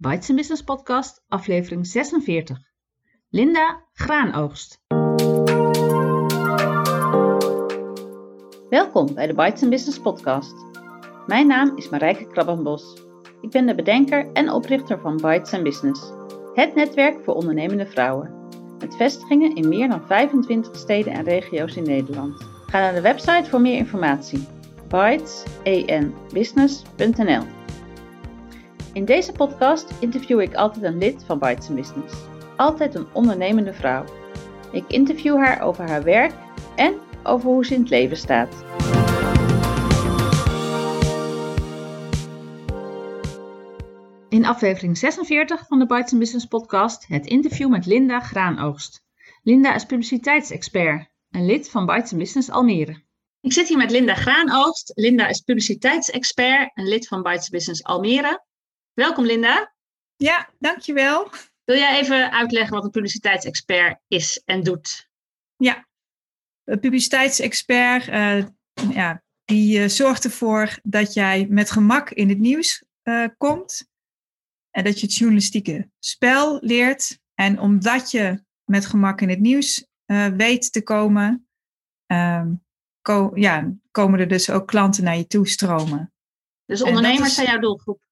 Bites 0.00 0.34
Business 0.34 0.62
Podcast, 0.62 1.24
aflevering 1.28 1.86
46. 1.86 2.58
Linda 3.30 3.82
Graanoogst. 3.92 4.80
Welkom 8.68 9.14
bij 9.14 9.26
de 9.26 9.34
Bites 9.34 9.68
Business 9.68 9.98
Podcast. 9.98 10.54
Mijn 11.26 11.46
naam 11.46 11.76
is 11.76 11.88
Marijke 11.88 12.26
Krabbenbos. 12.26 13.02
Ik 13.40 13.50
ben 13.50 13.66
de 13.66 13.74
bedenker 13.74 14.32
en 14.32 14.52
oprichter 14.52 15.00
van 15.00 15.16
Bites 15.16 15.62
Business, 15.62 16.12
het 16.54 16.74
netwerk 16.74 17.24
voor 17.24 17.34
ondernemende 17.34 17.86
vrouwen. 17.86 18.48
Met 18.78 18.96
vestigingen 18.96 19.54
in 19.54 19.68
meer 19.68 19.88
dan 19.88 20.06
25 20.06 20.76
steden 20.76 21.12
en 21.12 21.24
regio's 21.24 21.76
in 21.76 21.84
Nederland. 21.84 22.46
Ga 22.66 22.78
naar 22.78 22.94
de 22.94 23.00
website 23.00 23.50
voor 23.50 23.60
meer 23.60 23.76
informatie. 23.76 24.46
bitesbusiness.nl 24.88 27.57
In 28.98 29.04
deze 29.04 29.32
podcast 29.32 29.94
interview 30.00 30.40
ik 30.40 30.54
altijd 30.54 30.84
een 30.84 30.98
lid 30.98 31.24
van 31.24 31.38
Bites 31.38 31.68
Business. 31.68 32.14
Altijd 32.56 32.94
een 32.94 33.06
ondernemende 33.12 33.72
vrouw. 33.72 34.04
Ik 34.72 34.84
interview 34.88 35.36
haar 35.36 35.60
over 35.62 35.88
haar 35.88 36.02
werk 36.02 36.32
en 36.76 36.94
over 37.22 37.50
hoe 37.50 37.66
ze 37.66 37.74
in 37.74 37.80
het 37.80 37.90
leven 37.90 38.16
staat. 38.16 38.54
In 44.28 44.44
aflevering 44.44 44.98
46 44.98 45.66
van 45.66 45.78
de 45.78 45.86
Bites 45.86 46.18
Business 46.18 46.46
podcast 46.46 47.06
het 47.06 47.26
interview 47.26 47.68
met 47.68 47.86
Linda 47.86 48.20
Graanoogst. 48.20 49.04
Linda 49.42 49.74
is 49.74 49.84
publiciteitsexpert 49.84 51.08
en 51.30 51.46
lid 51.46 51.70
van 51.70 51.86
Bites 51.86 52.12
Business 52.12 52.50
Almere. 52.50 53.02
Ik 53.40 53.52
zit 53.52 53.68
hier 53.68 53.78
met 53.78 53.90
Linda 53.90 54.14
Graanoogst. 54.14 54.92
Linda 54.94 55.28
is 55.28 55.40
publiciteitsexpert 55.40 56.70
en 56.74 56.88
lid 56.88 57.08
van 57.08 57.22
Bites 57.22 57.48
Business 57.48 57.84
Almere. 57.84 58.46
Welkom 58.98 59.26
Linda. 59.26 59.74
Ja, 60.16 60.48
dankjewel. 60.58 61.30
Wil 61.64 61.76
jij 61.76 62.00
even 62.00 62.32
uitleggen 62.32 62.74
wat 62.74 62.84
een 62.84 62.90
publiciteitsexpert 62.90 64.00
is 64.08 64.42
en 64.44 64.62
doet? 64.62 65.10
Ja, 65.56 65.88
een 66.64 66.80
publiciteitsexpert 66.80 68.08
uh, 68.08 68.46
ja, 68.90 69.22
die 69.44 69.78
uh, 69.78 69.88
zorgt 69.88 70.24
ervoor 70.24 70.78
dat 70.82 71.12
jij 71.12 71.46
met 71.50 71.70
gemak 71.70 72.10
in 72.10 72.28
het 72.28 72.38
nieuws 72.38 72.84
uh, 73.02 73.26
komt. 73.36 73.88
En 74.70 74.84
dat 74.84 75.00
je 75.00 75.06
het 75.06 75.14
journalistieke 75.14 75.90
spel 75.98 76.58
leert. 76.60 77.18
En 77.34 77.60
omdat 77.60 78.10
je 78.10 78.44
met 78.64 78.86
gemak 78.86 79.20
in 79.20 79.28
het 79.28 79.40
nieuws 79.40 79.86
weet 80.36 80.72
te 80.72 80.82
komen, 80.82 81.48
ko 83.02 83.30
ja, 83.34 83.72
komen 83.90 84.20
er 84.20 84.28
dus 84.28 84.50
ook 84.50 84.66
klanten 84.66 85.04
naar 85.04 85.16
je 85.16 85.26
toe 85.26 85.48
stromen. 85.48 86.12
Dus 86.64 86.82
ondernemers 86.82 87.28
is, 87.28 87.34
zijn 87.34 87.46
jouw 87.46 87.58
doelgroep? 87.58 88.06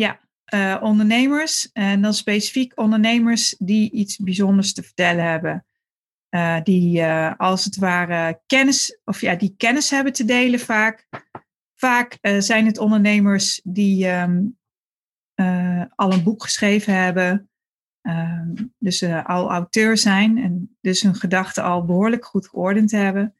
Ja, 0.00 0.20
uh, 0.54 0.82
ondernemers. 0.82 1.72
En 1.72 2.02
dan 2.02 2.14
specifiek 2.14 2.80
ondernemers 2.80 3.54
die 3.58 3.90
iets 3.90 4.16
bijzonders 4.16 4.72
te 4.72 4.82
vertellen 4.82 5.24
hebben. 5.24 5.66
Uh, 6.30 6.60
die 6.62 7.00
uh, 7.00 7.34
als 7.36 7.64
het 7.64 7.76
ware 7.76 8.40
kennis, 8.46 9.00
of 9.04 9.20
ja, 9.20 9.34
die 9.34 9.54
kennis 9.56 9.90
hebben 9.90 10.12
te 10.12 10.24
delen 10.24 10.60
vaak. 10.60 11.08
Vaak 11.74 12.18
zijn 12.38 12.66
het 12.66 12.78
ondernemers 12.78 13.60
die 13.64 14.08
um, 14.08 14.58
al 15.94 16.12
een 16.12 16.22
boek 16.22 16.42
geschreven 16.42 16.94
hebben. 16.94 17.50
Um, 18.02 18.74
dus 18.78 19.02
al 19.04 19.50
auteur 19.50 19.96
zijn 19.96 20.38
en 20.38 20.76
dus 20.80 21.02
hun 21.02 21.14
gedachten 21.14 21.62
al 21.62 21.84
behoorlijk 21.84 22.24
goed 22.24 22.48
geordend 22.48 22.90
hebben. 22.90 23.34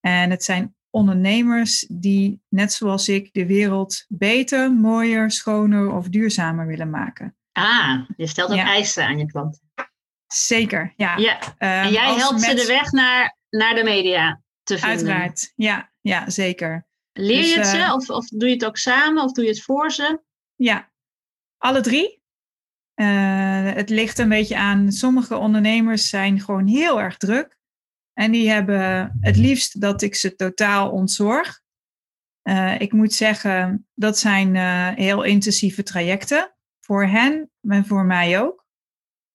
En 0.00 0.30
het 0.30 0.44
zijn 0.44 0.75
ondernemers 0.96 1.86
die, 1.88 2.40
net 2.48 2.72
zoals 2.72 3.08
ik, 3.08 3.32
de 3.32 3.46
wereld 3.46 4.04
beter, 4.08 4.72
mooier, 4.72 5.30
schoner 5.30 5.92
of 5.92 6.08
duurzamer 6.08 6.66
willen 6.66 6.90
maken. 6.90 7.36
Ah, 7.52 8.00
je 8.16 8.26
stelt 8.26 8.50
ook 8.50 8.58
eisen 8.58 9.06
aan 9.06 9.18
je 9.18 9.26
klanten. 9.26 9.60
Zeker, 10.26 10.92
ja. 10.96 11.16
ja. 11.16 11.38
en 11.58 11.82
ehm, 11.84 11.92
jij 11.92 12.14
helpt 12.14 12.40
ze 12.40 12.54
de 12.54 12.66
weg 12.66 12.90
naar, 12.90 13.36
naar 13.50 13.74
de 13.74 13.84
media 13.84 14.42
te 14.62 14.78
vinden. 14.78 14.96
Uiteraard, 14.96 15.52
ja, 15.56 15.92
ja 16.00 16.30
zeker. 16.30 16.86
Leer 17.12 17.46
je 17.46 17.54
dus, 17.54 17.54
het 17.54 17.66
ze 17.66 17.92
of, 17.94 18.10
of 18.10 18.28
doe 18.28 18.48
je 18.48 18.54
het 18.54 18.64
ook 18.64 18.76
samen 18.76 19.22
of 19.22 19.32
doe 19.32 19.44
je 19.44 19.50
het 19.50 19.62
voor 19.62 19.92
ze? 19.92 20.20
Ja, 20.54 20.90
alle 21.58 21.80
drie. 21.80 22.22
Uh, 22.94 23.72
het 23.72 23.90
ligt 23.90 24.18
een 24.18 24.28
beetje 24.28 24.56
aan, 24.56 24.92
sommige 24.92 25.36
ondernemers 25.36 26.08
zijn 26.08 26.40
gewoon 26.40 26.66
heel 26.66 27.00
erg 27.00 27.16
druk. 27.16 27.55
En 28.18 28.32
die 28.32 28.50
hebben 28.50 29.12
het 29.20 29.36
liefst 29.36 29.80
dat 29.80 30.02
ik 30.02 30.14
ze 30.14 30.34
totaal 30.34 30.90
ontzorg. 30.90 31.60
Uh, 32.42 32.80
ik 32.80 32.92
moet 32.92 33.12
zeggen, 33.12 33.86
dat 33.94 34.18
zijn 34.18 34.54
uh, 34.54 34.88
heel 34.88 35.22
intensieve 35.22 35.82
trajecten. 35.82 36.54
Voor 36.80 37.06
hen 37.06 37.50
en 37.60 37.86
voor 37.86 38.04
mij 38.04 38.40
ook. 38.40 38.66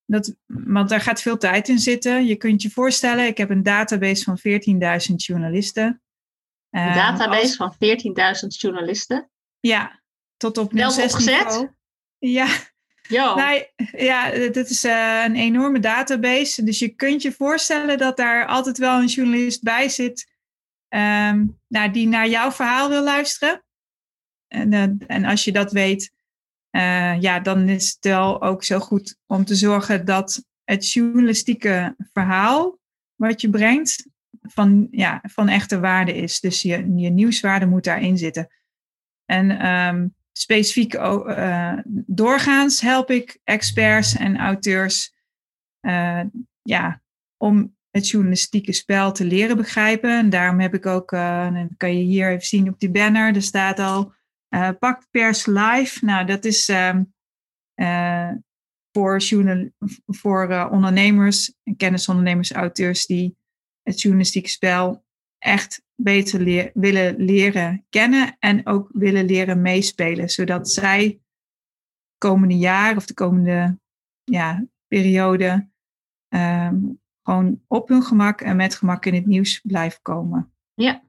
Dat, 0.05 0.35
want 0.45 0.89
daar 0.89 1.01
gaat 1.01 1.21
veel 1.21 1.37
tijd 1.37 1.69
in 1.69 1.79
zitten. 1.79 2.25
Je 2.25 2.35
kunt 2.35 2.61
je 2.61 2.69
voorstellen, 2.69 3.25
ik 3.25 3.37
heb 3.37 3.49
een 3.49 3.63
database 3.63 4.23
van 4.23 4.39
14.000 5.09 5.15
journalisten. 5.15 6.01
Een 6.69 6.87
uh, 6.87 6.95
database 6.95 7.57
als, 7.57 7.75
van 7.77 8.43
14.000 8.43 8.47
journalisten? 8.47 9.29
Ja, 9.59 10.01
tot 10.37 10.57
op 10.57 10.71
Wel 10.71 10.89
opgezet? 10.89 11.73
Ja, 12.17 12.47
Nee, 13.35 13.67
ja, 14.05 14.29
dit 14.31 14.69
is 14.69 14.85
uh, 14.85 15.23
een 15.23 15.35
enorme 15.35 15.79
database. 15.79 16.63
Dus 16.63 16.79
je 16.79 16.89
kunt 16.89 17.21
je 17.21 17.31
voorstellen 17.31 17.97
dat 17.97 18.17
daar 18.17 18.45
altijd 18.45 18.77
wel 18.77 18.99
een 18.99 19.07
journalist 19.07 19.63
bij 19.63 19.89
zit 19.89 20.29
um, 20.95 21.59
nou, 21.67 21.91
die 21.91 22.07
naar 22.07 22.27
jouw 22.27 22.51
verhaal 22.51 22.89
wil 22.89 23.03
luisteren. 23.03 23.63
En, 24.47 24.71
uh, 24.71 24.87
en 25.07 25.25
als 25.25 25.43
je 25.43 25.51
dat 25.51 25.71
weet, 25.71 26.11
uh, 26.71 27.21
ja, 27.21 27.39
dan 27.39 27.69
is 27.69 27.91
het 27.91 28.05
wel 28.05 28.41
ook 28.41 28.63
zo 28.63 28.79
goed 28.79 29.17
om 29.25 29.45
te 29.45 29.55
zorgen 29.55 30.05
dat 30.05 30.45
het 30.63 30.91
journalistieke 30.91 31.95
verhaal 32.13 32.79
wat 33.15 33.41
je 33.41 33.49
brengt 33.49 34.07
van, 34.41 34.87
ja, 34.91 35.19
van 35.23 35.47
echte 35.47 35.79
waarde 35.79 36.15
is. 36.15 36.39
Dus 36.39 36.61
je, 36.61 36.93
je 36.95 37.09
nieuwswaarde 37.09 37.65
moet 37.65 37.83
daarin 37.83 38.17
zitten. 38.17 38.47
En 39.25 39.67
um, 39.67 40.15
specifiek 40.31 40.93
uh, 40.93 41.77
doorgaans 42.05 42.81
help 42.81 43.09
ik 43.09 43.39
experts 43.43 44.15
en 44.15 44.37
auteurs 44.37 45.13
uh, 45.81 46.21
ja, 46.61 47.01
om 47.37 47.75
het 47.89 48.09
journalistieke 48.09 48.73
spel 48.73 49.11
te 49.11 49.25
leren 49.25 49.57
begrijpen. 49.57 50.17
En 50.17 50.29
daarom 50.29 50.59
heb 50.59 50.73
ik 50.73 50.85
ook, 50.85 51.11
uh, 51.11 51.53
dan 51.53 51.69
kan 51.77 51.97
je 51.97 52.03
hier 52.03 52.29
even 52.29 52.45
zien 52.45 52.69
op 52.69 52.79
die 52.79 52.91
banner, 52.91 53.35
er 53.35 53.41
staat 53.41 53.79
al 53.79 54.13
Pakt 54.79 55.07
Pers 55.11 55.45
Live. 55.45 56.05
Nou, 56.05 56.25
dat 56.25 56.45
is 56.45 56.69
um, 56.69 57.13
voor, 58.91 59.17
journal, 59.17 59.69
voor 60.05 60.69
ondernemers 60.71 61.53
en 61.63 61.75
kennisondernemers, 61.75 62.51
auteurs 62.51 63.05
die 63.05 63.37
het 63.83 64.01
journalistieke 64.01 64.49
spel 64.49 65.05
echt 65.37 65.83
beter 66.03 66.41
leer, 66.41 66.71
willen 66.73 67.15
leren 67.17 67.85
kennen 67.89 68.35
en 68.39 68.67
ook 68.67 68.89
willen 68.91 69.25
leren 69.25 69.61
meespelen, 69.61 70.29
zodat 70.29 70.69
zij 70.69 71.19
komende 72.17 72.57
jaar 72.57 72.95
of 72.95 73.05
de 73.05 73.13
komende 73.13 73.79
ja, 74.23 74.65
periode 74.87 75.69
um, 76.29 77.01
gewoon 77.23 77.61
op 77.67 77.87
hun 77.87 78.03
gemak 78.03 78.41
en 78.41 78.55
met 78.55 78.75
gemak 78.75 79.05
in 79.05 79.13
het 79.13 79.25
nieuws 79.25 79.59
blijven 79.63 80.01
komen. 80.01 80.53
Ja. 80.73 81.03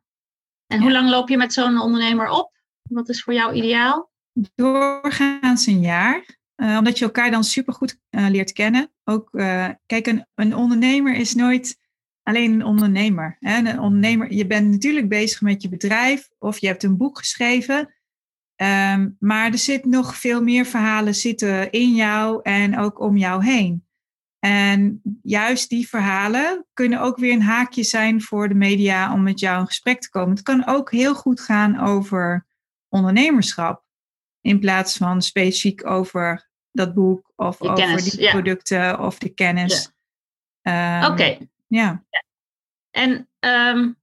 En 0.66 0.80
hoe 0.80 0.92
lang 0.92 1.10
loop 1.10 1.28
je 1.28 1.36
met 1.36 1.52
zo'n 1.52 1.80
ondernemer 1.80 2.28
op? 2.28 2.50
Wat 2.82 3.08
is 3.08 3.22
voor 3.22 3.34
jou 3.34 3.54
ideaal? 3.54 4.10
Doorgaans 4.54 5.66
een 5.66 5.80
jaar. 5.80 6.40
Uh, 6.56 6.76
omdat 6.78 6.98
je 6.98 7.04
elkaar 7.04 7.30
dan 7.30 7.44
supergoed 7.44 7.98
uh, 8.10 8.28
leert 8.28 8.52
kennen. 8.52 8.92
Ook, 9.04 9.28
uh, 9.32 9.68
kijk, 9.86 10.06
een, 10.06 10.26
een 10.34 10.56
ondernemer 10.56 11.14
is 11.14 11.34
nooit 11.34 11.78
alleen 12.22 12.52
een 12.52 12.64
ondernemer. 12.64 13.36
Hè? 13.40 13.58
Een 13.58 13.80
ondernemer. 13.80 14.32
Je 14.32 14.46
bent 14.46 14.70
natuurlijk 14.70 15.08
bezig 15.08 15.40
met 15.40 15.62
je 15.62 15.68
bedrijf 15.68 16.28
of 16.38 16.58
je 16.58 16.66
hebt 16.66 16.82
een 16.82 16.96
boek 16.96 17.18
geschreven. 17.18 17.94
Um, 18.56 19.16
maar 19.18 19.52
er 19.52 19.58
zit 19.58 19.84
nog 19.84 20.16
veel 20.16 20.42
meer 20.42 20.64
verhalen 20.64 21.14
zitten 21.14 21.70
in 21.70 21.94
jou 21.94 22.40
en 22.42 22.78
ook 22.78 23.00
om 23.00 23.16
jou 23.16 23.44
heen. 23.44 23.86
En 24.38 25.02
juist 25.22 25.68
die 25.68 25.88
verhalen 25.88 26.66
kunnen 26.72 27.00
ook 27.00 27.16
weer 27.16 27.32
een 27.32 27.42
haakje 27.42 27.82
zijn 27.82 28.22
voor 28.22 28.48
de 28.48 28.54
media 28.54 29.12
om 29.12 29.22
met 29.22 29.40
jou 29.40 29.60
in 29.60 29.66
gesprek 29.66 30.00
te 30.00 30.10
komen. 30.10 30.34
Het 30.34 30.42
kan 30.42 30.66
ook 30.66 30.90
heel 30.90 31.14
goed 31.14 31.40
gaan 31.40 31.80
over 31.80 32.46
ondernemerschap. 32.88 33.84
In 34.40 34.60
plaats 34.60 34.96
van 34.96 35.22
specifiek 35.22 35.86
over 35.86 36.50
dat 36.70 36.94
boek 36.94 37.32
of 37.36 37.60
over 37.60 38.02
die 38.02 38.30
producten 38.30 39.00
of 39.00 39.18
de 39.18 39.28
kennis. 39.28 39.92
Ja. 40.62 41.04
Um, 41.04 41.12
Oké, 41.12 41.38
ja. 41.74 42.04
En 42.90 43.28
um, 43.40 43.96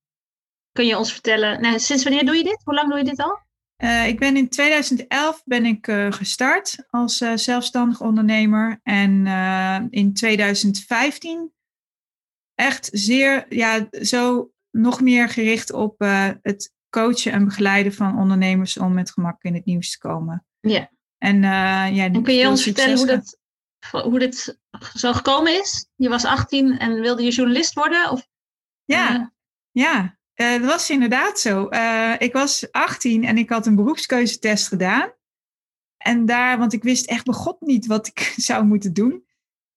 kun 0.72 0.86
je 0.86 0.98
ons 0.98 1.12
vertellen, 1.12 1.62
nou, 1.62 1.80
sinds 1.80 2.04
wanneer 2.04 2.26
doe 2.26 2.36
je 2.36 2.44
dit? 2.44 2.62
Hoe 2.64 2.74
lang 2.74 2.90
doe 2.90 2.98
je 2.98 3.04
dit 3.04 3.20
al? 3.20 3.40
Uh, 3.84 4.08
ik 4.08 4.20
ben 4.20 4.38
in 4.38 4.50
2011 4.50 5.42
ben 5.46 5.66
ik 5.66 5.88
uh, 5.88 6.12
gestart 6.12 6.86
als 6.90 7.22
uh, 7.22 7.36
zelfstandig 7.36 8.02
ondernemer. 8.02 8.80
En 8.84 9.28
in 9.90 10.14
2015 10.14 11.54
echt 12.56 12.90
zeer, 12.92 13.46
ja, 13.56 13.88
zo 13.92 14.52
nog 14.72 15.02
meer 15.02 15.30
gericht 15.30 15.72
op 15.72 16.00
het 16.42 16.74
coachen 16.90 17.32
en 17.32 17.46
begeleiden 17.46 17.94
van 17.94 18.18
ondernemers 18.18 18.78
om 18.78 18.94
met 18.94 19.12
gemak 19.12 19.44
in 19.44 19.54
het 19.54 19.66
nieuws 19.66 19.92
te 19.92 19.98
komen. 19.98 20.46
Ja. 20.60 20.92
En, 21.18 21.42
ja, 21.42 22.06
en 22.06 22.24
kun 22.24 22.34
je 22.34 22.48
ons 22.48 22.64
vertellen 22.64 22.98
hoe, 22.98 23.08
dat, 23.08 23.40
hoe 24.04 24.20
dit 24.20 24.59
zo 24.96 25.14
gekomen 25.14 25.60
is? 25.60 25.88
Je 25.96 26.10
was 26.10 26.26
18 26.26 26.78
en 26.78 27.02
wilde 27.02 27.24
je 27.24 27.32
journalist 27.32 27.74
worden? 27.74 28.10
Of, 28.10 28.28
ja, 28.84 29.34
ja. 29.72 30.18
dat 30.34 30.62
was 30.62 30.90
inderdaad 30.90 31.40
zo. 31.40 31.70
ik 32.18 32.34
was 32.34 32.72
18 32.72 33.24
en 33.24 33.38
ik 33.38 33.50
had 33.50 33.66
een 33.66 33.76
beroepskeuzetest 33.76 34.68
gedaan. 34.68 35.14
En 35.98 36.26
daar, 36.26 36.58
want 36.58 36.74
ik 36.74 36.84
wist 36.84 37.06
echt 37.06 37.26
bij 37.26 37.34
God 37.34 37.62
niet 37.62 37.86
wat 37.86 38.08
ik 38.08 38.34
zou 38.50 38.66
moeten 38.66 38.94
doen. 38.94 39.28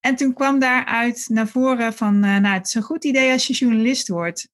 En 0.01 0.17
toen 0.17 0.33
kwam 0.33 0.59
daaruit 0.59 1.27
naar 1.29 1.49
voren 1.49 1.93
van, 1.93 2.15
uh, 2.15 2.37
nou, 2.37 2.55
het 2.55 2.67
is 2.67 2.75
een 2.75 2.83
goed 2.83 3.05
idee 3.05 3.33
als 3.33 3.47
je 3.47 3.53
journalist 3.53 4.09
wordt. 4.09 4.49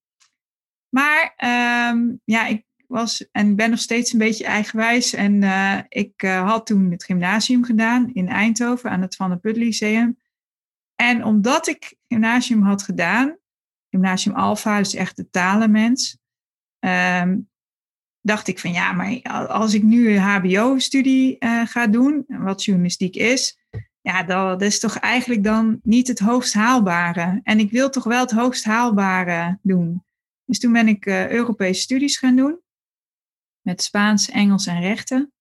Maar 0.89 1.33
ehm, 1.37 2.13
ja, 2.25 2.47
ik 2.47 2.65
was 2.87 3.29
en 3.33 3.57
ben 3.57 3.71
nog 3.71 3.79
steeds 3.79 4.13
een 4.13 4.19
beetje 4.19 4.45
eigenwijs. 4.45 5.15
En 5.15 5.43
uh, 5.43 5.79
ik 5.89 6.23
uh, 6.23 6.49
had 6.51 6.67
toen 6.67 6.91
het 6.91 7.05
gymnasium 7.05 7.65
gedaan 7.65 8.11
in 8.13 8.29
Eindhoven 8.29 8.91
aan 8.91 9.03
het 9.03 9.17
Van 9.17 9.29
der 9.29 9.39
Put 9.39 9.57
Lyceum. 9.57 10.19
En 11.01 11.25
omdat 11.25 11.67
ik 11.67 11.97
gymnasium 12.09 12.63
had 12.63 12.83
gedaan, 12.83 13.39
gymnasium 13.91 14.35
Alpha, 14.35 14.79
dus 14.79 14.95
echt 14.95 15.17
de 15.17 15.31
talenmens, 15.31 16.19
um, 16.79 17.49
dacht 18.21 18.49
ik 18.49 18.59
van 18.59 18.73
ja, 18.73 18.93
maar 18.93 19.23
als 19.49 19.75
ik 19.75 19.83
nu 19.83 20.11
een 20.11 20.21
HBO-studie 20.21 21.37
uh, 21.39 21.67
ga 21.67 21.87
doen, 21.87 22.25
wat 22.29 22.65
journalistiek 22.65 23.15
is, 23.15 23.59
ja, 24.01 24.23
dat, 24.23 24.63
is 24.63 24.81
toch 24.81 24.99
eigenlijk 24.99 25.45
dan 25.45 25.81
niet 25.83 26.09
het 26.09 26.19
hoogst 26.19 26.55
haalbare. 26.55 27.41
En 27.43 27.59
ik 27.59 27.71
wil 27.71 27.91
toch 27.91 28.05
wel 28.05 28.21
het 28.21 28.31
hoogst 28.31 28.65
haalbare 28.65 29.59
doen. 29.63 30.05
Dus 30.45 30.59
toen 30.59 30.73
ben 30.73 30.89
ik 30.89 31.07
uh, 31.07 31.31
Europese 31.31 31.81
studies 31.81 32.19
gaan 32.19 32.37
doen. 32.37 32.61
Met 33.61 33.83
Spaans, 33.83 34.31
Engels 34.31 34.67
en 34.67 34.81
rechten. 34.81 35.33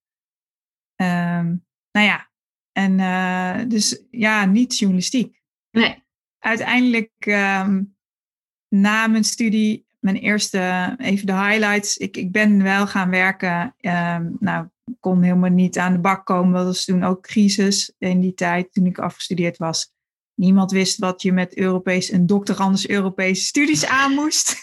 Um, 0.96 1.66
nou 1.92 2.08
ja, 2.08 2.30
en 2.72 3.00
uh, 3.00 3.70
dus 3.70 4.04
ja, 4.12 4.46
niet 4.46 4.78
journalistiek. 4.78 5.42
Nee. 5.78 6.04
Uiteindelijk 6.40 7.12
um, 7.26 7.96
na 8.68 9.08
mijn 9.08 9.24
studie, 9.24 9.86
mijn 10.00 10.16
eerste, 10.16 10.96
even 10.98 11.26
de 11.26 11.34
highlights. 11.34 11.98
Ik, 11.98 12.18
ik 12.18 12.32
ben 12.32 12.64
wel 12.64 12.88
gaan 12.88 13.10
werken. 13.10 13.76
Um, 13.82 14.38
nou, 14.40 14.68
kon 15.00 15.22
helemaal 15.22 15.50
niet 15.50 15.78
aan 15.78 15.94
de 15.94 16.00
bak 16.00 16.26
komen. 16.26 16.54
Dat 16.54 16.66
was 16.66 16.86
toen 16.86 17.04
ook 17.04 17.22
crisis 17.22 17.94
in 17.98 18.20
die 18.20 18.34
tijd, 18.34 18.74
toen 18.74 18.86
ik 18.86 19.00
afgestudeerd 19.00 19.58
was. 19.58 19.92
Niemand 20.34 20.72
wist 20.72 20.98
wat 20.98 21.22
je 21.22 21.32
met 21.32 21.58
Europees, 21.58 22.12
een 22.12 22.26
dokter 22.26 22.56
anders 22.56 22.88
Europese 22.88 23.44
studies 23.44 23.86
aan 23.86 24.14
moest. 24.14 24.56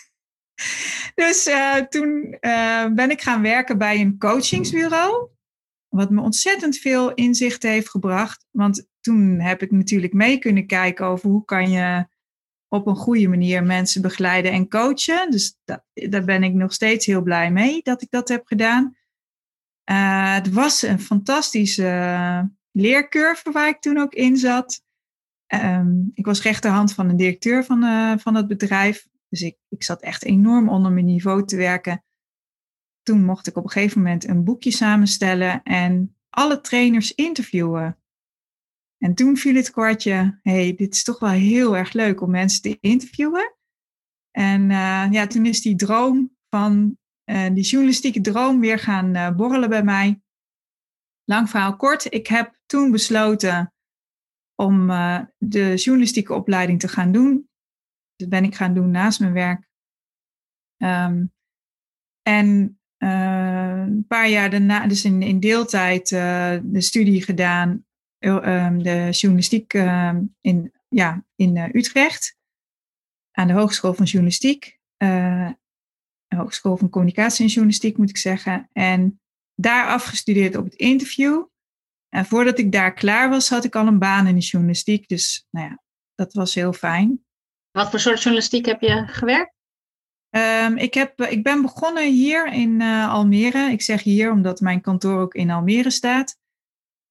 dus 1.14 1.46
uh, 1.46 1.76
toen 1.76 2.36
uh, 2.40 2.86
ben 2.86 3.10
ik 3.10 3.22
gaan 3.22 3.42
werken 3.42 3.78
bij 3.78 4.00
een 4.00 4.18
coachingsbureau. 4.18 5.28
Wat 5.94 6.10
me 6.10 6.20
ontzettend 6.20 6.76
veel 6.76 7.14
inzicht 7.14 7.62
heeft 7.62 7.90
gebracht. 7.90 8.46
Want 8.50 8.88
toen 9.00 9.40
heb 9.40 9.62
ik 9.62 9.70
natuurlijk 9.70 10.12
mee 10.12 10.38
kunnen 10.38 10.66
kijken 10.66 11.06
over 11.06 11.30
hoe 11.30 11.44
kan 11.44 11.70
je 11.70 12.06
op 12.68 12.86
een 12.86 12.96
goede 12.96 13.28
manier 13.28 13.64
mensen 13.64 14.02
begeleiden 14.02 14.52
en 14.52 14.68
coachen. 14.68 15.30
Dus 15.30 15.58
daar 15.92 16.24
ben 16.24 16.42
ik 16.42 16.52
nog 16.52 16.72
steeds 16.72 17.06
heel 17.06 17.22
blij 17.22 17.50
mee 17.50 17.82
dat 17.82 18.02
ik 18.02 18.10
dat 18.10 18.28
heb 18.28 18.46
gedaan. 18.46 18.96
Uh, 19.90 20.34
het 20.34 20.52
was 20.52 20.82
een 20.82 21.00
fantastische 21.00 22.50
leercurve 22.70 23.50
waar 23.50 23.68
ik 23.68 23.80
toen 23.80 23.98
ook 23.98 24.14
in 24.14 24.36
zat. 24.36 24.82
Um, 25.54 26.10
ik 26.14 26.26
was 26.26 26.42
rechterhand 26.42 26.92
van 26.92 27.08
een 27.08 27.16
directeur 27.16 27.64
van, 27.64 27.82
uh, 27.82 28.12
van 28.16 28.34
het 28.34 28.46
bedrijf. 28.46 29.06
Dus 29.28 29.42
ik, 29.42 29.56
ik 29.68 29.82
zat 29.82 30.02
echt 30.02 30.24
enorm 30.24 30.68
onder 30.68 30.92
mijn 30.92 31.06
niveau 31.06 31.44
te 31.44 31.56
werken. 31.56 32.04
Toen 33.04 33.24
mocht 33.24 33.46
ik 33.46 33.56
op 33.56 33.64
een 33.64 33.70
gegeven 33.70 34.02
moment 34.02 34.28
een 34.28 34.44
boekje 34.44 34.70
samenstellen 34.70 35.62
en 35.62 36.16
alle 36.30 36.60
trainers 36.60 37.14
interviewen. 37.14 37.98
En 38.98 39.14
toen 39.14 39.36
viel 39.36 39.54
het 39.54 39.70
kwartje, 39.70 40.38
hey, 40.42 40.74
dit 40.74 40.94
is 40.94 41.02
toch 41.02 41.18
wel 41.18 41.30
heel 41.30 41.76
erg 41.76 41.92
leuk 41.92 42.20
om 42.20 42.30
mensen 42.30 42.62
te 42.62 42.78
interviewen. 42.80 43.56
En 44.30 44.70
ja, 45.12 45.26
toen 45.26 45.46
is 45.46 45.62
die 45.62 45.76
droom 45.76 46.36
van 46.48 46.98
uh, 47.30 47.54
die 47.54 47.64
journalistieke 47.64 48.20
droom 48.20 48.60
weer 48.60 48.78
gaan 48.78 49.16
uh, 49.16 49.30
borrelen 49.30 49.68
bij 49.68 49.84
mij. 49.84 50.22
Lang 51.24 51.50
verhaal 51.50 51.76
kort, 51.76 52.12
ik 52.12 52.26
heb 52.26 52.58
toen 52.66 52.90
besloten 52.90 53.74
om 54.54 54.86
de 55.38 55.74
journalistieke 55.74 56.34
opleiding 56.34 56.80
te 56.80 56.88
gaan 56.88 57.12
doen. 57.12 57.48
Dat 58.16 58.28
ben 58.28 58.44
ik 58.44 58.54
gaan 58.54 58.74
doen 58.74 58.90
naast 58.90 59.20
mijn 59.20 59.32
werk. 59.32 59.68
Um, 60.76 61.32
en 62.22 62.78
een 63.04 64.06
paar 64.06 64.28
jaar 64.28 64.50
daarna, 64.50 64.86
dus 64.86 65.04
in, 65.04 65.22
in 65.22 65.40
deeltijd, 65.40 66.08
de 66.08 66.80
studie 66.80 67.22
gedaan, 67.22 67.84
um, 68.18 68.82
de 68.82 69.08
journalistiek 69.10 69.74
ehm, 69.74 70.22
in, 70.40 70.72
ja, 70.88 71.24
in 71.36 71.70
Utrecht, 71.72 72.36
aan 73.32 73.46
de 73.46 73.52
Hogeschool 73.52 73.94
van 73.94 74.04
Journalistiek. 74.04 74.78
Hogeschool 76.34 76.76
van 76.76 76.90
Communicatie 76.90 77.44
en 77.44 77.50
Journalistiek, 77.50 77.96
moet 77.96 78.08
ik 78.08 78.16
zeggen. 78.16 78.68
En 78.72 79.20
daar 79.54 79.86
afgestudeerd 79.86 80.56
op 80.56 80.64
het 80.64 80.74
interview. 80.74 81.44
En 82.08 82.24
voordat 82.24 82.58
ik 82.58 82.72
daar 82.72 82.94
klaar 82.94 83.30
was, 83.30 83.48
had 83.48 83.64
ik 83.64 83.76
al 83.76 83.86
een 83.86 83.98
baan 83.98 84.26
in 84.26 84.34
de 84.34 84.40
journalistiek. 84.40 85.08
Dus 85.08 85.46
nou 85.50 85.68
ja, 85.68 85.82
dat 86.14 86.32
was 86.32 86.54
heel 86.54 86.72
fijn. 86.72 87.24
Wat 87.70 87.90
voor 87.90 88.00
soort 88.00 88.22
journalistiek 88.22 88.66
heb 88.66 88.80
je 88.80 89.06
gewerkt? 89.06 89.52
Um, 90.36 90.76
ik, 90.76 90.94
heb, 90.94 91.20
ik 91.20 91.42
ben 91.42 91.62
begonnen 91.62 92.12
hier 92.12 92.52
in 92.52 92.80
uh, 92.80 93.12
Almere. 93.12 93.70
Ik 93.70 93.82
zeg 93.82 94.02
hier 94.02 94.30
omdat 94.30 94.60
mijn 94.60 94.80
kantoor 94.80 95.20
ook 95.20 95.34
in 95.34 95.50
Almere 95.50 95.90
staat. 95.90 96.38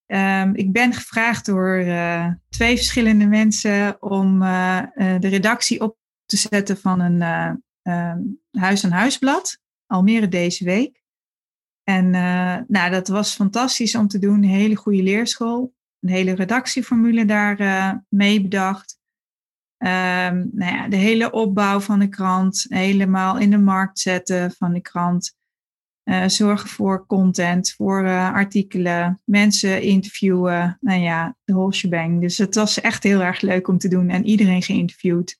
Um, 0.06 0.56
ik 0.56 0.72
ben 0.72 0.94
gevraagd 0.94 1.46
door 1.46 1.80
uh, 1.80 2.32
twee 2.50 2.76
verschillende 2.76 3.26
mensen 3.26 4.02
om 4.02 4.40
de 5.20 5.28
redactie 5.28 5.82
op 5.82 5.98
te 6.26 6.38
zetten 6.38 6.78
van 6.78 7.00
een 7.00 7.22
um, 7.84 8.42
Huis 8.52 8.86
aan 8.86 8.92
Huisblad, 8.92 9.60
Almere 9.86 10.28
deze 10.28 10.66
week. 10.66 11.04
En 11.84 12.10
nou, 12.68 12.92
dat 12.92 13.08
was 13.08 13.36
fantastisch 13.36 13.96
om 13.96 14.08
te 14.08 14.20
doen. 14.20 14.36
Een 14.36 14.50
hele 14.50 14.76
goede 14.76 15.04
leerschool. 15.04 15.74
Een 16.00 16.10
hele 16.10 16.36
redactieformule 16.36 17.26
daar 17.26 18.04
mee 18.10 18.42
bedacht. 18.42 19.02
Um, 19.86 20.50
nou 20.54 20.76
ja, 20.76 20.88
de 20.88 20.96
hele 20.96 21.32
opbouw 21.32 21.80
van 21.80 22.00
de 22.00 22.08
krant. 22.08 22.66
Helemaal 22.70 23.38
in 23.38 23.50
de 23.50 23.58
markt 23.58 24.00
zetten 24.00 24.52
van 24.52 24.74
de 24.74 24.82
krant. 24.82 25.36
Uh, 26.04 26.28
zorgen 26.28 26.70
voor 26.70 27.06
content, 27.06 27.72
voor 27.72 28.08
artikelen. 28.18 29.22
Mensen 29.26 29.82
interviewen. 29.82 30.78
Nou 30.82 31.00
ja, 31.00 31.36
de 31.44 31.54
whole 31.54 31.74
shebang. 31.74 32.22
Dus 32.22 32.38
het 32.38 32.56
was 32.56 32.82
echt 32.82 33.04
heel 33.04 33.22
erg 33.22 33.42
leuk 33.42 33.68
om 33.68 33.78
te 33.78 33.88
doen. 33.88 34.10
En 34.10 34.26
iedereen 34.26 34.62
geïnterviewd. 34.62 35.40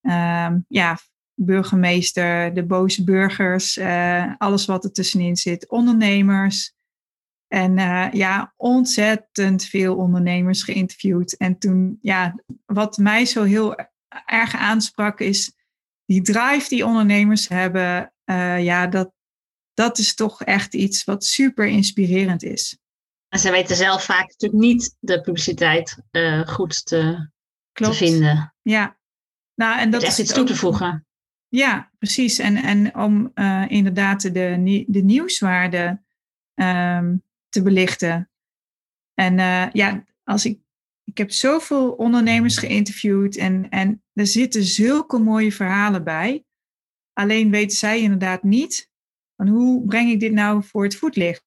Um, 0.00 0.64
ja, 0.68 0.98
burgemeester, 1.34 2.54
de 2.54 2.66
boze 2.66 3.04
burgers, 3.04 3.78
uh, 3.78 4.34
alles 4.38 4.66
wat 4.66 4.84
er 4.84 4.92
tussenin 4.92 5.36
zit, 5.36 5.70
ondernemers. 5.70 6.74
En 7.52 7.78
uh, 7.78 8.08
ja, 8.12 8.52
ontzettend 8.56 9.64
veel 9.64 9.96
ondernemers 9.96 10.62
geïnterviewd. 10.62 11.36
En 11.36 11.58
toen, 11.58 11.98
ja, 12.02 12.34
wat 12.66 12.96
mij 12.96 13.24
zo 13.24 13.42
heel 13.42 13.74
erg 14.26 14.54
aansprak 14.54 15.20
is 15.20 15.52
die 16.04 16.22
drive 16.22 16.68
die 16.68 16.86
ondernemers 16.86 17.48
hebben. 17.48 18.12
Uh, 18.24 18.64
ja, 18.64 18.86
dat, 18.86 19.12
dat 19.74 19.98
is 19.98 20.14
toch 20.14 20.42
echt 20.42 20.74
iets 20.74 21.04
wat 21.04 21.24
super 21.24 21.66
inspirerend 21.66 22.42
is. 22.42 22.78
En 23.28 23.38
ze 23.38 23.50
weten 23.50 23.76
zelf 23.76 24.04
vaak 24.04 24.28
natuurlijk 24.28 24.62
niet 24.62 24.96
de 25.00 25.20
publiciteit 25.20 25.96
goed 26.46 26.86
te, 26.86 27.30
te, 27.72 27.92
vinden. 27.92 28.54
Ja, 28.62 28.98
nou, 29.54 29.78
en 29.78 29.90
dat 29.90 30.02
is 30.02 30.18
iets 30.18 30.32
toe 30.32 30.44
te 30.44 30.56
voegen. 30.56 31.06
Ja, 31.48 31.90
precies. 31.98 32.38
En, 32.38 32.56
en 32.56 32.94
om 32.94 33.32
inderdaad 33.68 34.22
de, 34.22 34.84
de 34.86 35.02
nieuwswaarde 35.02 36.02
um, 36.54 37.22
te 37.50 37.62
belichten. 37.62 38.30
En 39.14 39.38
uh, 39.38 39.70
ja, 39.72 40.04
als 40.24 40.44
ik, 40.44 40.60
ik 41.04 41.18
heb 41.18 41.30
zoveel 41.30 41.90
ondernemers 41.92 42.58
geïnterviewd 42.58 43.36
en, 43.36 43.68
en 43.68 44.02
er 44.12 44.26
zitten 44.26 44.64
zulke 44.64 45.18
mooie 45.18 45.52
verhalen 45.52 46.04
bij. 46.04 46.44
Alleen 47.12 47.50
weten 47.50 47.76
zij 47.76 48.00
inderdaad 48.00 48.42
niet 48.42 48.90
van 49.36 49.48
hoe 49.48 49.86
breng 49.86 50.10
ik 50.10 50.20
dit 50.20 50.32
nou 50.32 50.64
voor 50.64 50.82
het 50.82 50.96
voetlicht? 50.96 51.44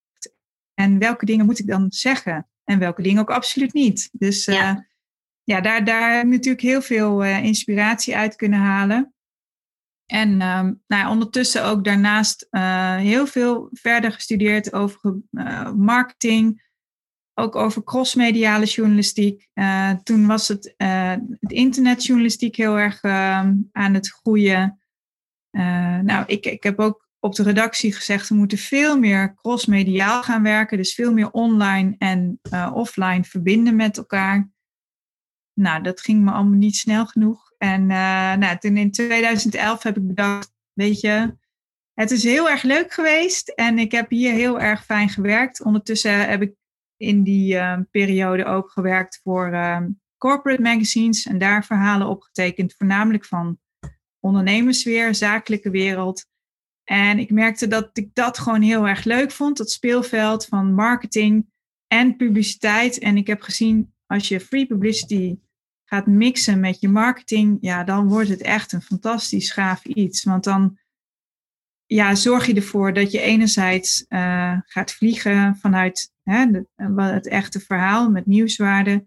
En 0.74 1.00
welke 1.00 1.26
dingen 1.26 1.46
moet 1.46 1.60
ik 1.60 1.68
dan 1.68 1.92
zeggen? 1.92 2.50
En 2.64 2.80
welke 2.80 3.02
dingen 3.02 3.22
ook 3.22 3.32
absoluut 3.32 3.74
niet. 3.74 4.10
Dus 4.12 4.48
uh, 4.48 4.56
ja. 4.56 4.88
ja, 5.44 5.62
daar, 5.62 5.86
daar 5.86 6.16
heb 6.16 6.26
ik 6.26 6.32
natuurlijk 6.32 6.64
heel 6.64 6.82
veel 6.82 7.24
inspiratie 7.24 8.16
uit 8.16 8.36
kunnen 8.36 8.60
halen. 8.60 9.13
En 10.14 10.30
um, 10.30 10.82
nou 10.88 11.02
ja, 11.02 11.10
ondertussen 11.10 11.66
ook 11.66 11.84
daarnaast 11.84 12.48
uh, 12.52 12.96
heel 12.96 13.28
veel 13.28 13.70
verder 13.72 14.12
gestudeerd 14.12 14.74
over 14.74 15.22
uh, 15.32 15.72
marketing, 15.72 16.70
ook 17.34 17.56
over 17.56 17.84
crossmediale 17.84 18.66
journalistiek. 18.66 19.48
Uh, 19.54 19.92
toen 19.92 20.28
was 20.28 20.48
het, 20.48 20.74
het 20.78 21.52
internetjournalistiek 21.52 22.56
heel 22.56 22.80
erg 22.80 23.02
ehm, 23.02 23.56
aan 23.72 23.94
het 23.94 24.10
groeien. 24.10 24.80
nou, 26.02 26.24
ik, 26.28 26.46
ik 26.46 26.64
heb 26.64 26.80
ook 26.80 27.08
op 27.20 27.36
de 27.36 27.44
redactie 27.44 27.94
gezegd, 27.94 28.30
we 28.30 28.36
moeten 28.36 28.58
veel 28.58 29.00
meer 29.00 29.36
crossmediaal 29.36 30.24
gaan 30.24 30.44
werken. 30.44 30.78
Dus 30.78 30.94
veel 30.94 31.14
meer 31.14 31.32
online 31.32 31.96
en 31.98 32.40
offline 32.74 33.24
verbinden 33.24 33.76
met 33.76 33.98
elkaar. 33.98 34.52
Nou, 35.54 35.84
dat 35.84 36.02
ging 36.02 36.24
me 36.24 36.32
allemaal 36.32 36.58
niet 36.58 36.76
snel 36.76 37.06
genoeg. 37.06 37.43
En 37.64 37.82
uh, 37.82 38.34
nou, 38.34 38.58
toen 38.58 38.78
in 38.78 38.92
2011 38.92 39.84
heb 39.84 39.98
ik 39.98 40.08
bedacht, 40.08 40.54
weet 40.74 41.00
je, 41.00 41.36
het 41.94 42.12
is 42.12 42.24
heel 42.24 42.50
erg 42.50 42.64
leuk 42.64 42.94
geweest 42.94 43.50
en 43.50 43.80
ik 43.80 43.92
heb 43.92 44.10
hier 44.10 44.34
heel 44.34 44.60
erg 44.60 44.86
fijn 44.86 45.10
gewerkt. 45.10 45.64
Ondertussen 45.64 46.30
heb 46.30 46.42
ik 46.42 46.54
in 46.98 47.24
die 47.24 47.54
uh, 47.54 47.80
periode 47.92 48.46
ook 48.46 48.72
gewerkt 48.72 49.20
voor 49.24 49.54
uh, 49.54 49.80
corporate 50.18 50.62
magazines 50.62 51.26
en 51.26 51.38
daar 51.38 51.66
verhalen 51.66 52.08
opgetekend, 52.08 52.74
voornamelijk 52.78 53.26
van 53.26 53.60
ondernemersweer, 54.20 55.16
zakelijke 55.16 55.70
wereld. 55.70 56.26
En 56.84 57.20
ik 57.20 57.32
merkte 57.32 57.68
dat 57.68 57.90
ik 57.94 58.10
dat 58.14 58.38
gewoon 58.40 58.62
heel 58.62 58.88
erg 58.88 59.04
leuk 59.04 59.32
vond, 59.32 59.58
dat 59.58 59.72
speelveld 59.72 60.46
van 60.46 60.74
marketing 60.74 61.46
en 61.88 62.16
publiciteit. 62.16 63.00
En 63.00 63.18
ik 63.18 63.28
heb 63.28 63.42
gezien, 63.42 63.94
als 64.06 64.28
je 64.28 64.40
free 64.40 64.68
publicity 64.68 65.38
gaat 65.94 66.08
mixen 66.08 66.60
met 66.60 66.80
je 66.80 66.90
marketing, 66.90 67.58
ja, 67.62 67.84
dan 67.84 68.08
wordt 68.08 68.30
het 68.30 68.42
echt 68.42 68.72
een 68.72 68.82
fantastisch 68.82 69.52
gaaf 69.52 69.86
iets. 69.86 70.24
Want 70.24 70.44
dan 70.44 70.78
ja, 71.86 72.16
zorg 72.16 72.46
je 72.46 72.54
ervoor 72.54 72.94
dat 72.94 73.12
je 73.12 73.20
enerzijds 73.20 74.06
uh, 74.10 74.58
gaat 74.66 74.92
vliegen 74.92 75.56
vanuit 75.56 76.12
hè, 76.24 76.52
de, 76.52 76.66
het 76.96 77.28
echte 77.28 77.60
verhaal 77.60 78.10
met 78.10 78.26
nieuwswaarde. 78.26 79.06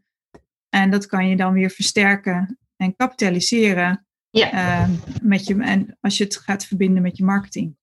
En 0.69 0.91
dat 0.91 1.07
kan 1.07 1.29
je 1.29 1.37
dan 1.37 1.53
weer 1.53 1.71
versterken 1.71 2.59
en 2.77 2.97
kapitaliseren 2.97 4.07
ja. 4.31 4.53
Uh, 4.53 4.89
met 5.23 5.47
je, 5.47 5.63
en 5.63 5.99
als 6.01 6.19
je 6.19 6.25
het 6.25 6.37
gaat 6.37 6.67
verbinden 6.67 7.03
met 7.03 7.17
je 7.17 7.25
marketing. 7.25 7.77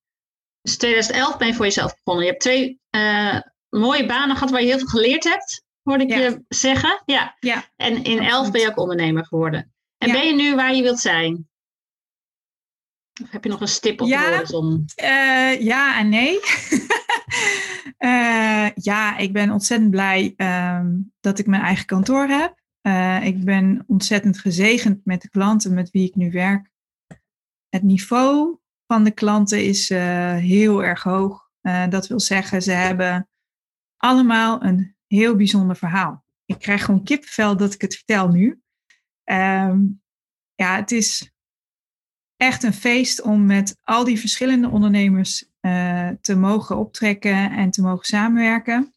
Dus 0.61 0.77
2011 0.77 1.37
ben 1.37 1.47
je 1.47 1.53
voor 1.53 1.65
jezelf 1.65 1.95
begonnen. 1.95 2.25
Je 2.25 2.31
hebt 2.31 2.43
twee 2.43 2.79
uh, 2.95 3.39
mooie 3.69 4.05
banen 4.05 4.35
gehad 4.35 4.51
waar 4.51 4.61
je 4.61 4.67
heel 4.67 4.77
veel 4.77 4.87
geleerd 4.87 5.23
hebt, 5.23 5.62
hoorde 5.83 6.03
ik 6.03 6.09
je 6.09 6.43
zeggen. 6.47 7.01
Ja. 7.05 7.37
ja. 7.39 7.65
En 7.75 8.03
in 8.03 8.19
11 8.19 8.51
ben 8.51 8.61
je 8.61 8.67
ook 8.67 8.79
ondernemer 8.79 9.25
geworden. 9.25 9.73
En 9.97 10.11
ben 10.11 10.27
je 10.27 10.35
nu 10.35 10.55
waar 10.55 10.75
je 10.75 10.81
wilt 10.81 10.99
zijn? 10.99 11.47
Of 13.21 13.31
heb 13.31 13.43
je 13.43 13.49
nog 13.49 13.61
een 13.61 13.67
stip 13.67 14.01
op 14.01 14.07
ja, 14.07 14.29
de 14.29 14.35
horizon? 14.35 14.85
Uh, 15.03 15.61
ja 15.61 15.99
en 15.99 16.09
nee. 16.09 16.39
uh, 17.99 18.69
ja, 18.89 19.17
ik 19.17 19.33
ben 19.33 19.51
ontzettend 19.51 19.91
blij 19.91 20.33
um, 20.37 21.13
dat 21.19 21.39
ik 21.39 21.47
mijn 21.47 21.61
eigen 21.61 21.85
kantoor 21.85 22.27
heb. 22.27 22.61
Uh, 22.81 23.25
ik 23.25 23.43
ben 23.43 23.83
ontzettend 23.87 24.39
gezegend 24.39 25.05
met 25.05 25.21
de 25.21 25.29
klanten 25.29 25.73
met 25.73 25.91
wie 25.91 26.07
ik 26.07 26.15
nu 26.15 26.31
werk. 26.31 26.69
Het 27.69 27.83
niveau 27.83 28.57
van 28.87 29.03
de 29.03 29.11
klanten 29.11 29.63
is 29.65 29.89
heel 30.39 30.83
erg 30.83 31.03
hoog. 31.03 31.49
dat 31.89 32.07
wil 32.07 32.19
zeggen, 32.19 32.61
ze 32.61 32.71
hebben 32.71 33.29
allemaal 33.97 34.63
een 34.63 34.95
heel 35.15 35.35
bijzonder 35.35 35.75
verhaal. 35.75 36.25
Ik 36.45 36.59
krijg 36.59 36.85
gewoon 36.85 37.03
kippenvel 37.03 37.57
dat 37.57 37.73
ik 37.73 37.81
het 37.81 37.95
vertel 37.95 38.27
nu. 38.27 38.61
Um, 39.23 40.01
ja, 40.55 40.75
het 40.75 40.91
is 40.91 41.31
echt 42.35 42.63
een 42.63 42.73
feest 42.73 43.21
om 43.21 43.45
met 43.45 43.77
al 43.83 44.03
die 44.03 44.19
verschillende 44.19 44.69
ondernemers 44.69 45.49
uh, 45.61 46.09
te 46.21 46.35
mogen 46.35 46.77
optrekken 46.77 47.51
en 47.51 47.71
te 47.71 47.81
mogen 47.81 48.05
samenwerken. 48.05 48.93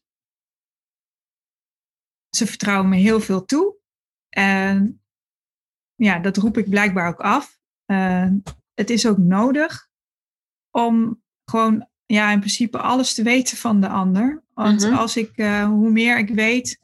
Ze 2.29 2.47
vertrouwen 2.47 2.89
me 2.89 2.95
heel 2.95 3.21
veel 3.21 3.45
toe. 3.45 3.77
En 4.29 5.03
ja, 5.95 6.19
dat 6.19 6.37
roep 6.37 6.57
ik 6.57 6.69
blijkbaar 6.69 7.07
ook 7.07 7.21
af. 7.21 7.59
Uh, 7.85 8.31
het 8.73 8.89
is 8.89 9.07
ook 9.07 9.17
nodig 9.17 9.89
om 10.71 11.23
gewoon 11.45 11.89
ja, 12.05 12.31
in 12.31 12.39
principe 12.39 12.77
alles 12.77 13.13
te 13.13 13.23
weten 13.23 13.57
van 13.57 13.81
de 13.81 13.87
ander. 13.87 14.45
Want 14.57 14.81
mm 14.81 14.89
-hmm. 14.89 14.97
als 14.97 15.17
ik, 15.17 15.31
uh, 15.35 15.65
hoe 15.65 15.89
meer 15.91 16.17
ik 16.17 16.29
weet, 16.29 16.79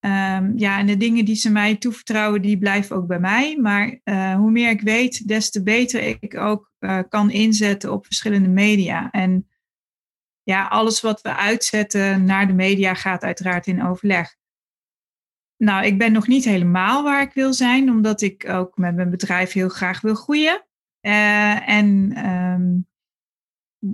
Um, 0.00 0.58
ja, 0.58 0.78
en 0.78 0.86
de 0.86 0.96
dingen 0.96 1.24
die 1.24 1.34
ze 1.34 1.50
mij 1.50 1.76
toevertrouwen, 1.76 2.42
die 2.42 2.58
blijven 2.58 2.96
ook 2.96 3.06
bij 3.06 3.18
mij. 3.18 3.56
Maar 3.56 4.00
uh, 4.04 4.34
hoe 4.34 4.50
meer 4.50 4.70
ik 4.70 4.80
weet, 4.80 5.28
des 5.28 5.50
te 5.50 5.62
beter 5.62 6.02
ik 6.20 6.36
ook 6.36 6.72
uh, 6.80 7.00
kan 7.08 7.30
inzetten 7.30 7.92
op 7.92 8.06
verschillende 8.06 8.48
media. 8.48 9.10
En 9.10 9.48
ja, 10.42 10.66
alles 10.66 11.00
wat 11.00 11.20
we 11.20 11.36
uitzetten 11.36 12.24
naar 12.24 12.46
de 12.46 12.52
media 12.52 12.94
gaat 12.94 13.22
uiteraard 13.22 13.66
in 13.66 13.84
overleg. 13.84 14.36
Nou, 15.56 15.84
ik 15.84 15.98
ben 15.98 16.12
nog 16.12 16.26
niet 16.26 16.44
helemaal 16.44 17.02
waar 17.02 17.22
ik 17.22 17.32
wil 17.32 17.52
zijn, 17.52 17.90
omdat 17.90 18.20
ik 18.20 18.48
ook 18.48 18.76
met 18.76 18.94
mijn 18.94 19.10
bedrijf 19.10 19.52
heel 19.52 19.68
graag 19.68 20.00
wil 20.00 20.14
groeien. 20.14 20.66
En 21.00 22.18
um, 22.28 22.86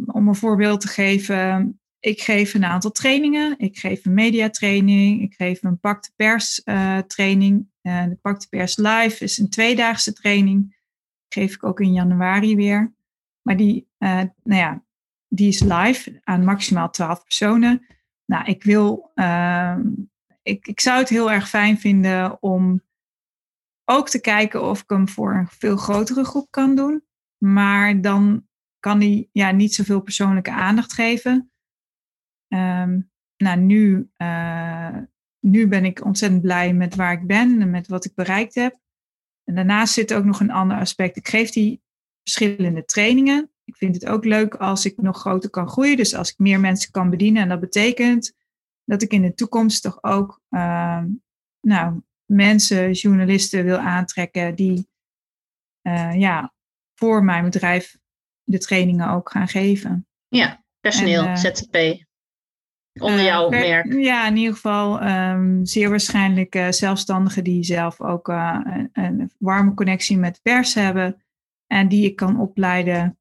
om 0.07 0.29
een 0.29 0.35
voorbeeld 0.35 0.81
te 0.81 0.89
geven, 0.89 1.81
ik 2.03 2.21
geef 2.21 2.55
een 2.55 2.65
aantal 2.65 2.91
trainingen. 2.91 3.55
Ik 3.59 3.79
geef 3.79 4.05
een 4.05 4.15
mediatraining. 4.15 5.23
Ik 5.23 5.35
geef 5.35 5.63
een 5.63 5.79
Pak 5.79 6.03
de 6.03 6.11
Pers 6.17 6.61
uh, 6.65 6.99
training. 6.99 7.71
De 7.81 8.19
Pak 8.23 8.41
de 8.41 8.47
Pers 8.49 8.77
Live 8.77 9.25
is 9.25 9.39
een 9.39 9.51
tweedaagse 9.51 10.13
training. 10.13 10.77
geef 11.29 11.55
ik 11.55 11.65
ook 11.65 11.81
in 11.81 11.93
januari 11.93 12.57
weer. 12.57 12.95
Maar 13.43 13.57
die, 13.57 13.89
uh, 13.99 14.23
nou 14.43 14.61
ja, 14.61 14.85
die 15.29 15.49
is 15.49 15.61
live 15.61 16.21
aan 16.25 16.45
maximaal 16.45 16.91
12 16.91 17.23
personen. 17.23 17.87
Nou, 18.25 18.45
ik 18.45 18.63
wil, 18.63 19.11
ehm, 19.15 19.81
ik, 20.43 20.67
ik 20.67 20.81
zou 20.81 20.99
het 20.99 21.09
heel 21.09 21.31
erg 21.31 21.49
fijn 21.49 21.79
vinden 21.79 22.43
om 22.43 22.83
ook 23.85 24.09
te 24.09 24.21
kijken 24.21 24.63
of 24.63 24.83
ik 24.83 24.91
hem 24.91 25.09
voor 25.09 25.35
een 25.35 25.49
veel 25.49 25.77
grotere 25.77 26.25
groep 26.25 26.51
kan 26.51 26.75
doen. 26.75 27.05
Maar 27.39 28.01
dan 28.01 28.47
kan 28.81 29.01
hij 29.01 29.29
ja, 29.33 29.51
niet 29.51 29.75
zoveel 29.75 30.01
persoonlijke 30.01 30.53
aandacht 30.53 30.93
geven. 30.93 31.52
Um, 32.55 33.11
nou, 33.37 33.59
nu, 33.61 34.11
uh, 34.19 34.97
nu 35.41 35.69
ben 35.69 35.85
ik 35.85 36.05
ontzettend 36.05 36.43
blij 36.43 36.73
met 36.73 36.95
waar 36.95 37.13
ik 37.13 37.27
ben 37.27 37.61
en 37.61 37.71
met 37.71 37.89
wat 37.89 38.05
ik 38.05 38.15
bereikt 38.15 38.55
heb. 38.55 38.79
En 39.45 39.55
daarnaast 39.55 39.95
zit 39.95 40.15
ook 40.15 40.25
nog 40.25 40.41
een 40.41 40.51
ander 40.51 40.77
aspect. 40.77 41.17
Ik 41.17 41.29
geef 41.29 41.51
die 41.51 41.83
verschillende 42.23 42.85
trainingen. 42.85 43.51
Ik 43.65 43.77
vind 43.77 43.95
het 43.95 44.07
ook 44.07 44.25
leuk 44.25 44.55
als 44.55 44.85
ik 44.85 44.97
nog 44.97 45.19
groter 45.19 45.51
kan 45.51 45.69
groeien. 45.69 45.97
Dus 45.97 46.15
als 46.15 46.31
ik 46.31 46.39
meer 46.39 46.61
mensen 46.61 46.91
kan 46.91 47.11
bedienen. 47.11 47.43
En 47.43 47.49
dat 47.49 47.61
betekent 47.61 48.35
dat 48.85 49.03
ik 49.03 49.13
in 49.13 49.23
de 49.23 49.35
toekomst 49.35 49.83
toch 49.83 50.03
ook 50.03 50.41
uh, 50.51 51.03
nou, 51.61 52.01
mensen, 52.25 52.93
journalisten 52.93 53.65
wil 53.65 53.79
aantrekken 53.79 54.55
die 54.55 54.89
uh, 55.83 56.15
ja, 56.15 56.53
voor 56.95 57.25
mijn 57.25 57.45
bedrijf 57.45 57.97
de 58.43 58.59
trainingen 58.59 59.09
ook 59.09 59.31
gaan 59.31 59.49
geven. 59.49 60.07
Ja, 60.29 60.65
personeel, 60.81 61.23
en, 61.23 61.29
uh, 61.29 61.37
ZZP 61.37 62.05
onder 63.01 63.19
uh, 63.19 63.25
jouw 63.25 63.49
merk? 63.49 63.93
Ja, 63.93 64.27
in 64.27 64.37
ieder 64.37 64.55
geval 64.55 65.03
um, 65.03 65.67
zeer 65.67 65.91
waarschijnlijk 65.91 66.55
uh, 66.55 66.71
zelfstandigen 66.71 67.45
die 67.45 67.65
zelf 67.65 68.01
ook 68.01 68.29
uh, 68.29 68.61
een, 68.65 68.91
een, 68.93 69.31
warme 69.39 69.75
connectie 69.75 70.19
met 70.19 70.41
pers 70.43 70.75
hebben 70.75 71.23
en 71.67 71.89
die 71.89 72.05
ik 72.05 72.17
kan 72.17 72.41
opleiden. 72.41 73.19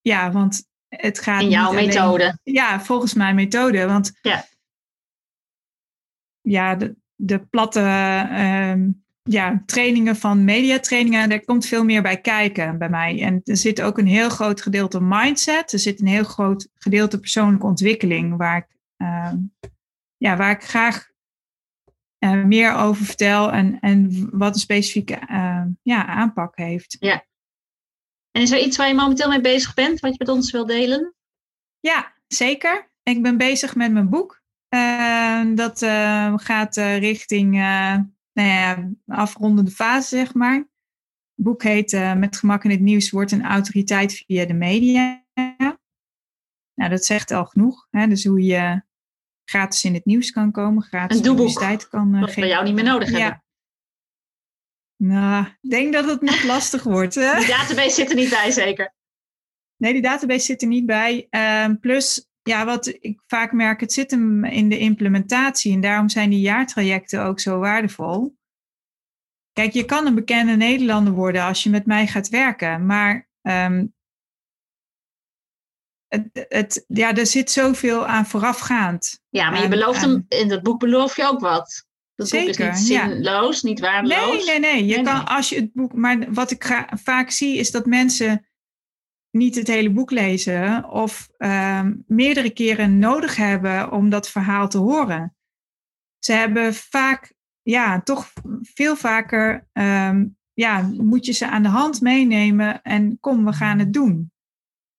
ja, 0.00 0.30
want 0.32 0.68
het 0.88 1.18
gaat. 1.18 1.42
In 1.42 1.48
jouw 1.48 1.72
methode? 1.72 2.38
ja, 2.42 2.80
volgens 2.80 3.14
mijn 3.14 3.34
methode. 3.34 3.86
Want 3.86 4.18
ja, 4.22 4.44
ja 6.40 6.74
de, 6.74 6.96
de 7.14 7.38
platte 7.38 7.80
um, 8.72 9.04
ja, 9.32 9.62
trainingen 9.66 10.16
van 10.16 10.44
mediatrainingen, 10.44 11.28
daar 11.28 11.44
komt 11.44 11.66
veel 11.66 11.84
meer 11.84 12.02
bij 12.02 12.20
kijken 12.20 12.78
bij 12.78 12.88
mij. 12.88 13.22
En 13.22 13.40
er 13.44 13.56
zit 13.56 13.82
ook 13.82 13.98
een 13.98 14.06
heel 14.06 14.28
groot 14.28 14.62
gedeelte 14.62 15.00
mindset. 15.00 15.72
Er 15.72 15.78
zit 15.78 16.00
een 16.00 16.06
heel 16.06 16.24
groot 16.24 16.68
gedeelte 16.74 17.20
persoonlijke 17.20 17.66
ontwikkeling, 17.66 18.36
waar 18.36 18.56
ik, 18.56 18.76
uh, 18.98 19.32
ja, 20.16 20.36
waar 20.36 20.50
ik 20.50 20.62
graag 20.62 21.10
uh, 22.18 22.44
meer 22.44 22.74
over 22.74 23.04
vertel 23.04 23.52
en, 23.52 23.80
en 23.80 24.28
wat 24.32 24.54
een 24.54 24.60
specifieke 24.60 25.18
uh, 25.30 25.64
ja, 25.82 26.06
aanpak 26.06 26.56
heeft. 26.56 26.96
Ja. 27.00 27.24
En 28.30 28.42
is 28.42 28.50
er 28.50 28.60
iets 28.60 28.76
waar 28.76 28.88
je 28.88 28.94
momenteel 28.94 29.28
mee 29.28 29.40
bezig 29.40 29.74
bent, 29.74 30.00
wat 30.00 30.10
je 30.10 30.18
met 30.18 30.28
ons 30.28 30.50
wil 30.50 30.66
delen? 30.66 31.14
Ja, 31.80 32.12
zeker. 32.26 32.90
Ik 33.02 33.22
ben 33.22 33.36
bezig 33.36 33.74
met 33.74 33.92
mijn 33.92 34.08
boek. 34.08 34.42
dat 35.54 35.78
gaat 36.42 36.76
richting 36.76 37.56
nou 38.32 38.48
ja, 38.48 38.90
afrondende 39.06 39.70
fase, 39.70 40.08
zeg 40.08 40.34
maar. 40.34 40.54
Het 40.54 41.48
boek 41.48 41.62
heet 41.62 41.92
uh, 41.92 42.14
Met 42.14 42.36
gemak 42.36 42.64
in 42.64 42.70
het 42.70 42.80
nieuws 42.80 43.10
wordt 43.10 43.32
een 43.32 43.44
autoriteit 43.44 44.12
via 44.12 44.44
de 44.44 44.54
media. 44.54 45.24
Nou, 46.74 46.92
dat 46.92 47.04
zegt 47.04 47.30
al 47.30 47.46
genoeg. 47.46 47.86
Hè? 47.90 48.06
Dus 48.06 48.24
hoe 48.24 48.42
je 48.42 48.82
gratis 49.44 49.84
in 49.84 49.94
het 49.94 50.04
nieuws 50.04 50.30
kan 50.30 50.52
komen, 50.52 50.82
gratis 50.82 51.20
publiciteit 51.20 51.88
kan 51.88 52.14
uh. 52.14 52.20
Dat 52.20 52.34
jou 52.34 52.64
niet 52.64 52.74
meer 52.74 52.84
nodig 52.84 53.10
ja. 53.10 53.18
hebben. 53.18 53.44
Nou, 54.96 55.46
ik 55.60 55.70
denk 55.70 55.92
dat 55.92 56.04
het 56.04 56.20
nog 56.20 56.42
lastig 56.42 56.82
wordt. 56.82 57.14
Hè? 57.14 57.38
Die 57.38 57.46
database 57.46 57.90
zit 57.90 58.10
er 58.10 58.16
niet 58.16 58.30
bij, 58.30 58.50
zeker? 58.50 58.94
Nee, 59.76 59.92
die 59.92 60.02
database 60.02 60.44
zit 60.44 60.62
er 60.62 60.68
niet 60.68 60.86
bij. 60.86 61.26
Uh, 61.30 61.66
plus, 61.80 62.29
ja, 62.42 62.64
wat 62.64 62.86
ik 62.86 63.20
vaak 63.26 63.52
merk, 63.52 63.80
het 63.80 63.92
zit 63.92 64.10
hem 64.10 64.44
in 64.44 64.68
de 64.68 64.78
implementatie. 64.78 65.72
En 65.72 65.80
daarom 65.80 66.08
zijn 66.08 66.30
die 66.30 66.40
jaartrajecten 66.40 67.24
ook 67.24 67.40
zo 67.40 67.58
waardevol. 67.58 68.38
Kijk, 69.52 69.72
je 69.72 69.84
kan 69.84 70.06
een 70.06 70.14
bekende 70.14 70.56
Nederlander 70.56 71.12
worden 71.12 71.42
als 71.42 71.62
je 71.62 71.70
met 71.70 71.86
mij 71.86 72.06
gaat 72.06 72.28
werken. 72.28 72.86
Maar 72.86 73.28
um, 73.42 73.94
het, 76.08 76.46
het, 76.48 76.84
ja, 76.88 77.14
er 77.14 77.26
zit 77.26 77.50
zoveel 77.50 78.06
aan 78.06 78.26
voorafgaand. 78.26 79.20
Ja, 79.28 79.50
maar 79.50 79.62
je 79.62 79.68
belooft 79.68 80.00
hem, 80.00 80.24
in 80.28 80.48
dat 80.48 80.62
boek 80.62 80.78
beloof 80.78 81.16
je 81.16 81.26
ook 81.26 81.40
wat. 81.40 81.88
Dat 82.14 82.28
Zeker, 82.28 82.66
boek 82.66 82.74
is 82.74 82.80
niet 82.80 82.98
zinloos, 82.98 83.62
niet 83.62 83.80
waardeloos. 83.80 84.46
Nee, 84.46 84.58
nee, 84.58 84.72
nee. 84.72 84.86
Je 84.86 85.02
kan 85.02 85.26
als 85.26 85.48
je 85.48 85.56
het 85.56 85.72
boek. 85.72 85.92
Maar 85.92 86.32
wat 86.32 86.50
ik 86.50 86.84
vaak 87.02 87.30
zie 87.30 87.56
is 87.56 87.70
dat 87.70 87.86
mensen 87.86 88.49
niet 89.30 89.54
het 89.54 89.66
hele 89.66 89.90
boek 89.90 90.10
lezen 90.10 90.90
of 90.90 91.28
ehm, 91.36 91.94
meerdere 92.06 92.50
keren 92.50 92.98
nodig 92.98 93.36
hebben 93.36 93.92
om 93.92 94.10
dat 94.10 94.30
verhaal 94.30 94.68
te 94.68 94.78
horen. 94.78 95.36
Ze 96.18 96.32
hebben 96.32 96.74
vaak, 96.74 97.34
ja, 97.62 98.00
toch 98.00 98.32
veel 98.62 98.96
vaker, 98.96 99.68
ehm, 99.72 100.26
ja, 100.52 100.90
moet 100.96 101.26
je 101.26 101.32
ze 101.32 101.48
aan 101.48 101.62
de 101.62 101.68
hand 101.68 102.00
meenemen 102.00 102.82
en 102.82 103.20
kom, 103.20 103.44
we 103.44 103.52
gaan 103.52 103.78
het 103.78 103.92
doen. 103.92 104.32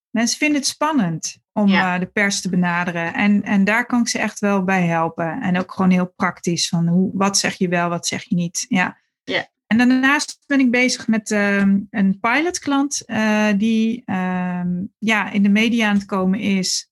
Mensen 0.10 0.38
vinden 0.38 0.58
het 0.58 0.68
spannend 0.68 1.38
om 1.54 1.70
eh, 1.74 2.00
de 2.00 2.06
pers 2.06 2.42
te 2.42 2.50
benaderen. 2.50 3.14
En, 3.14 3.44
en 3.44 3.64
daar 3.64 3.86
kan 3.86 4.00
ik 4.00 4.08
ze 4.08 4.20
echt 4.20 4.40
wel 4.40 4.64
bij 4.64 4.86
helpen. 4.86 5.42
En 5.42 5.58
ook 5.60 5.72
gewoon 5.74 5.92
heel 5.92 6.14
praktisch 6.16 6.68
van 6.68 6.88
hoe, 6.88 7.12
wat 7.14 7.38
zeg 7.38 7.54
je 7.54 7.68
wel, 7.68 7.90
wat 7.90 8.08
zeg 8.08 8.24
je 8.24 8.36
niet. 8.36 8.66
Ja. 8.70 8.98
ja. 9.24 9.48
En 9.72 9.78
daarnaast 9.78 10.44
ben 10.48 10.60
ik 10.60 10.72
bezig 10.72 11.08
met 11.08 11.30
uh, 11.30 11.58
een 11.90 12.20
pilotklant 12.20 13.04
uh, 13.06 13.50
die 13.58 14.01
ehm, 14.06 14.84
ja, 14.98 15.32
in 15.32 15.44
de 15.44 15.50
media 15.50 15.90
aan 15.90 15.96
het 15.96 16.06
komen 16.06 16.40
is 16.40 16.92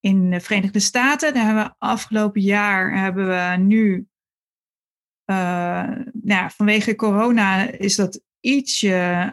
in 0.00 0.30
de 0.30 0.40
Verenigde 0.40 0.80
Staten. 0.80 1.34
Daar 1.34 1.44
hebben 1.44 1.64
we 1.64 1.74
afgelopen 1.78 2.40
jaar 2.40 2.98
hebben 2.98 3.26
we 3.26 3.56
nu, 3.62 4.08
uh, 5.30 5.90
nou, 6.12 6.50
vanwege 6.50 6.96
corona 6.96 7.70
is 7.70 7.96
dat 7.96 8.20
ietsje 8.40 9.32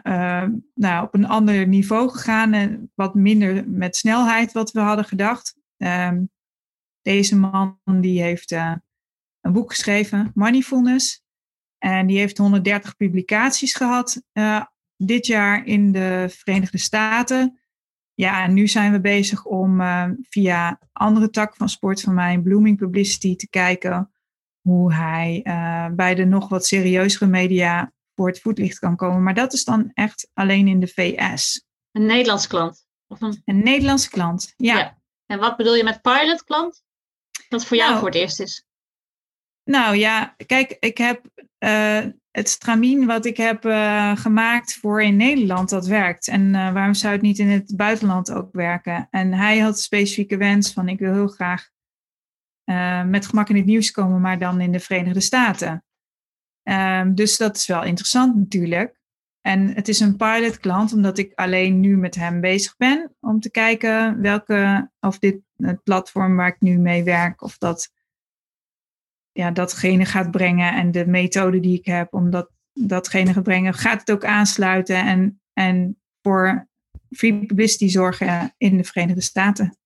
nou, 0.74 1.04
op 1.04 1.14
een 1.14 1.26
ander 1.26 1.66
niveau 1.66 2.10
gegaan 2.10 2.52
en 2.52 2.92
wat 2.94 3.14
minder 3.14 3.68
met 3.68 3.96
snelheid 3.96 4.52
wat 4.52 4.70
we 4.70 4.80
hadden 4.80 5.04
gedacht. 5.04 5.56
Ehm, 5.76 6.24
deze 7.02 7.36
man 7.36 7.78
die 7.84 8.22
heeft 8.22 8.50
een 8.50 9.52
boek 9.52 9.70
geschreven, 9.70 10.30
Moneyfulness. 10.34 11.26
En 11.78 12.06
die 12.06 12.18
heeft 12.18 12.38
130 12.38 12.96
publicaties 12.96 13.74
gehad 13.74 14.22
uh, 14.32 14.64
dit 14.96 15.26
jaar 15.26 15.66
in 15.66 15.92
de 15.92 16.26
Verenigde 16.30 16.78
Staten. 16.78 17.58
Ja, 18.14 18.42
en 18.42 18.54
nu 18.54 18.68
zijn 18.68 18.92
we 18.92 19.00
bezig 19.00 19.44
om 19.44 19.80
uh, 19.80 20.10
via 20.22 20.80
andere 20.92 21.30
tak 21.30 21.56
van 21.56 21.68
sport 21.68 22.00
van 22.00 22.14
mij, 22.14 22.38
Blooming 22.38 22.76
Publicity, 22.76 23.36
te 23.36 23.48
kijken 23.48 24.10
hoe 24.60 24.94
hij 24.94 25.40
uh, 25.44 25.86
bij 25.94 26.14
de 26.14 26.24
nog 26.24 26.48
wat 26.48 26.66
serieuzere 26.66 27.26
media 27.26 27.92
voor 28.14 28.28
het 28.28 28.40
voetlicht 28.40 28.78
kan 28.78 28.96
komen. 28.96 29.22
Maar 29.22 29.34
dat 29.34 29.52
is 29.52 29.64
dan 29.64 29.90
echt 29.94 30.30
alleen 30.34 30.68
in 30.68 30.80
de 30.80 30.86
VS. 30.86 31.64
Een 31.92 32.06
Nederlands 32.06 32.46
klant? 32.46 32.86
Of 33.06 33.20
een... 33.20 33.42
een 33.44 33.62
Nederlandse 33.62 34.10
klant, 34.10 34.54
ja. 34.56 34.78
ja. 34.78 34.98
En 35.26 35.38
wat 35.38 35.56
bedoel 35.56 35.74
je 35.74 35.84
met 35.84 36.02
pilot 36.02 36.44
klant? 36.44 36.82
Dat 37.48 37.66
voor 37.66 37.76
jou 37.76 37.88
nou, 37.88 38.00
voor 38.00 38.10
het 38.10 38.18
eerst 38.18 38.40
is. 38.40 38.67
Nou 39.68 39.96
ja, 39.96 40.34
kijk, 40.46 40.76
ik 40.80 40.98
heb 40.98 41.30
uh, 41.58 42.04
het 42.30 42.48
stramien 42.48 43.06
wat 43.06 43.24
ik 43.24 43.36
heb 43.36 43.64
uh, 43.64 44.16
gemaakt 44.16 44.74
voor 44.74 45.02
in 45.02 45.16
Nederland, 45.16 45.68
dat 45.68 45.86
werkt. 45.86 46.28
En 46.28 46.42
uh, 46.54 46.72
waarom 46.72 46.94
zou 46.94 47.12
het 47.12 47.22
niet 47.22 47.38
in 47.38 47.48
het 47.48 47.76
buitenland 47.76 48.32
ook 48.32 48.48
werken? 48.52 49.08
En 49.10 49.32
hij 49.32 49.58
had 49.58 49.80
specifieke 49.80 50.36
wens 50.36 50.72
van 50.72 50.88
ik 50.88 50.98
wil 50.98 51.12
heel 51.12 51.28
graag 51.28 51.68
met 53.06 53.26
gemak 53.26 53.48
in 53.48 53.56
het 53.56 53.64
nieuws 53.64 53.90
komen, 53.90 54.20
maar 54.20 54.38
dan 54.38 54.60
in 54.60 54.72
de 54.72 54.80
Verenigde 54.80 55.20
Staten. 55.20 55.84
Um, 56.62 57.14
dus 57.14 57.36
dat 57.36 57.56
is 57.56 57.66
wel 57.66 57.84
interessant 57.84 58.36
natuurlijk. 58.36 59.00
En 59.40 59.74
het 59.74 59.88
is 59.88 60.00
een 60.00 60.16
pilotklant, 60.16 60.92
omdat 60.92 61.18
ik 61.18 61.32
alleen 61.34 61.80
nu 61.80 61.96
met 61.96 62.14
hem 62.14 62.40
bezig 62.40 62.76
ben 62.76 63.16
om 63.20 63.40
te 63.40 63.50
kijken 63.50 64.20
welke, 64.20 64.90
of 65.00 65.18
dit 65.18 65.40
het 65.56 65.82
platform 65.82 66.36
waar 66.36 66.48
ik 66.48 66.60
nu 66.60 66.78
mee 66.78 67.04
werk, 67.04 67.42
of 67.42 67.58
dat 67.58 67.92
ja, 69.38 69.50
datgene 69.50 70.04
gaat 70.04 70.30
brengen 70.30 70.74
en 70.74 70.90
de 70.90 71.06
methode 71.06 71.60
die 71.60 71.78
ik 71.78 71.86
heb 71.86 72.14
om 72.14 72.30
dat, 72.30 72.50
datgene 72.72 73.32
te 73.32 73.42
brengen, 73.42 73.74
gaat 73.74 74.00
het 74.00 74.10
ook 74.10 74.24
aansluiten 74.24 74.96
en, 74.96 75.40
en 75.52 76.00
voor 76.22 76.68
free 77.10 77.46
publicity 77.46 77.88
zorgen 77.88 78.54
in 78.56 78.76
de 78.76 78.84
Verenigde 78.84 79.20
Staten. 79.20 79.78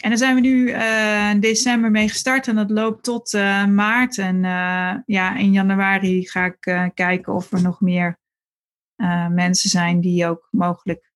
En 0.00 0.08
daar 0.08 0.18
zijn 0.18 0.34
we 0.34 0.40
nu 0.40 0.68
uh, 0.68 1.30
in 1.30 1.40
december 1.40 1.90
mee 1.90 2.08
gestart 2.08 2.48
en 2.48 2.54
dat 2.54 2.70
loopt 2.70 3.04
tot 3.04 3.32
uh, 3.32 3.66
maart. 3.66 4.18
En 4.18 4.36
uh, 4.36 4.94
ja, 5.06 5.36
in 5.36 5.52
januari 5.52 6.28
ga 6.28 6.44
ik 6.44 6.90
kijken 6.94 7.34
of 7.34 7.52
er 7.52 7.62
nog 7.62 7.80
meer 7.80 8.18
mensen 9.30 9.70
zijn 9.70 10.00
die 10.00 10.26
ook 10.26 10.48
mogelijk 10.50 11.12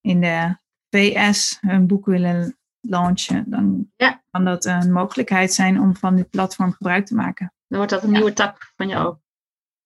in 0.00 0.20
de 0.20 0.56
VS 0.90 1.58
hun 1.60 1.86
boek 1.86 2.06
willen 2.06 2.58
launchen, 2.88 3.44
dan 3.46 3.86
ja. 3.96 4.22
kan 4.30 4.44
dat 4.44 4.64
een 4.64 4.92
mogelijkheid 4.92 5.52
zijn 5.52 5.80
om 5.80 5.96
van 5.96 6.16
dit 6.16 6.30
platform 6.30 6.72
gebruik 6.72 7.06
te 7.06 7.14
maken. 7.14 7.52
Dan 7.68 7.78
wordt 7.78 7.92
dat 7.92 8.02
een 8.02 8.10
nieuwe 8.10 8.32
tak 8.32 8.72
van 8.76 8.88
jou. 8.88 9.16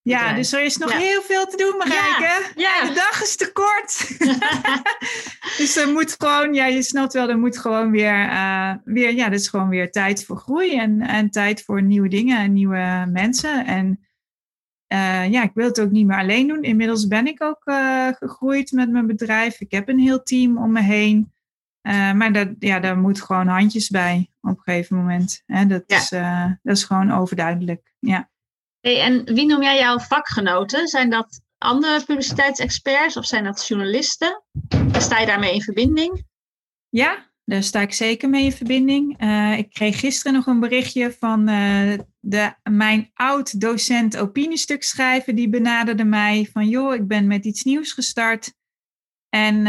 Ja, 0.02 0.32
dus 0.32 0.52
er 0.52 0.64
is 0.64 0.76
nog 0.76 0.92
heel 0.92 1.22
veel 1.22 1.46
te 1.46 1.56
doen, 1.56 1.76
Marijke. 1.76 2.52
Ja, 2.54 2.88
De 2.88 2.94
dag 2.94 3.22
is 3.22 3.36
te 3.36 3.52
kort. 3.52 4.18
dus 5.58 5.76
er 5.76 5.92
moet 5.92 6.14
gewoon, 6.18 6.54
ja, 6.54 6.66
je 6.66 6.82
snapt 6.82 7.12
wel, 7.12 7.28
er 7.28 7.38
moet 7.38 7.58
gewoon 7.58 7.90
weer, 7.90 8.30
uh, 8.30 8.74
weer 8.84 9.14
ja, 9.14 9.26
er 9.26 9.32
is 9.32 9.48
gewoon 9.48 9.68
weer 9.68 9.90
tijd 9.90 10.24
voor 10.24 10.36
groei 10.36 10.78
en, 10.78 11.00
en 11.00 11.30
tijd 11.30 11.62
voor 11.62 11.82
nieuwe 11.82 12.08
dingen 12.08 12.38
en 12.38 12.52
nieuwe 12.52 13.06
mensen. 13.12 13.66
En 13.66 14.08
uh, 14.92 15.30
ja, 15.30 15.42
ik 15.42 15.50
wil 15.54 15.66
het 15.66 15.80
ook 15.80 15.90
niet 15.90 16.06
meer 16.06 16.18
alleen 16.18 16.46
doen. 16.46 16.62
Inmiddels 16.62 17.06
ben 17.06 17.26
ik 17.26 17.42
ook 17.42 17.62
uh, 17.64 18.08
gegroeid 18.08 18.72
met 18.72 18.90
mijn 18.90 19.06
bedrijf. 19.06 19.60
Ik 19.60 19.70
heb 19.70 19.88
een 19.88 19.98
heel 19.98 20.22
team 20.22 20.58
om 20.58 20.72
me 20.72 20.82
heen. 20.82 21.32
Uh, 21.88 22.12
maar 22.12 22.32
dat, 22.32 22.48
ja, 22.58 22.80
daar 22.80 22.98
moet 22.98 23.22
gewoon 23.22 23.46
handjes 23.46 23.88
bij 23.88 24.30
op 24.40 24.56
een 24.56 24.62
gegeven 24.62 24.96
moment. 24.96 25.42
Hè? 25.46 25.66
Dat, 25.66 25.82
is, 25.86 26.12
uh, 26.12 26.44
dat 26.62 26.76
is 26.76 26.84
gewoon 26.84 27.12
overduidelijk. 27.12 27.92
Ja. 27.98 28.30
Hey, 28.80 29.00
en 29.00 29.24
wie 29.24 29.46
noem 29.46 29.62
jij 29.62 29.78
jouw 29.78 29.98
vakgenoten? 29.98 30.88
Zijn 30.88 31.10
dat 31.10 31.40
andere 31.58 32.04
publiciteitsexperts 32.04 33.16
of 33.16 33.26
zijn 33.26 33.44
dat 33.44 33.66
journalisten? 33.66 34.42
Sta 34.98 35.18
je 35.18 35.26
daarmee 35.26 35.54
in 35.54 35.62
verbinding? 35.62 36.24
Ja, 36.88 37.30
daar 37.44 37.62
sta 37.62 37.80
ik 37.80 37.92
zeker 37.92 38.28
mee 38.28 38.44
in 38.44 38.52
verbinding. 38.52 39.22
Uh, 39.22 39.58
ik 39.58 39.70
kreeg 39.70 40.00
gisteren 40.00 40.32
nog 40.32 40.46
een 40.46 40.60
berichtje 40.60 41.12
van 41.12 41.46
de, 42.20 42.54
mijn 42.62 43.10
oud-docent 43.14 44.16
opiniestuk 44.16 44.82
schrijven. 44.82 45.34
Die 45.34 45.48
benaderde 45.48 46.04
mij 46.04 46.48
van, 46.52 46.68
joh, 46.68 46.94
ik 46.94 47.06
ben 47.06 47.26
met 47.26 47.44
iets 47.44 47.62
nieuws 47.62 47.92
gestart. 47.92 48.56
En 49.28 49.54
uh, 49.54 49.62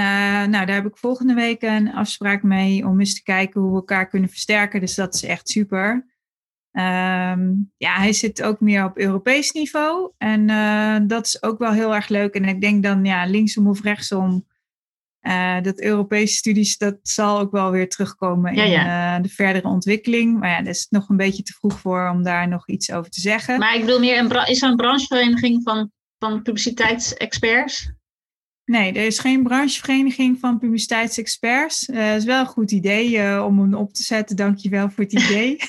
nou, 0.45 0.65
daar 0.65 0.75
heb 0.75 0.85
ik 0.85 0.97
volgende 0.97 1.33
week 1.33 1.61
een 1.61 1.93
afspraak 1.93 2.43
mee 2.43 2.87
om 2.87 2.99
eens 2.99 3.13
te 3.13 3.23
kijken 3.23 3.61
hoe 3.61 3.69
we 3.69 3.75
elkaar 3.75 4.07
kunnen 4.07 4.29
versterken. 4.29 4.79
Dus 4.79 4.95
dat 4.95 5.13
is 5.13 5.23
echt 5.23 5.49
super. 5.49 6.07
Um, 6.71 7.71
ja, 7.77 7.95
hij 7.95 8.13
zit 8.13 8.43
ook 8.43 8.59
meer 8.59 8.83
op 8.85 8.97
Europees 8.97 9.51
niveau. 9.51 10.11
En 10.17 10.49
uh, 10.49 10.97
dat 11.03 11.25
is 11.25 11.43
ook 11.43 11.59
wel 11.59 11.71
heel 11.71 11.95
erg 11.95 12.07
leuk. 12.07 12.33
En 12.33 12.45
ik 12.45 12.61
denk 12.61 12.83
dan, 12.83 13.05
ja, 13.05 13.25
linksom 13.25 13.67
of 13.67 13.81
rechtsom, 13.81 14.47
uh, 15.21 15.61
dat 15.61 15.81
Europese 15.81 16.35
studies, 16.35 16.77
dat 16.77 16.97
zal 17.01 17.39
ook 17.39 17.51
wel 17.51 17.71
weer 17.71 17.89
terugkomen 17.89 18.53
in 18.53 18.69
ja, 18.69 19.19
de 19.19 19.29
verdere 19.29 19.67
ontwikkeling. 19.67 20.39
Maar 20.39 20.49
ja, 20.49 20.61
dat 20.61 20.75
is 20.75 20.87
nog 20.89 21.09
een 21.09 21.17
beetje 21.17 21.43
te 21.43 21.53
vroeg 21.53 21.79
voor 21.79 22.09
om 22.09 22.23
daar 22.23 22.47
nog 22.47 22.67
iets 22.67 22.91
over 22.91 23.11
te 23.11 23.21
zeggen. 23.21 23.59
Maar 23.59 23.75
ik 23.75 23.81
bedoel 23.81 23.99
meer, 23.99 24.17
een 24.17 24.47
is 24.47 24.61
er 24.61 24.69
een 24.69 24.75
branchevereniging 24.75 25.63
van, 25.63 25.91
van 26.17 26.41
publiciteitsexperts? 26.41 27.91
Nee, 28.69 28.93
er 28.93 29.05
is 29.05 29.19
geen 29.19 29.43
branchevereniging 29.43 30.39
van 30.39 30.59
publiciteitsexperts. 30.59 31.85
Dat 31.85 31.95
uh, 31.95 32.15
is 32.15 32.23
wel 32.23 32.39
een 32.39 32.45
goed 32.45 32.71
idee 32.71 33.11
uh, 33.11 33.45
om 33.45 33.59
hem 33.59 33.73
op 33.73 33.93
te 33.93 34.03
zetten. 34.03 34.35
Dankjewel 34.35 34.89
voor 34.89 35.03
het 35.03 35.13
idee. 35.23 35.59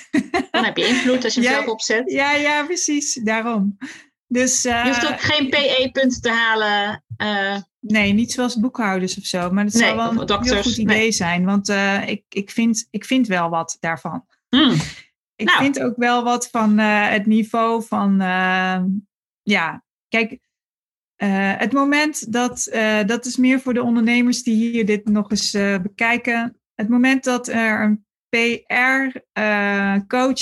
Dan 0.50 0.64
heb 0.64 0.76
je 0.76 0.86
invloed 0.86 1.24
als 1.24 1.34
je 1.34 1.40
hem 1.40 1.50
zelf 1.50 1.66
opzet. 1.66 2.10
Ja, 2.10 2.32
ja, 2.32 2.64
precies. 2.64 3.14
Daarom. 3.14 3.78
Dus, 4.26 4.66
uh, 4.66 4.84
je 4.84 4.90
hoeft 4.90 5.08
ook 5.08 5.20
geen 5.20 5.48
PE-punten 5.48 6.20
te 6.20 6.30
halen. 6.30 7.04
Eh. 7.16 7.56
Nee, 7.80 8.12
niet 8.12 8.32
zoals 8.32 8.60
boekhouders 8.60 9.18
of 9.18 9.24
zo. 9.24 9.50
Maar 9.50 9.64
het 9.64 9.74
zou 9.74 9.96
wel 9.96 10.28
een 10.28 10.44
heel 10.44 10.62
goed 10.62 10.76
idee 10.76 11.12
zijn. 11.12 11.44
Want 11.44 11.68
ik, 12.06 12.24
ik, 12.28 12.50
vind, 12.50 12.86
ik 12.90 13.04
vind 13.04 13.26
wel 13.26 13.48
wat 13.48 13.76
daarvan. 13.80 14.24
Hmm. 14.48 14.74
Ik 15.36 15.46
nou. 15.46 15.58
vind 15.58 15.82
ook 15.82 15.96
wel 15.96 16.24
wat 16.24 16.48
van 16.50 16.78
het 16.78 17.26
niveau 17.26 17.82
van... 17.82 18.16
ja, 19.42 19.84
kijk 20.08 20.38
uh, 21.22 21.56
het 21.58 21.72
moment 21.72 22.32
dat, 22.32 22.68
uh, 22.72 23.04
dat 23.04 23.24
is 23.24 23.36
meer 23.36 23.60
voor 23.60 23.74
de 23.74 23.82
ondernemers 23.82 24.42
die 24.42 24.70
hier 24.70 24.86
dit 24.86 25.04
nog 25.04 25.30
eens 25.30 25.54
uh, 25.54 25.78
bekijken. 25.78 26.60
Het 26.74 26.88
moment 26.88 27.24
dat 27.24 27.48
er 27.48 27.82
een 27.82 28.04
PR-coach 28.28 29.28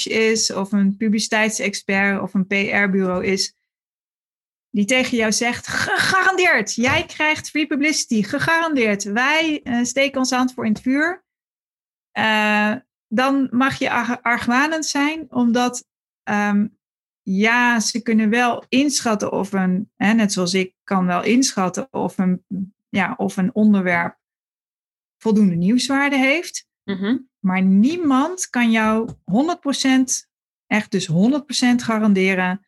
is 0.06 0.52
of 0.52 0.72
een 0.72 0.96
publiciteitsexpert 0.96 2.20
of 2.20 2.34
een 2.34 2.46
PR-bureau 2.46 3.24
is, 3.24 3.56
die 4.70 4.84
tegen 4.84 5.16
jou 5.16 5.32
zegt, 5.32 5.66
gegarandeerd, 5.66 6.74
jij 6.74 7.04
krijgt 7.06 7.50
free 7.50 7.66
publicity, 7.66 8.22
gegarandeerd. 8.22 9.02
Wij 9.02 9.62
steken 9.82 10.18
ons 10.18 10.30
hand 10.30 10.52
voor 10.52 10.66
in 10.66 10.72
het 10.72 10.82
vuur. 10.82 11.24
dan 13.08 13.48
mag 13.50 13.78
je 13.78 13.90
argwanend 14.22 14.86
zijn, 14.86 15.26
omdat 15.28 15.84
um, 16.30 16.77
ja, 17.30 17.80
ze 17.80 18.02
kunnen 18.02 18.30
wel 18.30 18.64
inschatten 18.68 19.32
of 19.32 19.52
een, 19.52 19.90
hè, 19.96 20.12
net 20.12 20.32
zoals 20.32 20.54
ik 20.54 20.74
kan 20.84 21.06
wel 21.06 21.22
inschatten 21.22 21.92
of 21.92 22.18
een, 22.18 22.44
ja, 22.88 23.14
of 23.16 23.36
een 23.36 23.54
onderwerp 23.54 24.18
voldoende 25.18 25.54
nieuwswaarde 25.54 26.16
heeft. 26.16 26.66
Mhm. 26.84 27.18
Maar 27.38 27.62
niemand 27.62 28.48
kan 28.48 28.70
jou 28.70 29.10
100%, 29.24 30.28
echt 30.66 30.90
dus 30.90 31.06
100% 31.06 31.82
garanderen 31.82 32.66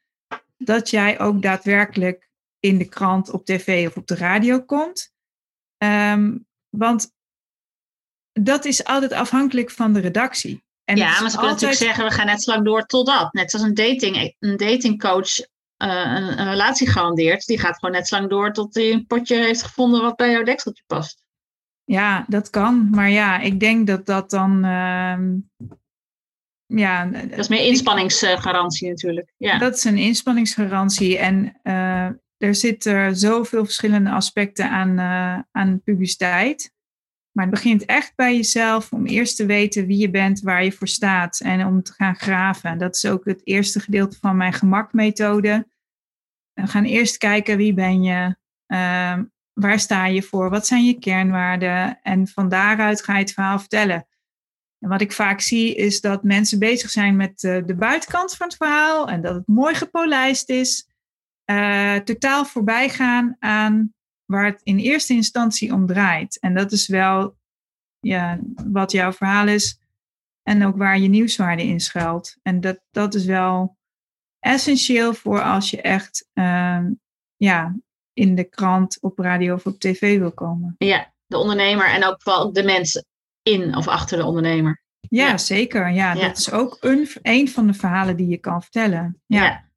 dat 0.56 0.90
jij 0.90 1.20
ook 1.20 1.42
daadwerkelijk 1.42 2.30
in 2.58 2.78
de 2.78 2.88
krant, 2.88 3.30
op 3.30 3.44
tv 3.44 3.86
of 3.86 3.96
op 3.96 4.06
de 4.06 4.16
radio 4.16 4.62
komt. 4.62 5.14
Ehm, 5.76 6.38
want 6.68 7.14
dat 8.32 8.64
is 8.64 8.84
altijd 8.84 9.12
afhankelijk 9.12 9.70
van 9.70 9.92
de 9.92 10.00
redactie. 10.00 10.64
En 10.90 10.96
ja, 10.96 11.20
maar 11.20 11.31
ze 11.31 11.37
kunnen 11.37 11.55
natuurlijk 11.55 11.81
zeggen, 11.81 12.05
we 12.05 12.11
gaan 12.11 12.26
net 12.26 12.42
zo 12.42 12.53
lang 12.53 12.64
door 12.64 12.87
totdat. 12.87 13.33
Net 13.33 13.53
als 13.53 13.62
een, 13.62 13.74
dating, 13.74 14.35
een 14.38 14.57
datingcoach 14.57 15.38
uh, 15.38 15.46
een, 15.79 16.40
een, 16.40 16.50
relatie 16.50 16.88
garandeert. 16.88 17.46
Die 17.46 17.59
gaat 17.59 17.79
gewoon 17.79 17.94
net 17.94 18.09
zo 18.09 18.16
lang 18.16 18.31
door 18.31 18.53
tot 18.53 18.74
hij 18.74 18.92
een 18.92 19.07
potje 19.07 19.37
heeft 19.37 19.62
gevonden 19.62 20.03
wat 20.03 20.16
bij 20.16 20.31
jouw 20.31 20.42
dekseltje 20.42 20.83
past. 20.87 21.22
Ja, 21.85 22.24
dat 22.29 22.50
kan. 22.50 22.88
Maar 22.90 23.11
ja, 23.11 23.38
ik 23.38 23.61
denk 23.61 23.87
dat 23.87 24.07
dat 24.07 24.31
dan... 24.31 24.64
Uh, 24.64 25.18
ja, 26.66 27.05
dat 27.07 27.38
is 27.38 27.48
meer 27.48 27.64
inspanningsgarantie 27.64 28.88
natuurlijk. 28.88 29.33
Ja. 29.37 29.59
Dat 29.59 29.76
is 29.76 29.85
een 29.85 29.98
inspanningsgarantie. 29.98 31.18
En 31.18 31.61
uh, 31.62 32.05
er 32.37 32.55
zitten 32.55 33.16
zoveel 33.16 33.64
verschillende 33.64 34.11
aspecten 34.11 34.70
aan, 34.70 35.00
aan 35.53 35.81
publiciteit. 35.85 36.72
Maar 37.32 37.44
het 37.44 37.54
begint 37.54 37.84
echt 37.84 38.12
bij 38.14 38.36
jezelf 38.36 38.92
om 38.92 39.06
eerst 39.06 39.36
te 39.36 39.46
weten 39.46 39.86
wie 39.86 39.98
je 39.98 40.10
bent, 40.10 40.40
waar 40.40 40.64
je 40.64 40.72
voor 40.72 40.88
staat 40.88 41.40
en 41.40 41.66
om 41.66 41.82
te 41.82 41.92
gaan 41.92 42.16
graven. 42.16 42.78
Dat 42.78 42.94
is 42.94 43.06
ook 43.06 43.24
het 43.24 43.40
eerste 43.44 43.80
gedeelte 43.80 44.18
van 44.20 44.36
mijn 44.36 44.52
gemakmethode. 44.52 45.68
We 46.52 46.66
gaan 46.66 46.84
eerst 46.84 47.16
kijken 47.16 47.56
wie 47.56 47.74
ben 47.74 48.02
je, 48.02 48.36
uh, 48.66 49.18
waar 49.52 49.80
sta 49.80 50.06
je 50.06 50.22
voor, 50.22 50.50
wat 50.50 50.66
zijn 50.66 50.84
je 50.84 50.98
kernwaarden 50.98 52.02
en 52.02 52.28
van 52.28 52.48
daaruit 52.48 53.04
ga 53.04 53.12
je 53.12 53.18
het 53.18 53.32
verhaal 53.32 53.58
vertellen. 53.58 54.06
En 54.78 54.88
wat 54.88 55.00
ik 55.00 55.12
vaak 55.12 55.40
zie 55.40 55.74
is 55.74 56.00
dat 56.00 56.22
mensen 56.22 56.58
bezig 56.58 56.90
zijn 56.90 57.16
met 57.16 57.42
uh, 57.42 57.62
de 57.66 57.74
buitenkant 57.74 58.34
van 58.36 58.46
het 58.46 58.56
verhaal 58.56 59.08
en 59.08 59.20
dat 59.20 59.34
het 59.34 59.46
mooi 59.46 59.74
gepolijst 59.74 60.48
is. 60.48 60.88
Uh, 61.50 61.96
totaal 61.96 62.44
voorbij 62.44 62.88
gaan 62.88 63.36
aan 63.38 63.94
waar 64.30 64.44
het 64.44 64.60
in 64.62 64.78
eerste 64.78 65.12
instantie 65.12 65.72
om 65.72 65.86
draait. 65.86 66.38
En 66.38 66.54
dat 66.54 66.72
is 66.72 66.88
wel 66.88 67.36
ja, 68.00 68.38
wat 68.66 68.92
jouw 68.92 69.12
verhaal 69.12 69.48
is 69.48 69.80
en 70.42 70.66
ook 70.66 70.76
waar 70.76 70.98
je 70.98 71.08
nieuwswaarde 71.08 71.62
in 71.62 71.80
schuilt. 71.80 72.36
En 72.42 72.60
dat, 72.60 72.80
dat 72.90 73.14
is 73.14 73.24
wel 73.24 73.76
essentieel 74.38 75.14
voor 75.14 75.42
als 75.42 75.70
je 75.70 75.80
echt 75.80 76.28
uh, 76.34 76.86
ja, 77.36 77.76
in 78.12 78.34
de 78.34 78.44
krant, 78.44 78.98
op 79.00 79.18
radio 79.18 79.54
of 79.54 79.66
op 79.66 79.80
tv 79.80 80.18
wil 80.18 80.32
komen. 80.32 80.74
Ja, 80.78 81.12
de 81.26 81.38
ondernemer 81.38 81.86
en 81.86 82.04
ook 82.04 82.24
wel 82.24 82.52
de 82.52 82.62
mensen 82.62 83.04
in 83.42 83.76
of 83.76 83.88
achter 83.88 84.18
de 84.18 84.24
ondernemer. 84.24 84.82
Ja, 85.00 85.28
ja. 85.28 85.38
zeker. 85.38 85.90
Ja, 85.90 86.12
ja, 86.12 86.28
dat 86.28 86.38
is 86.38 86.52
ook 86.52 86.76
een, 86.80 87.08
een 87.22 87.48
van 87.48 87.66
de 87.66 87.74
verhalen 87.74 88.16
die 88.16 88.28
je 88.28 88.38
kan 88.38 88.62
vertellen. 88.62 89.22
ja. 89.26 89.44
ja. 89.44 89.68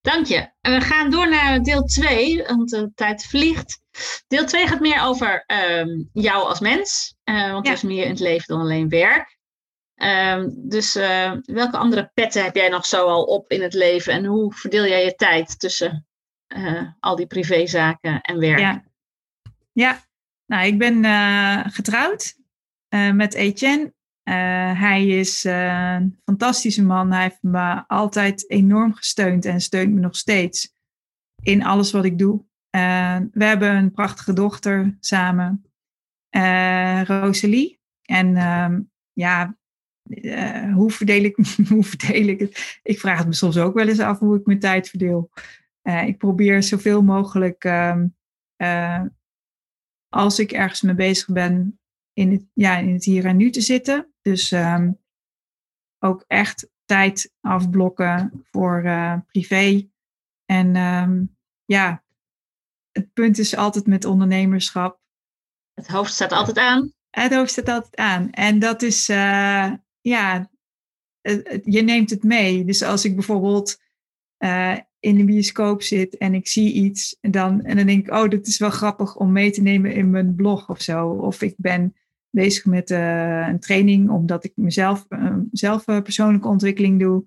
Dank 0.00 0.26
je. 0.26 0.50
En 0.60 0.72
we 0.72 0.80
gaan 0.80 1.10
door 1.10 1.28
naar 1.28 1.62
deel 1.62 1.84
2, 1.84 2.44
want 2.44 2.70
de 2.70 2.92
tijd 2.94 3.26
vliegt. 3.26 3.80
Deel 4.28 4.46
2 4.46 4.66
gaat 4.66 4.80
meer 4.80 5.02
over 5.02 5.44
um, 5.46 6.08
jou 6.12 6.44
als 6.44 6.60
mens, 6.60 7.16
uh, 7.24 7.52
want 7.52 7.64
ja. 7.64 7.70
er 7.70 7.76
is 7.76 7.82
meer 7.82 8.04
in 8.04 8.10
het 8.10 8.20
leven 8.20 8.46
dan 8.46 8.60
alleen 8.60 8.88
werk. 8.88 9.38
Um, 10.02 10.52
dus 10.68 10.96
uh, 10.96 11.32
welke 11.42 11.76
andere 11.76 12.10
petten 12.14 12.44
heb 12.44 12.54
jij 12.54 12.68
nog 12.68 12.86
zo 12.86 13.06
al 13.06 13.24
op 13.24 13.50
in 13.50 13.62
het 13.62 13.74
leven 13.74 14.12
en 14.12 14.24
hoe 14.24 14.54
verdeel 14.54 14.86
jij 14.86 15.04
je 15.04 15.14
tijd 15.14 15.58
tussen 15.58 16.06
uh, 16.56 16.88
al 17.00 17.16
die 17.16 17.26
privézaken 17.26 18.20
en 18.20 18.38
werk? 18.38 18.58
Ja, 18.58 18.84
ja. 19.72 20.04
nou 20.46 20.66
ik 20.66 20.78
ben 20.78 21.04
getrouwd 21.70 22.34
met 23.12 23.34
Etienne 23.34 23.92
hij 24.78 25.06
is 25.06 25.44
uh, 25.44 25.94
een 25.94 26.18
fantastische 26.24 26.84
man. 26.84 27.12
Hij 27.12 27.22
heeft 27.22 27.42
me 27.42 27.84
altijd 27.86 28.50
enorm 28.50 28.94
gesteund 28.94 29.44
en 29.44 29.60
steunt 29.60 29.94
me 29.94 30.00
nog 30.00 30.16
steeds 30.16 30.74
in 31.42 31.64
alles 31.64 31.92
wat 31.92 32.04
ik 32.04 32.18
doe. 32.18 32.44
Uh, 32.76 33.18
we 33.32 33.44
hebben 33.44 33.76
een 33.76 33.90
prachtige 33.90 34.32
dochter 34.32 34.96
samen, 35.00 35.64
Rosalie. 37.04 37.80
En 38.02 38.36
ehm, 38.36 38.80
ja, 39.12 39.56
hoe, 40.74 40.90
verdeel 40.90 41.24
ik, 41.24 41.36
hoe 41.68 41.84
verdeel 41.84 42.26
ik 42.26 42.40
het? 42.40 42.80
Ik 42.82 42.98
vraag 42.98 43.18
het 43.18 43.26
me 43.26 43.34
soms 43.34 43.56
ook 43.56 43.74
wel 43.74 43.88
eens 43.88 44.00
af 44.00 44.18
hoe 44.18 44.36
ik 44.36 44.46
mijn 44.46 44.58
tijd 44.58 44.88
verdeel. 44.88 45.30
ik 46.06 46.18
probeer 46.18 46.62
zoveel 46.62 47.02
mogelijk, 47.02 47.64
ehm, 47.64 48.06
als 50.08 50.38
ik 50.38 50.52
ergens 50.52 50.82
mee 50.82 50.94
bezig 50.94 51.28
ben, 51.28 51.80
in 52.12 52.50
ja, 52.54 52.78
in 52.78 52.92
het 52.92 53.04
hier 53.04 53.24
en 53.24 53.36
nu 53.36 53.50
te 53.50 53.60
zitten. 53.60 54.12
Dus 54.22 54.50
um, 54.50 54.98
ook 55.98 56.24
echt 56.26 56.68
tijd 56.84 57.32
afblokken 57.40 58.44
voor 58.50 58.82
uh, 58.84 59.16
privé. 59.26 59.88
En 60.44 60.76
um, 60.76 61.36
ja, 61.64 62.02
het 62.92 63.12
punt 63.12 63.38
is 63.38 63.56
altijd 63.56 63.86
met 63.86 64.04
ondernemerschap. 64.04 65.00
Het 65.74 65.88
hoofd 65.88 66.12
staat 66.12 66.32
altijd 66.32 66.58
aan. 66.58 66.92
Het 67.10 67.34
hoofd 67.34 67.50
staat 67.50 67.68
altijd 67.68 67.96
aan. 67.96 68.30
En 68.30 68.58
dat 68.58 68.82
is, 68.82 69.08
uh, 69.08 69.72
ja, 70.00 70.50
je 71.64 71.82
neemt 71.82 72.10
het 72.10 72.22
mee. 72.22 72.64
Dus 72.64 72.82
als 72.82 73.04
ik 73.04 73.14
bijvoorbeeld 73.14 73.80
uh, 74.38 74.78
in 75.00 75.16
de 75.16 75.24
bioscoop 75.24 75.82
zit 75.82 76.16
en 76.16 76.34
ik 76.34 76.48
zie 76.48 76.72
iets, 76.72 77.16
en 77.20 77.30
dan, 77.30 77.62
en 77.62 77.76
dan 77.76 77.86
denk 77.86 78.06
ik, 78.06 78.12
oh, 78.12 78.28
dat 78.28 78.46
is 78.46 78.58
wel 78.58 78.70
grappig 78.70 79.16
om 79.16 79.32
mee 79.32 79.50
te 79.50 79.62
nemen 79.62 79.92
in 79.92 80.10
mijn 80.10 80.34
blog 80.34 80.68
of 80.68 80.80
zo. 80.80 81.08
Of 81.08 81.42
ik 81.42 81.54
ben 81.56 81.96
bezig 82.30 82.64
met 82.64 82.90
uh, 82.90 83.48
een 83.48 83.60
training, 83.60 84.10
omdat 84.10 84.44
ik 84.44 84.52
mezelf 84.54 85.06
uh, 85.08 85.36
zelf 85.52 85.88
uh, 85.88 86.02
persoonlijke 86.02 86.48
ontwikkeling 86.48 87.00
doe. 87.00 87.24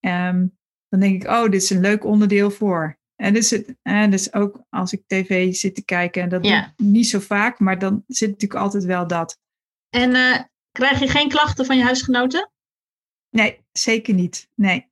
Um, 0.00 0.58
dan 0.88 1.00
denk 1.00 1.22
ik, 1.22 1.28
oh, 1.30 1.42
dit 1.42 1.62
is 1.62 1.70
een 1.70 1.80
leuk 1.80 2.04
onderdeel 2.04 2.50
voor. 2.50 2.98
En 3.16 3.34
dus, 3.34 3.50
het, 3.50 3.76
dus 4.10 4.32
ook 4.32 4.64
als 4.68 4.92
ik 4.92 5.02
tv 5.06 5.54
zit 5.54 5.74
te 5.74 5.84
kijken, 5.84 6.28
dat 6.28 6.46
ja. 6.46 6.74
niet 6.76 7.08
zo 7.08 7.18
vaak, 7.18 7.58
maar 7.58 7.78
dan 7.78 8.04
zit 8.06 8.30
natuurlijk 8.30 8.60
altijd 8.60 8.84
wel 8.84 9.06
dat. 9.06 9.38
En 9.88 10.10
krijg 10.72 10.98
je 10.98 11.08
geen 11.08 11.28
klachten 11.28 11.66
van 11.66 11.76
je 11.76 11.82
huisgenoten? 11.82 12.50
Nee, 13.30 13.64
zeker 13.72 14.14
niet. 14.14 14.48
Nee. 14.54 14.88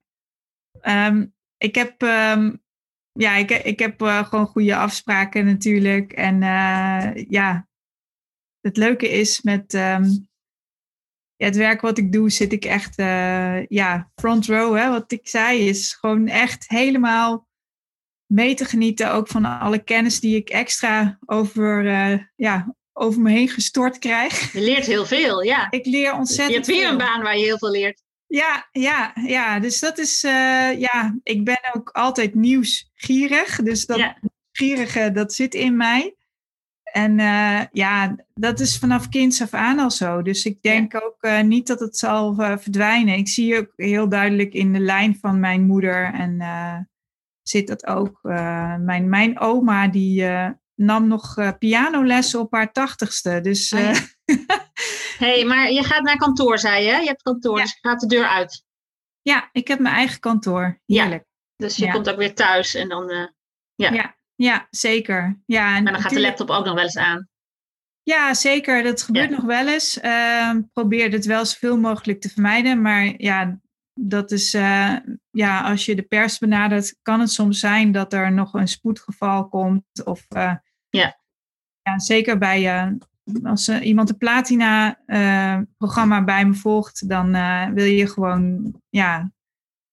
Um, 0.81 1.33
ik 1.57 1.75
heb, 1.75 2.01
um, 2.01 2.61
ja, 3.11 3.35
ik, 3.35 3.51
ik 3.51 3.79
heb 3.79 4.01
gewoon 4.01 4.47
goede 4.47 4.75
afspraken 4.75 5.45
natuurlijk. 5.45 6.11
En 6.11 6.39
ja, 7.29 7.67
het 8.61 8.77
leuke 8.77 9.09
is 9.09 9.41
met 9.41 9.73
um, 9.73 10.29
het 11.35 11.55
werk 11.55 11.81
wat 11.81 11.97
ik 11.97 12.11
doe, 12.11 12.29
zit 12.29 12.53
ik 12.53 12.65
echt 12.65 12.99
uh, 12.99 13.65
ja, 13.65 14.11
front 14.15 14.45
row. 14.45 14.77
Hè, 14.77 14.89
wat 14.89 15.11
ik 15.11 15.27
zei, 15.27 15.67
is 15.67 15.93
gewoon 15.93 16.27
echt 16.27 16.65
helemaal 16.67 17.47
mee 18.25 18.53
te 18.53 18.65
genieten. 18.65 19.11
Ook 19.11 19.27
van 19.27 19.45
alle 19.45 19.83
kennis 19.83 20.19
die 20.19 20.35
ik 20.35 20.49
extra 20.49 21.19
over, 21.25 21.85
uh, 21.85 22.19
ja, 22.35 22.75
over 22.93 23.21
me 23.21 23.31
heen 23.31 23.49
gestort 23.49 23.99
krijg. 23.99 24.53
Je 24.53 24.61
leert 24.61 24.85
heel 24.85 25.05
veel, 25.05 25.43
ja. 25.43 25.71
Ik 25.71 25.85
leer 25.85 26.13
ontzettend 26.13 26.49
Je 26.49 26.55
hebt 26.55 26.67
weer 26.67 26.81
veel. 26.81 26.91
een 26.91 26.97
baan 26.97 27.21
waar 27.21 27.37
je 27.37 27.45
heel 27.45 27.57
veel 27.57 27.71
leert. 27.71 28.03
Ja, 28.27 28.67
ja, 28.71 29.11
ja. 29.25 29.59
Dus 29.59 29.79
dat 29.79 29.97
is, 29.97 30.23
uh, 30.23 30.79
ja, 30.79 31.17
ik 31.23 31.43
ben 31.43 31.59
ook 31.73 31.89
altijd 31.89 32.35
nieuwsgierig. 32.35 33.55
Dus 33.55 33.85
dat 33.85 33.97
ja. 33.97 34.19
gierige, 34.51 35.11
dat 35.11 35.33
zit 35.33 35.53
in 35.53 35.77
mij. 35.77 36.15
En 36.91 37.19
uh, 37.19 37.61
ja, 37.71 38.15
dat 38.33 38.59
is 38.59 38.77
vanaf 38.77 39.09
kinds 39.09 39.41
af 39.41 39.53
aan 39.53 39.79
al 39.79 39.91
zo. 39.91 40.21
Dus 40.21 40.45
ik 40.45 40.61
denk 40.61 40.91
ja. 40.91 40.99
ook 40.99 41.17
uh, 41.19 41.41
niet 41.41 41.67
dat 41.67 41.79
het 41.79 41.97
zal 41.97 42.35
uh, 42.39 42.57
verdwijnen. 42.57 43.17
Ik 43.17 43.27
zie 43.27 43.57
ook 43.57 43.73
heel 43.75 44.09
duidelijk 44.09 44.53
in 44.53 44.73
de 44.73 44.79
lijn 44.79 45.17
van 45.21 45.39
mijn 45.39 45.65
moeder. 45.65 46.13
En 46.13 46.89
zit 47.41 47.67
dat 47.67 47.85
ook. 47.87 48.19
mijn, 48.21 49.09
mijn 49.09 49.39
oma 49.39 49.87
die 49.87 50.25
nam 50.75 51.07
nog 51.07 51.57
pianolessen 51.59 52.39
op 52.39 52.53
haar 52.53 52.71
tachtigste. 52.71 53.41
Dus, 53.41 53.73
oh, 53.73 53.79
ja. 53.79 53.93
hey, 55.25 55.45
maar 55.45 55.71
je 55.71 55.83
gaat 55.83 56.03
naar 56.03 56.17
kantoor, 56.17 56.59
zei 56.59 56.85
je? 56.85 56.91
Je 56.91 57.07
hebt 57.07 57.21
kantoor, 57.21 57.57
ja. 57.57 57.63
dus 57.63 57.71
je 57.81 57.87
gaat 57.87 57.99
de 57.99 58.07
deur 58.07 58.27
uit. 58.27 58.65
Ja, 59.21 59.49
ik 59.51 59.67
heb 59.67 59.79
mijn 59.79 59.95
eigen 59.95 60.19
kantoor. 60.19 60.81
Heerlijk. 60.85 61.23
Ja, 61.55 61.65
dus 61.65 61.75
je 61.75 61.91
komt 61.91 62.09
ook 62.09 62.17
weer 62.17 62.35
thuis 62.35 62.75
en 62.75 62.89
dan... 62.89 63.31
ja. 63.75 64.17
Ja, 64.41 64.67
zeker. 64.69 65.41
Ja, 65.45 65.75
en 65.75 65.83
maar 65.83 65.93
dan 65.93 66.01
gaat 66.01 66.11
de 66.11 66.21
laptop 66.21 66.49
ook 66.49 66.65
nog 66.65 66.73
wel 66.73 66.83
eens 66.83 66.97
aan. 66.97 67.27
Ja, 68.03 68.33
zeker. 68.33 68.83
Dat 68.83 69.01
gebeurt 69.01 69.29
ja. 69.29 69.35
nog 69.35 69.45
wel 69.45 69.67
eens. 69.67 70.03
Uh, 70.03 70.55
probeer 70.73 71.11
het 71.11 71.25
wel 71.25 71.45
zoveel 71.45 71.77
mogelijk 71.77 72.21
te 72.21 72.29
vermijden. 72.29 72.81
Maar 72.81 73.13
ja, 73.17 73.59
dat 73.93 74.31
is, 74.31 74.53
uh, 74.53 74.95
ja, 75.29 75.61
als 75.61 75.85
je 75.85 75.95
de 75.95 76.01
pers 76.01 76.37
benadert, 76.37 76.97
kan 77.01 77.19
het 77.19 77.31
soms 77.31 77.59
zijn 77.59 77.91
dat 77.91 78.13
er 78.13 78.31
nog 78.31 78.53
een 78.53 78.67
spoedgeval 78.67 79.49
komt. 79.49 79.83
Of 80.03 80.25
uh, 80.35 80.53
ja. 80.89 81.19
ja, 81.81 81.99
zeker 81.99 82.37
bij 82.37 82.97
als 83.43 83.69
iemand 83.69 84.09
een 84.09 84.17
platina-programma 84.17 86.23
bij 86.23 86.45
me 86.45 86.53
volgt, 86.53 87.09
dan 87.09 87.31
wil 87.73 87.85
je 87.85 88.07
gewoon 88.07 88.73
ja, 88.89 89.31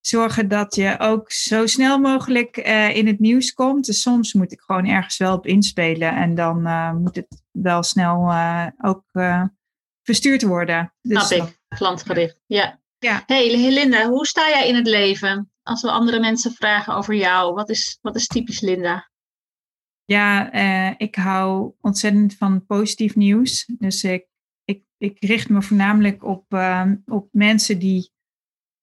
zorgen 0.06 0.48
dat 0.48 0.74
je 0.74 0.98
ook 0.98 1.32
zo 1.32 1.66
snel 1.66 1.98
mogelijk 1.98 2.56
uh, 2.56 2.96
in 2.96 3.06
het 3.06 3.18
nieuws 3.18 3.52
komt. 3.52 3.86
Dus 3.86 4.00
soms 4.00 4.32
moet 4.32 4.52
ik 4.52 4.60
gewoon 4.60 4.86
ergens 4.86 5.16
wel 5.16 5.34
op 5.34 5.46
inspelen 5.46 6.16
en 6.16 6.34
dan 6.34 6.66
uh, 6.66 6.92
moet 6.92 7.16
het 7.16 7.42
wel 7.50 7.82
snel 7.82 8.32
ook 8.80 9.04
verstuurd 10.02 10.42
worden. 10.42 10.94
Dus 11.02 11.26
Snap 11.26 11.48
ik, 11.48 11.58
klantgericht. 11.68 12.40
Ja. 12.46 12.80
ja. 12.98 13.22
Hey 13.26 13.70
Linda, 13.72 14.08
hoe 14.08 14.26
sta 14.26 14.48
jij 14.48 14.68
in 14.68 14.74
het 14.74 14.86
leven? 14.86 15.50
Als 15.62 15.82
we 15.82 15.90
andere 15.90 16.20
mensen 16.20 16.52
vragen 16.52 16.94
over 16.94 17.14
jou, 17.14 17.54
wat 17.54 17.68
is, 17.68 17.98
wat 18.00 18.16
is 18.16 18.26
typisch 18.26 18.60
Linda? 18.60 19.10
Ja, 20.04 20.52
ik 20.98 21.14
hou 21.14 21.72
ontzettend 21.80 22.34
van 22.34 22.66
positief 22.66 23.14
nieuws. 23.14 23.64
Dus 23.78 24.04
ik, 24.04 24.26
ik, 24.64 24.82
ik 24.98 25.16
richt 25.20 25.48
me 25.48 25.62
voornamelijk 25.62 26.24
op, 26.24 26.44
op 27.06 27.28
mensen 27.32 27.78
die 27.78 28.14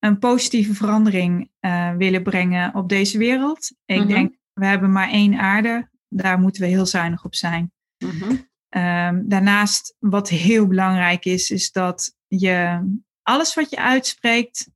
een 0.03 0.19
positieve 0.19 0.73
verandering 0.73 1.49
uh, 1.61 1.95
willen 1.95 2.23
brengen 2.23 2.75
op 2.75 2.89
deze 2.89 3.17
wereld. 3.17 3.71
Ik 3.85 3.97
mhm. 3.99 4.07
denk, 4.07 4.35
we 4.53 4.65
hebben 4.65 4.91
maar 4.91 5.09
één 5.09 5.39
aarde. 5.39 5.89
Daar 6.09 6.39
moeten 6.39 6.61
we 6.61 6.67
heel 6.67 6.85
zuinig 6.85 7.25
op 7.25 7.35
zijn. 7.35 7.71
Mhm. 7.97 8.35
Ehm, 8.69 9.21
daarnaast, 9.27 9.95
wat 9.99 10.29
heel 10.29 10.67
belangrijk 10.67 11.25
is, 11.25 11.51
is 11.51 11.71
dat 11.71 12.15
je 12.27 12.87
alles 13.21 13.53
wat 13.53 13.69
je 13.69 13.79
uitspreekt 13.79 14.69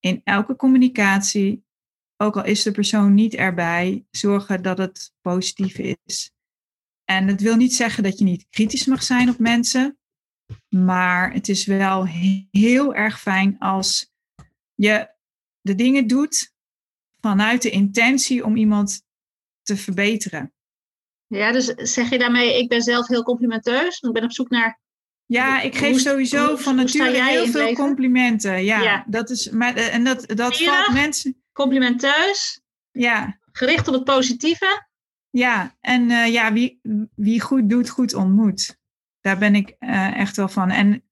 in 0.00 0.20
elke 0.24 0.56
communicatie, 0.56 1.64
ook 2.16 2.36
al 2.36 2.44
is 2.44 2.62
de 2.62 2.70
persoon 2.70 3.14
niet 3.14 3.34
erbij, 3.34 4.06
zorgen 4.10 4.62
dat 4.62 4.78
het 4.78 5.12
positief 5.20 5.78
is. 5.78 6.30
En 7.04 7.28
het 7.28 7.40
wil 7.40 7.56
niet 7.56 7.74
zeggen 7.74 8.02
dat 8.02 8.18
je 8.18 8.24
niet 8.24 8.46
kritisch 8.50 8.86
mag 8.86 9.02
zijn 9.02 9.28
op 9.28 9.38
mensen, 9.38 9.98
maar 10.68 11.32
het 11.32 11.48
is 11.48 11.66
wel 11.66 12.06
heel 12.50 12.94
erg 12.94 13.20
fijn 13.20 13.58
als 13.58 14.14
je 14.76 15.14
de 15.60 15.74
dingen 15.74 16.06
doet 16.06 16.54
vanuit 17.20 17.62
de 17.62 17.70
intentie 17.70 18.44
om 18.44 18.56
iemand 18.56 19.02
te 19.62 19.76
verbeteren. 19.76 20.52
Ja, 21.26 21.52
dus 21.52 21.66
zeg 21.66 22.10
je 22.10 22.18
daarmee, 22.18 22.58
ik 22.58 22.68
ben 22.68 22.82
zelf 22.82 23.08
heel 23.08 23.22
complimenteus, 23.22 24.00
ik 24.00 24.12
ben 24.12 24.24
op 24.24 24.32
zoek 24.32 24.50
naar. 24.50 24.80
Ja, 25.24 25.60
ik 25.60 25.76
geef 25.76 26.00
sowieso 26.00 26.56
van 26.56 26.76
nature 26.76 27.24
heel 27.24 27.46
veel 27.46 27.72
complimenten. 27.72 28.64
Ja, 28.64 29.04
dat 29.08 29.30
is, 29.30 29.50
maar, 29.50 29.74
eh, 29.74 29.94
en 29.94 30.04
dat, 30.04 30.36
dat 30.36 30.62
valt 30.62 30.92
mensen. 30.92 31.42
Complimenteus. 31.52 32.60
Ja. 32.90 33.38
Gericht 33.52 33.88
op 33.88 33.94
het 33.94 34.04
positieve. 34.04 34.86
Ja, 35.30 35.76
en 35.80 36.10
uh, 36.10 36.32
ja, 36.32 36.52
wie, 36.52 36.80
wie 37.14 37.40
goed 37.40 37.70
doet, 37.70 37.88
goed 37.88 38.14
ontmoet. 38.14 38.78
Daar 39.20 39.38
ben 39.38 39.54
ik 39.54 39.76
uh, 39.78 40.18
echt 40.18 40.36
wel 40.36 40.48
van. 40.48 40.70
En 40.70 41.04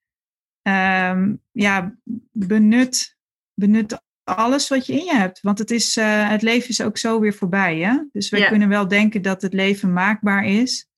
um, 1.12 1.42
ja, 1.52 1.98
benut 2.32 3.13
benut 3.54 4.02
alles 4.24 4.68
wat 4.68 4.86
je 4.86 4.92
in 4.92 5.04
je 5.04 5.14
hebt. 5.14 5.40
Want 5.40 5.58
het, 5.58 5.70
is, 5.70 5.96
uh, 5.96 6.28
het 6.28 6.42
leven 6.42 6.68
is 6.68 6.80
ook 6.80 6.98
zo 6.98 7.20
weer 7.20 7.34
voorbij. 7.34 7.78
Hè? 7.78 7.98
Dus 8.12 8.30
wij 8.30 8.48
kunnen 8.48 8.68
wel 8.68 8.88
denken 8.88 9.22
dat 9.22 9.42
het 9.42 9.52
leven 9.52 9.92
maakbaar 9.92 10.44
is. 10.44 10.88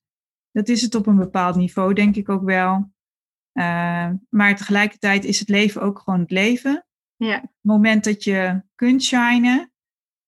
Dat 0.51 0.67
is 0.67 0.81
het 0.81 0.95
op 0.95 1.07
een 1.07 1.17
bepaald 1.17 1.55
niveau, 1.55 1.93
denk 1.93 2.15
ik 2.15 2.29
ook 2.29 2.43
wel. 2.43 2.91
Uh, 3.53 4.09
maar 4.29 4.55
tegelijkertijd 4.55 5.25
is 5.25 5.39
het 5.39 5.49
leven 5.49 5.81
ook 5.81 5.99
gewoon 5.99 6.19
het 6.19 6.31
leven. 6.31 6.85
Ja. 7.15 7.41
Het 7.41 7.49
moment 7.61 8.03
dat 8.03 8.23
je 8.23 8.63
kunt 8.75 9.03
shinen 9.03 9.71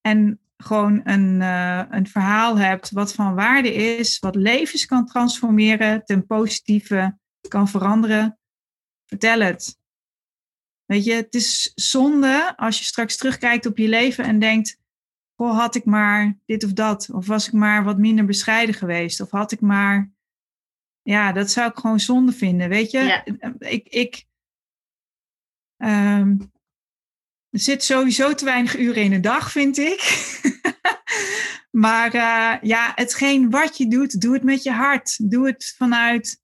en 0.02 0.40
gewoon 0.58 1.02
een, 1.04 1.42
uh, 1.42 1.84
een 1.90 2.08
verhaal 2.08 2.58
hebt 2.58 2.92
wat 2.92 3.14
van 3.14 3.36
waarde 3.36 3.74
is, 3.74 4.20
wat 4.20 4.36
levens 4.36 4.86
kan 4.86 5.06
transformeren, 5.06 6.06
ten 6.06 6.26
positieve 6.26 7.18
kan 7.48 7.68
veranderen, 7.68 8.40
vertel 9.06 9.40
het. 9.40 9.79
Weet 10.90 11.04
je, 11.04 11.14
het 11.14 11.36
is 11.36 11.72
zonde 11.76 12.54
als 12.58 12.78
je 12.78 12.84
straks 12.84 13.18
terugkijkt 13.18 13.66
op 13.66 13.78
je 13.78 13.88
leven 13.88 14.24
en 14.24 14.40
denkt, 14.40 14.80
goh, 15.36 15.58
had 15.58 15.76
ik 15.76 15.86
maar 15.86 16.38
dit 16.46 16.64
of 16.64 16.74
dat, 16.74 17.10
of 17.12 17.28
was 17.28 17.48
ik 17.48 17.54
maar 17.54 17.84
wat 17.84 17.98
minder 17.98 18.26
bescheiden 18.26 18.76
geweest, 18.76 19.22
of 19.22 19.32
had 19.32 19.52
ik 19.52 19.62
maar, 19.62 20.12
ja, 21.02 21.32
dat 21.32 21.52
zou 21.52 21.70
ik 21.70 21.78
gewoon 21.78 22.00
zonde 22.00 22.32
vinden, 22.32 22.70
weet 22.70 22.92
je. 22.92 23.00
Ja. 23.00 23.24
Ik, 23.60 23.88
ik 23.88 24.26
um, 25.78 26.52
er 27.50 27.60
zit 27.60 27.84
sowieso 27.84 28.34
te 28.34 28.46
weinig 28.46 28.78
uren 28.78 29.04
in 29.04 29.12
de 29.12 29.20
dag, 29.20 29.52
vind 29.52 29.78
ik. 29.78 30.02
maar 31.86 32.16
uh, 32.16 32.62
ja, 32.62 32.92
hetgeen 32.96 33.50
wat 33.50 33.78
je 33.78 33.88
doet, 33.88 34.22
doe 34.22 34.34
het 34.34 34.44
met 34.44 34.64
je 34.64 34.72
hart. 34.72 35.30
Doe 35.32 35.48
het 35.48 35.74
vanuit, 35.78 36.42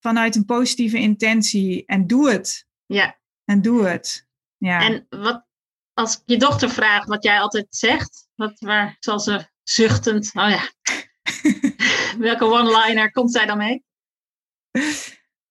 vanuit 0.00 0.36
een 0.36 0.44
positieve 0.44 0.98
intentie 0.98 1.84
en 1.84 2.06
doe 2.06 2.30
het. 2.30 2.66
Ja. 2.86 3.24
En 3.46 3.62
doe 3.62 3.86
het. 3.86 4.26
Ja. 4.56 4.80
En 4.80 5.06
wat, 5.08 5.44
als 5.94 6.22
je 6.24 6.36
dochter 6.36 6.70
vraagt 6.70 7.08
wat 7.08 7.24
jij 7.24 7.40
altijd 7.40 7.66
zegt, 7.70 8.28
wat, 8.34 8.54
waar 8.58 8.96
zal 9.00 9.20
ze 9.20 9.46
zuchtend, 9.62 10.30
oh 10.34 10.48
ja, 10.48 10.70
welke 12.18 12.44
one-liner 12.44 13.12
komt 13.12 13.32
zij 13.32 13.46
dan 13.46 13.58
mee? 13.58 13.84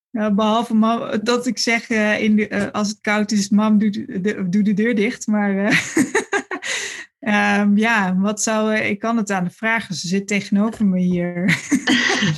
Ja, 0.10 0.34
behalve 0.34 1.20
dat 1.24 1.48
ik 1.48 1.58
zeg, 1.58 1.90
uh, 1.90 2.22
in 2.22 2.36
de, 2.36 2.50
uh, 2.50 2.72
als 2.72 2.88
het 2.88 3.02
koud 3.02 3.32
is, 3.32 3.50
mam, 3.50 3.78
doe 3.78 4.22
de, 4.22 4.50
doe 4.50 4.64
de 4.64 4.74
deur 4.74 4.96
dicht. 4.96 5.28
Maar 5.28 5.54
uh, 5.54 5.80
um, 7.60 7.78
ja, 7.88 8.18
wat 8.18 8.42
zou, 8.42 8.74
ik 8.74 9.00
kan 9.00 9.18
het 9.18 9.32
aan 9.32 9.44
de 9.44 9.50
vragen. 9.50 9.96
Ze 9.96 10.08
zit 10.08 10.28
tegenover 10.28 10.86
me 10.86 11.00
hier. 11.00 11.60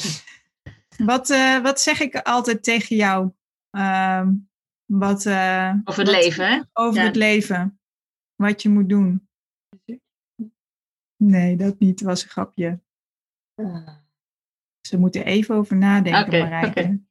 wat, 1.11 1.27
wat 1.61 1.81
zeg 1.81 1.99
ik 1.99 2.15
altijd 2.15 2.63
tegen 2.63 2.95
jou? 2.95 3.31
Um, 3.71 4.47
wat, 4.87 5.25
uh, 5.25 5.73
over 5.83 6.03
het 6.03 6.11
leven, 6.11 6.47
hè? 6.47 6.61
Over 6.73 7.01
het 7.01 7.15
leven. 7.15 7.79
Wat 8.35 8.61
je 8.61 8.69
moet 8.69 8.89
doen. 8.89 9.27
Nee, 11.15 11.55
dat 11.55 11.79
niet. 11.79 12.01
was 12.01 12.23
een 12.23 12.29
grapje. 12.29 12.79
Ze 14.81 14.97
moeten 14.97 15.25
even 15.25 15.55
over 15.55 15.77
nadenken, 15.77 16.25
okay, 16.25 16.41
Marijke. 16.41 16.69
Okay. 16.69 17.01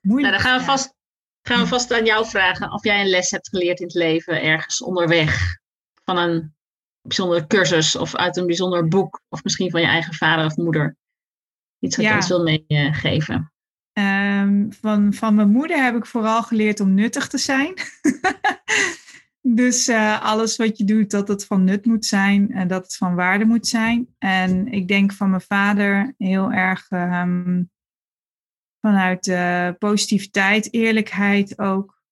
Moeilijk. 0.00 0.32
Nou, 0.32 0.32
dan 0.32 0.40
gaan 0.40 0.58
we, 0.58 0.64
vast, 0.64 0.94
gaan 1.42 1.60
we 1.60 1.66
vast 1.66 1.92
aan 1.92 2.04
jou 2.04 2.26
vragen 2.26 2.72
of 2.72 2.84
jij 2.84 3.00
een 3.00 3.08
les 3.08 3.30
hebt 3.30 3.48
geleerd 3.48 3.80
in 3.80 3.86
het 3.86 3.94
leven 3.94 4.42
ergens 4.42 4.82
onderweg. 4.82 5.58
Van 6.04 6.16
een 6.16 6.54
bijzondere 7.02 7.46
cursus 7.46 7.96
of 7.96 8.16
uit 8.16 8.36
een 8.36 8.46
bijzonder 8.46 8.88
boek. 8.88 9.22
Of 9.28 9.44
misschien 9.44 9.70
van 9.70 9.80
je 9.80 9.86
eigen 9.86 10.14
vader 10.14 10.44
of 10.44 10.56
moeder. 10.56 10.96
Iets 11.78 11.96
wat 11.96 12.06
je 12.06 12.14
ons 12.14 12.28
wil 12.28 12.42
meegeven. 12.42 13.52
Um, 14.00 14.72
van, 14.72 15.14
van 15.14 15.34
mijn 15.34 15.50
moeder 15.50 15.84
heb 15.84 15.94
ik 15.94 16.06
vooral 16.06 16.42
geleerd 16.42 16.80
om 16.80 16.94
nuttig 16.94 17.28
te 17.28 17.38
zijn. 17.38 17.74
dus 19.58 19.88
uh, 19.88 20.22
alles 20.22 20.56
wat 20.56 20.78
je 20.78 20.84
doet, 20.84 21.10
dat 21.10 21.28
het 21.28 21.44
van 21.46 21.64
nut 21.64 21.84
moet 21.84 22.06
zijn 22.06 22.52
en 22.52 22.68
dat 22.68 22.82
het 22.82 22.96
van 22.96 23.14
waarde 23.14 23.44
moet 23.44 23.66
zijn. 23.66 24.14
En 24.18 24.66
ik 24.66 24.88
denk 24.88 25.12
van 25.12 25.30
mijn 25.30 25.42
vader 25.42 26.14
heel 26.18 26.52
erg 26.52 26.90
um, 26.90 27.70
vanuit 28.80 29.26
uh, 29.26 29.68
positiviteit, 29.78 30.72
eerlijkheid 30.72 31.58
ook. 31.58 32.02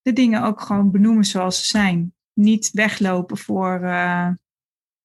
De 0.00 0.12
dingen 0.12 0.42
ook 0.42 0.60
gewoon 0.60 0.90
benoemen 0.90 1.24
zoals 1.24 1.58
ze 1.58 1.66
zijn. 1.66 2.14
Niet 2.32 2.70
weglopen 2.72 3.36
voor, 3.36 3.80
uh, 3.82 4.28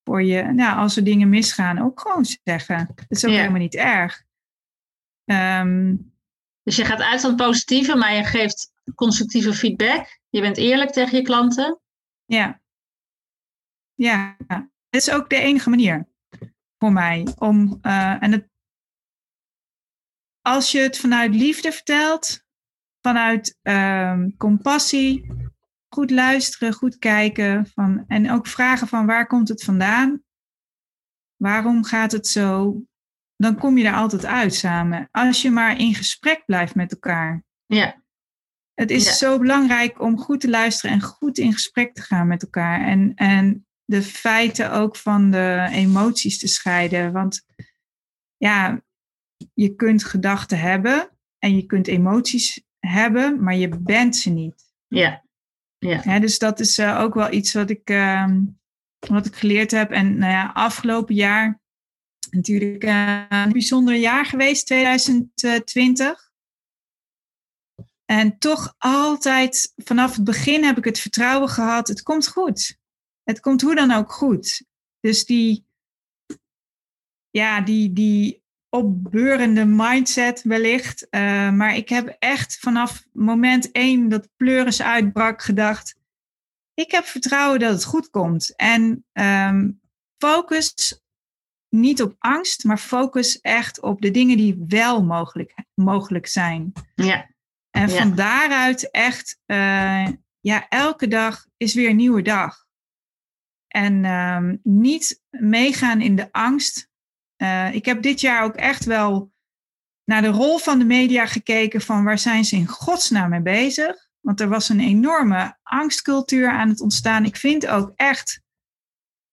voor 0.04 0.24
je, 0.24 0.44
nou, 0.44 0.78
als 0.78 0.98
er 0.98 1.04
dingen 1.04 1.30
misgaan, 1.30 1.80
ook 1.82 2.00
gewoon 2.00 2.26
zeggen. 2.44 2.88
Dat 2.96 3.06
is 3.08 3.26
ook 3.26 3.32
helemaal 3.32 3.60
niet 3.60 3.76
erg. 3.76 4.26
Um, 5.32 6.13
dus 6.63 6.76
je 6.76 6.86
gaat 6.86 7.02
uit 7.02 7.22
van 7.22 7.30
het 7.30 7.40
positieve, 7.40 7.96
maar 7.96 8.13
je 8.13 8.24
geeft 8.24 8.72
constructieve 8.96 9.54
feedback. 9.54 10.20
Je 10.30 10.42
bent 10.42 10.58
eerlijk 10.58 10.92
tegen 10.92 11.18
je 11.18 11.24
klanten. 11.24 11.80
Ja. 12.26 12.62
Ja, 13.94 14.36
dat 14.48 14.68
is 14.90 15.12
ook 15.12 15.30
de 15.30 15.36
enige 15.36 15.70
manier 15.70 16.08
voor 16.78 16.92
mij 16.92 17.28
om. 17.38 17.80
Uh, 17.82 18.24
en 18.24 18.32
het, 18.32 18.50
als 20.42 20.72
je 20.72 20.80
het 20.80 20.98
vanuit 20.98 21.36
liefde 21.36 21.72
vertelt, 21.72 22.46
vanuit 23.02 23.58
um, 23.62 24.38
compassie, 24.38 25.32
goed 25.88 26.12
luisteren, 26.12 26.74
goed 26.74 26.98
kijken 26.98 27.68
van, 27.68 28.04
en 28.08 28.32
ook 28.32 28.48
vragen 28.48 28.88
van 28.88 29.06
waar 29.06 29.28
komt 29.28 29.48
het 29.48 29.63
vandaan? 29.63 30.24
Waarom 31.36 31.84
gaat 31.84 32.12
het 32.12 32.28
zo? 32.28 32.82
Dan 33.38 33.58
kom 33.58 33.78
je 33.78 33.84
daar 33.84 33.95
altijd 33.95 34.26
uit 34.26 34.54
samen. 34.54 35.08
Als 35.12 35.41
je 35.41 35.52
maar 35.52 35.80
in 35.80 35.95
gesprek 35.95 36.45
blijft 36.45 36.76
met 36.76 36.91
elkaar. 36.91 37.43
Ja. 37.65 38.04
Het 38.73 38.91
is 38.91 39.17
zo 39.17 39.39
belangrijk 39.39 40.02
om 40.02 40.19
goed 40.19 40.39
te 40.39 40.50
luisteren 40.50 40.91
en 40.91 41.02
goed 41.02 41.38
in 41.38 41.54
gesprek 41.54 41.93
te 41.93 42.02
gaan 42.02 42.28
met 42.28 42.41
elkaar. 42.41 42.82
En, 42.88 43.12
en 43.15 43.67
de 43.86 44.04
feiten 44.04 44.71
ook 44.71 44.95
van 44.95 45.32
de 45.32 45.67
emoties 45.71 46.39
te 46.39 46.47
scheiden. 46.47 47.12
Want 47.12 47.45
ja, 48.38 48.82
je 49.54 49.76
kunt 49.76 50.04
gedachten 50.04 50.60
hebben 50.60 51.10
en 51.39 51.56
je 51.56 51.65
kunt 51.65 51.88
emoties 51.88 52.63
hebben, 52.80 53.43
maar 53.43 53.56
je 53.56 53.69
bent 53.80 54.15
ze 54.15 54.30
niet. 54.30 54.73
Ja. 54.88 55.23
ja. 55.78 56.19
dus 56.19 56.39
dat 56.39 56.60
is 56.60 56.80
uh, 56.80 57.00
ook 57.00 57.13
wel 57.13 57.32
iets 57.32 57.54
wat 57.54 57.69
ik, 57.69 57.89
uh, 57.89 58.32
wat 59.00 59.26
ik 59.26 59.36
geleerd 59.36 59.71
heb. 59.71 59.91
En 59.91 60.17
nou 60.17 60.32
ja, 60.32 60.52
afgelopen 60.54 61.15
jaar 61.15 61.62
natuurlijk 62.30 62.84
eh, 62.84 63.24
een 63.30 63.52
bijzonder 63.52 63.96
jaar 63.96 64.26
geweest, 64.26 64.66
2020. 64.66 66.32
En 68.06 68.38
toch 68.38 68.76
altijd 68.78 69.74
vanaf 69.76 70.16
het 70.16 70.24
begin 70.24 70.63
heb 70.63 70.78
ik 70.78 70.86
het 70.86 71.00
vertrouwen 71.00 71.50
gehad, 71.50 71.88
het 71.88 72.02
komt 72.02 72.28
goed. 72.28 72.78
Het 73.24 73.40
komt 73.40 73.62
hoe 73.62 73.76
dan 73.76 73.92
ook 73.92 74.12
goed. 74.12 74.63
Dus 75.00 75.26
die, 75.26 75.66
ja, 77.30 77.62
die, 77.62 77.94
die 77.94 78.44
opbeurende 78.70 79.66
mindset 79.66 80.42
wellicht. 80.42 81.08
Uh, 81.10 81.52
maar 81.52 81.76
ik 81.76 81.90
heb 81.90 82.16
echt 82.20 82.58
vanaf 82.60 83.06
moment 83.12 83.72
één 83.72 84.10
dat 84.10 84.30
pleuris 84.36 84.82
uitbrak 84.82 85.42
gedacht. 85.42 85.96
Ik 86.74 86.92
heb 86.92 87.06
vertrouwen 87.06 87.60
dat 87.60 87.74
het 87.74 87.84
goed 87.84 88.10
komt. 88.10 88.56
En 88.56 89.06
um, 89.13 89.82
focus 90.18 91.02
niet 91.78 92.02
op 92.02 92.16
angst, 92.20 92.63
maar 92.63 92.78
focus 92.78 93.42
echt 93.42 93.82
op 93.82 94.02
de 94.02 94.12
dingen 94.12 94.38
die 94.38 94.63
wel 94.68 95.04
mogelijk, 95.04 95.54
mogelijk 95.74 96.28
zijn. 96.28 96.74
Ja. 96.96 97.30
En 97.70 97.90
van 97.90 98.16
daaruit 98.16 98.92
echt, 98.92 99.40
uh, 99.46 100.08
ja, 100.40 100.68
elke 100.70 101.08
dag 101.08 101.46
is 101.58 101.74
weer 101.74 101.90
een 101.90 101.96
nieuwe 101.96 102.22
dag. 102.22 102.66
En 103.68 104.06
um, 104.06 104.60
niet 104.63 105.22
meegaan 105.30 106.02
in 106.02 106.16
de 106.16 106.32
angst. 106.32 106.90
Uh, 107.38 107.74
ik 107.74 107.86
heb 107.86 108.02
dit 108.02 108.22
jaar 108.22 108.44
ook 108.44 108.56
echt 108.56 108.86
wel 108.86 109.32
naar 110.04 110.22
de 110.22 110.28
rol 110.28 110.58
van 110.58 110.80
de 110.80 110.86
media 110.86 111.26
gekeken 111.26 111.82
van 111.82 112.04
waar 112.04 112.20
zijn 112.20 112.46
ze 112.46 112.56
in 112.56 112.68
godsnaam 112.68 113.30
mee 113.30 113.42
bezig. 113.42 114.08
Want 114.20 114.42
er 114.42 114.50
was 114.50 114.70
een 114.70 114.80
enorme 114.80 115.58
angstcultuur 115.63 116.50
aan 116.50 116.70
het 116.70 116.82
ontstaan. 116.82 117.26
Ik 117.26 117.36
vind 117.36 117.68
ook 117.68 117.92
echt 117.96 118.42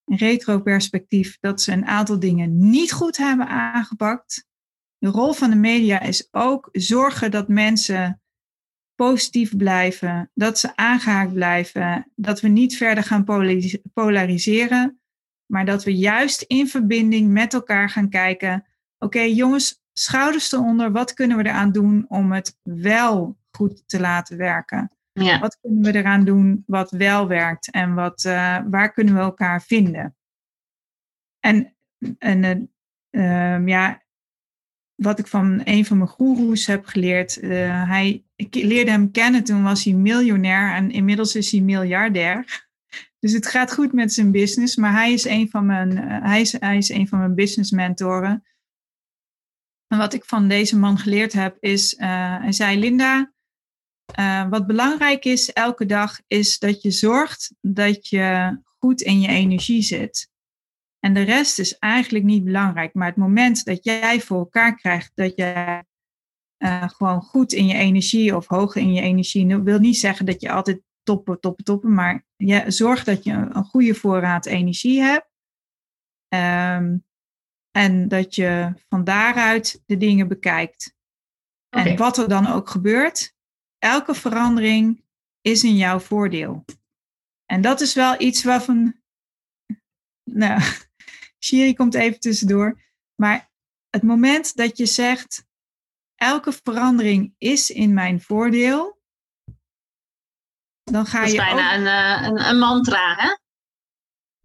retro-perspectief 0.05 1.37
dat 1.39 1.61
ze 1.61 1.71
een 1.71 1.85
aantal 1.85 2.19
dingen 2.19 2.69
niet 2.69 2.91
goed 2.91 3.17
hebben 3.17 3.47
aangepakt. 3.47 4.47
De 4.97 5.09
rol 5.09 5.33
van 5.33 5.49
de 5.49 5.55
media 5.55 6.01
is 6.01 6.27
ook 6.31 6.69
zorgen 6.71 7.31
dat 7.31 7.47
mensen 7.47 8.21
positief 8.95 9.57
blijven, 9.57 10.31
dat 10.33 10.59
ze 10.59 10.75
aangehaakt 10.75 11.33
blijven, 11.33 12.11
dat 12.15 12.41
we 12.41 12.47
niet 12.47 12.77
verder 12.77 13.03
gaan 13.03 13.23
polariseren, 13.93 14.99
maar 15.45 15.65
dat 15.65 15.83
we 15.83 15.95
juist 15.95 16.41
in 16.41 16.67
verbinding 16.67 17.31
met 17.31 17.53
elkaar 17.53 17.89
gaan 17.89 18.09
kijken. 18.09 18.65
Oké, 18.97 19.21
jongens, 19.21 19.81
schouders 19.93 20.51
eronder, 20.51 20.91
wat 20.91 21.13
kunnen 21.13 21.37
we 21.37 21.43
eraan 21.43 21.71
doen 21.71 22.05
om 22.07 22.31
het 22.31 22.57
wel 22.63 23.37
goed 23.51 23.83
te 23.85 23.99
laten 23.99 24.37
werken? 24.37 24.91
Ja. 25.23 25.39
Wat 25.39 25.57
kunnen 25.61 25.83
we 25.83 25.99
eraan 25.99 26.25
doen 26.25 26.63
wat 26.67 26.91
wel 26.91 27.27
werkt 27.27 27.71
en 27.71 27.93
wat, 27.93 28.23
uh, 28.23 28.59
waar 28.69 28.93
kunnen 28.93 29.13
we 29.13 29.19
elkaar 29.19 29.61
vinden? 29.61 30.15
En, 31.39 31.75
en 32.17 32.71
uh, 33.11 33.67
ja, 33.67 34.03
wat 34.95 35.19
ik 35.19 35.27
van 35.27 35.61
een 35.63 35.85
van 35.85 35.97
mijn 35.97 36.09
goeroes 36.09 36.65
heb 36.65 36.85
geleerd. 36.85 37.43
Uh, 37.43 37.89
hij, 37.89 38.25
ik 38.35 38.55
leerde 38.55 38.91
hem 38.91 39.11
kennen, 39.11 39.43
toen 39.43 39.63
was 39.63 39.83
hij 39.83 39.93
miljonair 39.93 40.73
en 40.73 40.91
inmiddels 40.91 41.35
is 41.35 41.51
hij 41.51 41.61
miljardair. 41.61 42.43
Dus 43.19 43.33
het 43.33 43.47
gaat 43.47 43.73
goed 43.73 43.93
met 43.93 44.13
zijn 44.13 44.31
business, 44.31 44.75
maar 44.75 44.91
hij 44.91 45.13
is 45.13 45.25
een 45.25 45.49
van 45.49 45.65
mijn, 45.65 45.97
hij 45.97 46.41
is, 46.41 46.59
hij 46.59 46.77
is 46.77 46.89
een 46.89 47.07
van 47.07 47.19
mijn 47.19 47.35
business 47.35 47.71
mentoren. 47.71 48.43
En 49.87 49.97
wat 49.97 50.13
ik 50.13 50.25
van 50.25 50.47
deze 50.47 50.77
man 50.77 50.97
geleerd 50.97 51.33
heb 51.33 51.57
is, 51.59 51.95
hij 51.97 52.51
zei 52.51 52.79
Linda, 52.79 53.33
uh, 54.19 54.49
wat 54.49 54.67
belangrijk 54.67 55.25
is 55.25 55.53
elke 55.53 55.85
dag, 55.85 56.19
is 56.27 56.59
dat 56.59 56.81
je 56.81 56.91
zorgt 56.91 57.53
dat 57.61 58.07
je 58.07 58.57
goed 58.79 59.01
in 59.01 59.21
je 59.21 59.27
energie 59.27 59.81
zit. 59.81 60.29
En 60.99 61.13
de 61.13 61.21
rest 61.21 61.59
is 61.59 61.77
eigenlijk 61.77 62.25
niet 62.25 62.43
belangrijk. 62.43 62.93
Maar 62.93 63.07
het 63.07 63.17
moment 63.17 63.65
dat 63.65 63.83
jij 63.83 64.21
voor 64.21 64.37
elkaar 64.37 64.75
krijgt 64.75 65.11
dat 65.13 65.35
je 65.35 65.83
uh, 66.57 66.89
gewoon 66.89 67.21
goed 67.21 67.53
in 67.53 67.67
je 67.67 67.73
energie 67.73 68.35
of 68.35 68.47
hoog 68.47 68.75
in 68.75 68.93
je 68.93 69.01
energie, 69.01 69.47
dat 69.47 69.61
wil 69.61 69.79
niet 69.79 69.97
zeggen 69.97 70.25
dat 70.25 70.41
je 70.41 70.51
altijd 70.51 70.81
toppen, 71.03 71.39
toppen, 71.39 71.63
toppen, 71.63 71.93
maar 71.93 72.25
je 72.35 72.63
zorgt 72.67 73.05
dat 73.05 73.23
je 73.23 73.31
een 73.31 73.63
goede 73.63 73.95
voorraad 73.95 74.45
energie 74.45 75.01
hebt. 75.01 75.29
Um, 76.27 77.05
en 77.71 78.07
dat 78.07 78.35
je 78.35 78.73
van 78.89 79.03
daaruit 79.03 79.81
de 79.85 79.97
dingen 79.97 80.27
bekijkt. 80.27 80.95
Okay. 81.69 81.87
En 81.87 81.97
wat 81.97 82.17
er 82.17 82.29
dan 82.29 82.47
ook 82.47 82.69
gebeurt, 82.69 83.34
elke 83.79 84.13
verandering 84.13 85.03
is 85.41 85.63
in 85.63 85.75
jouw 85.75 85.99
voordeel. 85.99 86.65
En 87.45 87.61
dat 87.61 87.81
is 87.81 87.93
wel 87.93 88.21
iets 88.21 88.43
waarvan. 88.43 88.93
Nou, 90.31 90.61
Shiri 91.39 91.73
komt 91.73 91.95
even 91.95 92.19
tussendoor. 92.19 92.81
Maar 93.15 93.51
het 93.89 94.03
moment 94.03 94.55
dat 94.55 94.77
je 94.77 94.85
zegt: 94.85 95.45
elke 96.15 96.51
verandering 96.63 97.35
is 97.37 97.69
in 97.69 97.93
mijn 97.93 98.21
voordeel. 98.21 98.99
Dan 100.83 101.05
ga 101.05 101.17
dat 101.17 101.27
is 101.27 101.33
je. 101.33 101.37
bijna 101.37 101.71
ook... 101.71 101.77
een, 101.77 101.87
eh, 101.87 102.27
een, 102.27 102.49
een, 102.49 102.59
mantra, 102.59 103.15
hè? 103.15 103.35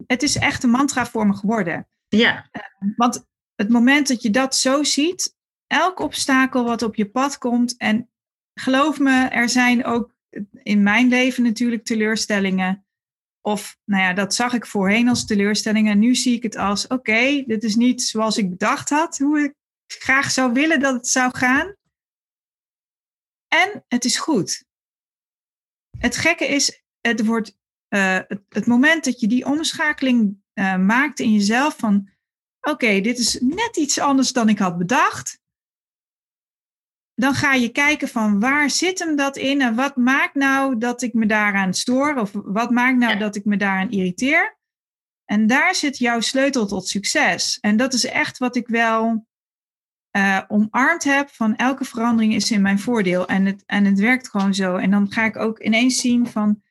Het 0.05 0.23
is 0.23 0.35
echt 0.35 0.63
een 0.63 0.69
mantra 0.69 1.05
voor 1.05 1.27
me 1.27 1.33
geworden. 1.35 1.87
Ja. 2.07 2.47
Eh, 2.51 2.61
want 2.95 3.25
het 3.55 3.69
moment 3.69 4.07
dat 4.07 4.21
je 4.21 4.29
dat 4.29 4.55
zo 4.55 4.83
ziet, 4.83 5.35
elk 5.67 5.99
obstakel 5.99 6.63
wat 6.63 6.81
op 6.81 6.95
je 6.95 7.09
pad 7.09 7.37
komt, 7.37 7.77
en 7.77 8.10
geloof 8.61 8.99
me, 8.99 9.27
er 9.27 9.49
zijn 9.49 9.85
ook 9.85 10.15
in 10.63 10.83
mijn 10.83 11.07
leven 11.07 11.43
natuurlijk 11.43 11.83
teleurstellingen. 11.83 12.85
Of, 13.41 13.77
nou 13.85 14.03
ja, 14.03 14.13
dat 14.13 14.35
zag 14.35 14.53
ik 14.53 14.65
voorheen 14.65 15.07
als 15.07 15.25
teleurstellingen. 15.25 15.99
Nu 15.99 16.15
zie 16.15 16.35
ik 16.35 16.43
het 16.43 16.55
als, 16.55 16.87
oké, 16.87 17.43
dit 17.47 17.63
is 17.63 17.75
niet 17.75 18.03
zoals 18.03 18.37
ik 18.37 18.49
bedacht 18.49 18.89
had, 18.89 19.17
hoe 19.17 19.39
ik 19.39 19.53
graag 19.87 20.31
zou 20.31 20.53
willen 20.53 20.79
dat 20.79 20.93
het 20.93 21.07
zou 21.07 21.37
gaan. 21.37 21.75
En 23.47 23.85
het 23.87 24.05
is 24.05 24.17
goed. 24.17 24.63
Het 25.97 26.17
gekke 26.17 26.45
is, 26.45 26.83
het 26.99 27.25
wordt 27.25 27.57
uh, 27.89 28.19
het, 28.49 28.65
moment 28.65 29.03
dat 29.03 29.19
je 29.19 29.27
die 29.27 29.45
omschakeling 29.45 30.43
uh, 30.53 30.77
maakt 30.77 31.19
in 31.19 31.33
jezelf 31.33 31.77
van, 31.77 32.09
oké, 32.61 33.01
dit 33.01 33.19
is 33.19 33.39
net 33.39 33.77
iets 33.77 33.99
anders 33.99 34.31
dan 34.31 34.49
ik 34.49 34.59
had 34.59 34.77
bedacht 34.77 35.40
dan 37.21 37.33
ga 37.33 37.53
je 37.53 37.69
kijken 37.69 38.07
van 38.07 38.39
waar 38.39 38.69
zit 38.69 38.99
hem 38.99 39.15
dat 39.15 39.37
in 39.37 39.61
en 39.61 39.75
wat 39.75 39.95
maakt 39.95 40.35
nou 40.35 40.77
dat 40.77 41.01
ik 41.01 41.13
me 41.13 41.25
daaraan 41.25 41.73
stoor 41.73 42.15
of 42.15 42.31
wat 42.33 42.69
maakt 42.69 42.97
nou 42.97 43.17
dat 43.17 43.35
ik 43.35 43.45
me 43.45 43.57
daaraan 43.57 43.91
irriteer. 43.91 44.57
En 45.25 45.47
daar 45.47 45.75
zit 45.75 45.97
jouw 45.97 46.19
sleutel 46.19 46.65
tot 46.65 46.87
succes. 46.87 47.59
En 47.59 47.77
dat 47.77 47.93
is 47.93 48.05
echt 48.05 48.37
wat 48.37 48.55
ik 48.55 48.67
wel 48.67 49.25
uh, 50.17 50.41
omarmd 50.47 51.03
heb 51.03 51.29
van 51.29 51.55
elke 51.55 51.85
verandering 51.85 52.33
is 52.33 52.51
in 52.51 52.61
mijn 52.61 52.79
voordeel. 52.79 53.27
En 53.27 53.45
het, 53.45 53.63
en 53.65 53.85
het 53.85 53.99
werkt 53.99 54.29
gewoon 54.29 54.53
zo. 54.53 54.75
En 54.75 54.91
dan 54.91 55.11
ga 55.11 55.25
ik 55.25 55.37
ook 55.37 55.59
ineens 55.59 56.01
zien 56.01 56.27
van, 56.27 56.61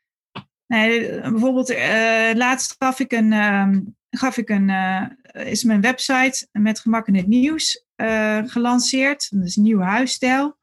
nee, 0.67 1.21
bijvoorbeeld 1.21 1.71
uh, 1.71 2.31
laatst 2.35 2.75
gaf 2.79 3.01
ik 3.01 3.13
een, 3.13 3.33
uh, 3.33 3.69
gaf 4.11 4.37
ik 4.37 4.49
een 4.49 4.69
uh, 4.69 5.07
is 5.33 5.65
mijn 5.65 5.81
website 5.81 6.49
met 6.53 6.81
gemak 6.81 7.07
in 7.07 7.17
het 7.17 7.27
nieuws 7.27 7.85
uh, 7.97 8.43
gelanceerd. 8.45 9.31
Dat 9.31 9.45
is 9.45 9.57
een 9.57 9.63
nieuwe 9.63 9.85
huisstijl. 9.85 10.59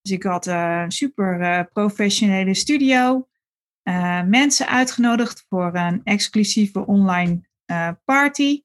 Dus 0.00 0.12
ik 0.12 0.22
had 0.22 0.46
een 0.46 0.90
super 0.92 1.68
professionele 1.72 2.54
studio. 2.54 3.28
Mensen 4.26 4.68
uitgenodigd 4.68 5.44
voor 5.48 5.74
een 5.74 6.00
exclusieve 6.04 6.86
online 6.86 7.40
party. 8.04 8.62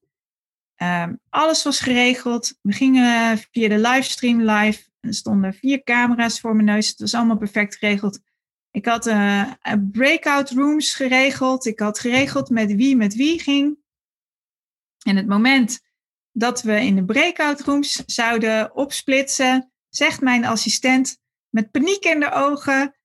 Ehm, 0.75 1.15
alles 1.29 1.63
was 1.63 1.79
geregeld. 1.79 2.57
We 2.61 2.73
gingen 2.73 3.37
via 3.37 3.67
de 3.67 3.79
livestream 3.79 4.41
live. 4.41 4.83
Er 4.99 5.13
stonden 5.13 5.53
vier 5.53 5.83
camera's 5.83 6.39
voor 6.39 6.55
mijn 6.55 6.65
neus. 6.65 6.87
Het 6.87 6.99
was 6.99 7.13
allemaal 7.13 7.37
perfect 7.37 7.75
geregeld. 7.75 8.19
Ik 8.71 8.85
had 8.85 9.13
breakout 9.91 10.49
rooms 10.49 10.93
geregeld. 10.93 11.65
Ik 11.65 11.79
had 11.79 11.99
geregeld 11.99 12.49
met 12.49 12.75
wie 12.75 12.95
met 12.95 13.15
wie 13.15 13.39
ging. 13.39 13.80
En 15.03 15.15
het 15.15 15.27
moment 15.27 15.79
dat 16.31 16.61
we 16.61 16.81
in 16.81 16.95
de 16.95 17.05
breakout 17.05 17.61
rooms 17.61 18.03
zouden 18.05 18.75
opsplitsen, 18.75 19.71
zegt 19.89 20.21
mijn 20.21 20.45
assistent 20.45 21.17
met 21.49 21.71
paniek 21.71 22.05
in 22.05 22.19
de 22.19 22.31
ogen: 22.31 22.95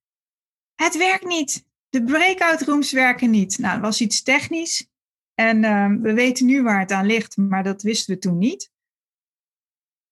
Het 0.74 0.96
werkt 0.96 1.24
niet. 1.24 1.64
De 1.88 2.04
breakout 2.04 2.62
rooms 2.62 2.92
werken 2.92 3.30
niet. 3.30 3.58
Nou, 3.58 3.74
dat 3.74 3.82
was 3.82 4.00
iets 4.00 4.22
technisch. 4.22 4.88
En 5.34 5.62
uh, 5.62 5.92
we 6.00 6.12
weten 6.12 6.46
nu 6.46 6.62
waar 6.62 6.80
het 6.80 6.92
aan 6.92 7.06
ligt, 7.06 7.36
maar 7.36 7.62
dat 7.62 7.82
wisten 7.82 8.14
we 8.14 8.20
toen 8.20 8.38
niet. 8.38 8.70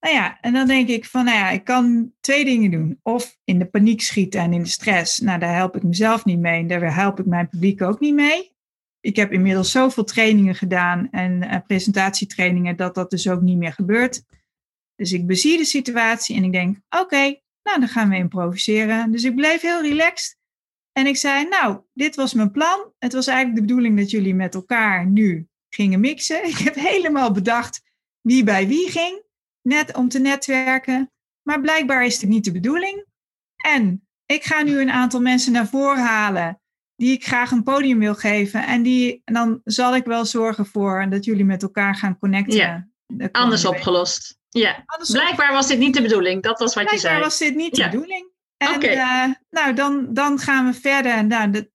Nou 0.01 0.15
ja, 0.17 0.41
en 0.41 0.53
dan 0.53 0.67
denk 0.67 0.89
ik 0.89 1.05
van, 1.05 1.25
nou 1.25 1.37
ja, 1.37 1.51
ik 1.51 1.65
kan 1.65 2.13
twee 2.21 2.45
dingen 2.45 2.71
doen. 2.71 3.01
Of 3.03 3.39
in 3.45 3.59
de 3.59 3.67
paniek 3.67 4.01
schieten 4.01 4.41
en 4.41 4.53
in 4.53 4.63
de 4.63 4.69
stress. 4.69 5.19
Nou, 5.19 5.39
daar 5.39 5.55
help 5.55 5.77
ik 5.77 5.83
mezelf 5.83 6.25
niet 6.25 6.39
mee 6.39 6.61
en 6.61 6.67
daar 6.67 6.95
help 6.95 7.21
ik 7.21 7.27
mijn 7.27 7.49
publiek 7.49 7.83
ook 7.83 8.01
niet 8.01 8.15
mee 8.15 8.54
ik 9.05 9.17
heb 9.17 9.33
inmiddels 9.33 9.71
zoveel 9.71 10.05
trainingen 10.05 10.55
gedaan 10.55 11.11
en 11.11 11.43
uh, 11.43 11.57
presentatietrainingen 11.67 12.77
dat 12.77 12.95
dat 12.95 13.11
dus 13.11 13.29
ook 13.29 13.41
niet 13.41 13.57
meer 13.57 13.73
gebeurt. 13.73 14.23
Dus 14.95 15.13
ik 15.13 15.27
bezie 15.27 15.59
de 15.59 15.65
situatie 15.65 16.37
en 16.37 16.45
ik 16.45 16.53
denk, 16.53 16.79
oké, 16.89 17.41
nou 17.63 17.79
dan 17.81 17.89
gaan 17.89 18.09
we 18.09 18.17
improviseren. 18.17 19.11
Dus 19.11 19.25
ik 19.25 19.35
bleef 19.35 19.61
heel 19.61 19.83
relaxed 19.83 20.37
en 20.93 21.07
ik 21.07 21.17
zei, 21.17 21.49
nou, 21.49 21.81
dit 21.93 22.15
was 22.15 22.35
mijn 22.35 22.51
plan. 22.51 22.93
Het 22.99 23.13
was 23.13 23.27
eigenlijk 23.27 23.57
de 23.57 23.67
bedoeling 23.67 23.99
dat 23.99 24.11
jullie 24.11 24.35
met 24.35 24.55
elkaar 24.55 25.07
nu 25.07 25.49
gingen 25.69 26.01
mixen. 26.01 26.45
Ik 26.49 26.59
heb 26.59 26.75
helemaal 26.75 27.31
bedacht 27.31 27.83
wie 28.21 28.45
bij 28.45 28.69
wie 28.69 28.91
ging, 28.91 29.23
net 29.63 29.97
om 29.97 30.09
te 30.09 30.19
netwerken. 30.19 31.13
Maar 31.43 31.61
blijkbaar 31.61 32.05
is 32.05 32.21
het 32.21 32.31
niet 32.31 32.45
de 32.45 32.53
bedoeling. 32.53 33.05
En 33.65 34.09
ik 34.27 34.45
ga 34.45 34.63
nu 34.63 34.81
een 34.81 34.91
aantal 34.91 35.21
mensen 35.21 35.53
naar 35.53 35.69
voren 35.69 36.05
halen 36.05 36.59
die 36.97 37.13
ik 37.13 37.27
graag 37.27 37.51
een 37.51 37.63
podium 37.63 37.99
wil 37.99 38.15
geven. 38.15 38.67
En, 38.67 38.83
die, 38.83 39.23
en 39.25 39.35
dan 39.35 39.61
zal 39.65 39.97
ik 39.97 40.05
wel 40.05 40.25
zorgen 40.25 40.67
voor 40.67 41.07
dat 41.11 41.25
jullie 41.25 41.45
met 41.45 41.63
elkaar 41.63 41.97
gaan 41.97 42.19
connecten. 42.19 42.57
Ja, 42.57 42.89
anders 43.33 43.65
opgelost. 43.65 44.39
Ja, 44.49 44.85
blijkbaar 45.11 45.53
was 45.53 45.67
dit 45.67 45.79
niet 45.79 45.95
de 45.95 46.03
bedoeling. 46.03 46.43
Dat 46.43 46.59
was 46.59 46.75
wat 46.75 46.83
je 46.83 46.89
zei. 46.89 47.01
Blijkbaar 47.01 47.29
was 47.29 47.39
dit 47.39 47.55
niet 47.55 47.75
de 47.75 47.85
bedoeling. 47.85 48.33
En 48.57 48.85
uh, 48.85 49.35
nou, 49.51 49.75
dan, 49.75 50.07
dan 50.13 50.39
gaan 50.39 50.67
we 50.67 50.75
verder. 50.75 51.27
Nou, 51.27 51.69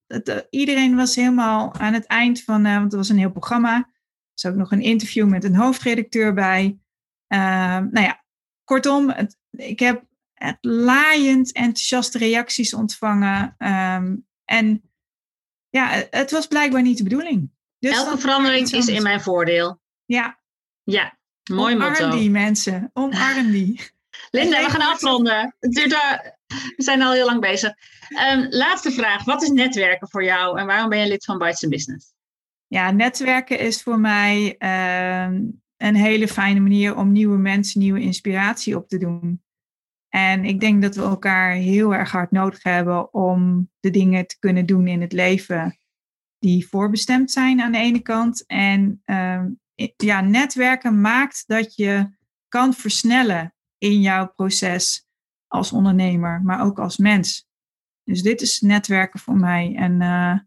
iedereen 0.50 0.96
was 0.96 1.14
helemaal 1.14 1.74
aan 1.74 1.92
het 1.92 2.06
eind 2.06 2.42
van, 2.42 2.66
uh, 2.66 2.72
want 2.72 2.84
het 2.84 2.94
was 2.94 3.08
een 3.08 3.18
heel 3.18 3.30
programma. 3.30 3.76
Er 3.76 3.86
is 4.34 4.46
ook 4.46 4.54
nog 4.54 4.72
een 4.72 4.82
interview 4.82 5.28
met 5.28 5.44
een 5.44 5.54
hoofdredacteur 5.54 6.34
bij. 6.34 6.78
Uh, 7.28 7.38
nou 7.78 8.00
ja, 8.00 8.24
kortom, 8.64 9.10
het, 9.10 9.36
ik 9.50 9.78
heb 9.78 10.04
laaiend 10.60 11.52
enthousiaste 11.52 12.18
reacties 12.18 12.74
ontvangen. 12.74 13.54
Um, 13.58 14.26
en 14.44 14.89
ja, 15.70 16.04
het 16.10 16.30
was 16.30 16.46
blijkbaar 16.46 16.82
niet 16.82 16.96
de 16.96 17.02
bedoeling. 17.02 17.50
Dus 17.78 17.96
Elke 17.96 18.18
verandering 18.18 18.70
is 18.70 18.86
in 18.86 19.02
mijn 19.02 19.20
voordeel. 19.20 19.80
Ja. 20.04 20.38
Ja, 20.82 21.18
mooi 21.50 21.74
Omarm 21.74 21.90
motto. 21.90 22.10
die 22.10 22.30
mensen. 22.30 22.90
Omarm 22.92 23.50
die. 23.50 23.80
Linda, 24.30 24.64
we 24.64 24.70
gaan 24.70 24.92
afronden. 24.92 25.56
We 25.60 26.74
zijn 26.76 27.02
al 27.02 27.12
heel 27.12 27.26
lang 27.26 27.40
bezig. 27.40 27.72
Um, 28.32 28.46
laatste 28.50 28.90
vraag. 28.90 29.24
Wat 29.24 29.42
is 29.42 29.50
netwerken 29.50 30.08
voor 30.08 30.24
jou 30.24 30.58
en 30.58 30.66
waarom 30.66 30.88
ben 30.88 30.98
je 30.98 31.08
lid 31.08 31.24
van 31.24 31.38
Bites 31.38 31.68
Business? 31.68 32.12
Ja, 32.66 32.90
netwerken 32.90 33.58
is 33.58 33.82
voor 33.82 33.98
mij 33.98 34.56
uh, 34.58 35.38
een 35.76 35.94
hele 35.94 36.28
fijne 36.28 36.60
manier 36.60 36.96
om 36.96 37.12
nieuwe 37.12 37.38
mensen, 37.38 37.80
nieuwe 37.80 38.00
inspiratie 38.00 38.76
op 38.76 38.88
te 38.88 38.98
doen. 38.98 39.42
En 40.10 40.44
ik 40.44 40.60
denk 40.60 40.82
dat 40.82 40.94
we 40.94 41.02
elkaar 41.02 41.52
heel 41.52 41.94
erg 41.94 42.10
hard 42.10 42.30
nodig 42.30 42.62
hebben 42.62 43.14
om 43.14 43.70
de 43.80 43.90
dingen 43.90 44.26
te 44.26 44.38
kunnen 44.38 44.66
doen 44.66 44.86
in 44.86 45.00
het 45.00 45.12
leven 45.12 45.78
die 46.38 46.68
voorbestemd 46.68 47.30
zijn 47.30 47.60
aan 47.60 47.72
de 47.72 47.78
ene 47.78 48.00
kant. 48.00 48.46
En 48.46 49.02
uh, 49.06 49.44
ja, 49.96 50.20
netwerken 50.20 51.00
maakt 51.00 51.44
dat 51.46 51.74
je 51.74 52.16
kan 52.48 52.74
versnellen 52.74 53.54
in 53.78 54.00
jouw 54.00 54.32
proces 54.32 55.08
als 55.46 55.72
ondernemer, 55.72 56.42
maar 56.42 56.64
ook 56.64 56.78
als 56.78 56.96
mens. 56.96 57.48
Dus 58.04 58.22
dit 58.22 58.40
is 58.40 58.60
netwerken 58.60 59.20
voor 59.20 59.36
mij. 59.36 59.74
En 59.76 60.00
uh, 60.00 60.38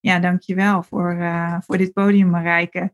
ja, 0.00 0.18
dankjewel 0.18 0.82
voor, 0.82 1.14
uh, 1.14 1.60
voor 1.60 1.78
dit 1.78 1.92
podium, 1.92 2.30
Marijke. 2.30 2.92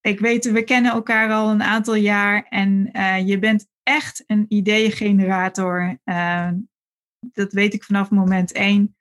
Ik 0.00 0.20
weet, 0.20 0.50
we 0.50 0.64
kennen 0.64 0.92
elkaar 0.92 1.30
al 1.30 1.50
een 1.50 1.62
aantal 1.62 1.94
jaar 1.94 2.46
en 2.48 2.88
uh, 2.92 3.26
je 3.26 3.38
bent 3.38 3.66
echt 3.82 4.24
een 4.26 4.44
ideeëngenerator. 4.48 5.98
dat 7.20 7.52
weet 7.52 7.74
ik 7.74 7.84
vanaf 7.84 8.10
moment 8.10 8.52
één. 8.52 8.96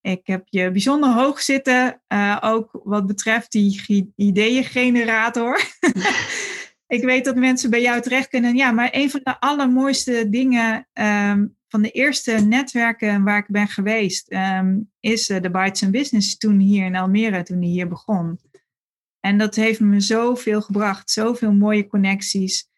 Ik 0.00 0.26
heb 0.26 0.42
je 0.44 0.70
bijzonder 0.70 1.12
hoog 1.12 1.40
zitten, 1.40 2.02
ook 2.40 2.80
wat 2.84 3.06
betreft 3.06 3.52
die 3.52 4.12
ideeëngenerator. 4.16 5.60
ik 6.96 7.04
weet 7.04 7.24
dat 7.24 7.36
mensen 7.36 7.70
bij 7.70 7.82
jou 7.82 8.00
terecht 8.00 8.28
kunnen. 8.28 8.56
Ja, 8.56 8.70
maar 8.70 8.88
een 8.92 9.10
van 9.10 9.20
de 9.22 9.40
allermooiste 9.40 10.28
dingen 10.28 10.88
um, 10.92 11.56
van 11.68 11.82
de 11.82 11.90
eerste 11.90 12.32
netwerken 12.32 13.24
waar 13.24 13.38
ik 13.38 13.48
ben 13.48 13.68
geweest, 13.68 14.32
um, 14.32 14.90
is 15.00 15.28
uh, 15.28 15.40
de 15.40 15.50
Bites 15.50 15.82
and 15.82 15.92
Business 15.92 16.36
toen 16.36 16.58
hier 16.58 16.84
in 16.84 16.96
Almere, 16.96 17.42
toen 17.42 17.60
die 17.60 17.70
hier 17.70 17.88
begon. 17.88 18.40
En 19.20 19.38
dat 19.38 19.54
heeft 19.54 19.80
me 19.80 20.00
zoveel 20.00 20.62
gebracht, 20.62 21.10
zoveel 21.10 21.52
mooie 21.52 21.86
connecties. 21.86 22.68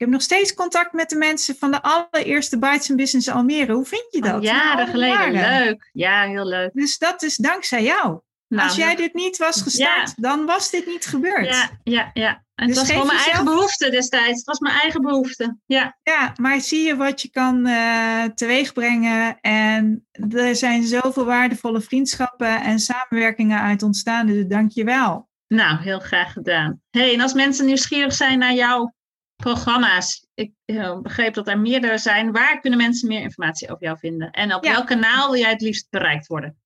Ik 0.00 0.06
heb 0.06 0.14
nog 0.14 0.24
steeds 0.24 0.54
contact 0.54 0.92
met 0.92 1.08
de 1.08 1.16
mensen 1.16 1.56
van 1.56 1.70
de 1.70 1.82
allereerste 1.82 2.58
Bites 2.58 2.88
and 2.88 2.98
Business 2.98 3.28
Almere. 3.28 3.72
Hoe 3.72 3.84
vind 3.84 4.06
je 4.10 4.20
dat? 4.20 4.42
jaren 4.42 4.86
geleden, 4.86 5.32
leuk. 5.32 5.90
Ja, 5.92 6.22
heel 6.22 6.46
leuk. 6.46 6.70
Dus 6.72 6.98
dat 6.98 7.22
is 7.22 7.36
dankzij 7.36 7.82
jou. 7.82 8.20
Nou, 8.48 8.68
Als 8.68 8.76
jij 8.76 8.94
dit 8.94 9.14
niet 9.14 9.36
was 9.36 9.62
gestart, 9.62 10.22
dan 10.22 10.46
was 10.46 10.70
dit 10.70 10.86
niet 10.86 11.06
gebeurd. 11.06 11.46
Ja, 11.46 11.70
ja, 11.82 12.10
ja. 12.12 12.44
En 12.54 12.66
dus 12.66 12.76
het 12.76 12.86
was 12.86 12.90
gewoon 12.90 13.06
mijn 13.06 13.18
eigen 13.18 13.44
behoefte 13.44 13.90
destijds. 13.90 14.36
Het 14.36 14.44
was 14.44 14.58
mijn 14.58 14.74
eigen 14.74 15.00
behoefte. 15.00 15.58
Ja, 15.66 15.98
ja 16.02 16.32
maar 16.40 16.60
zie 16.60 16.86
je 16.86 16.96
wat 16.96 17.22
je 17.22 17.30
kan 17.30 17.66
uh, 17.66 18.24
teweegbrengen. 18.24 19.40
En 19.40 20.06
er 20.30 20.56
zijn 20.56 20.86
zoveel 20.86 21.24
waardevolle 21.24 21.80
vriendschappen 21.80 22.62
en 22.62 22.78
samenwerkingen 22.78 23.60
uit 23.60 23.82
ontstaan. 23.82 24.26
Dus 24.26 24.46
dank 24.46 24.70
je 24.70 24.84
wel. 24.84 25.28
Nou, 25.48 25.80
heel 25.80 26.00
graag 26.00 26.32
gedaan. 26.32 26.80
hey, 26.90 27.14
en 27.14 27.20
als 27.20 27.32
mensen 27.32 27.66
nieuwsgierig 27.66 28.12
zijn 28.12 28.38
naar 28.38 28.54
jouw 28.54 28.94
programma's. 29.40 30.26
Ik 30.34 30.52
uh, 30.66 31.00
begreep 31.00 31.34
dat 31.34 31.48
er 31.48 31.58
meerdere 31.58 31.98
zijn. 31.98 32.32
Waar 32.32 32.60
kunnen 32.60 32.78
mensen 32.78 33.08
meer 33.08 33.22
informatie 33.22 33.70
over 33.70 33.84
jou 33.84 33.98
vinden? 33.98 34.30
En 34.30 34.54
op 34.54 34.64
welk 34.64 34.86
kanaal 34.86 35.30
wil 35.30 35.40
jij 35.40 35.50
het 35.50 35.60
liefst 35.60 35.90
bereikt 35.90 36.26
worden? 36.26 36.56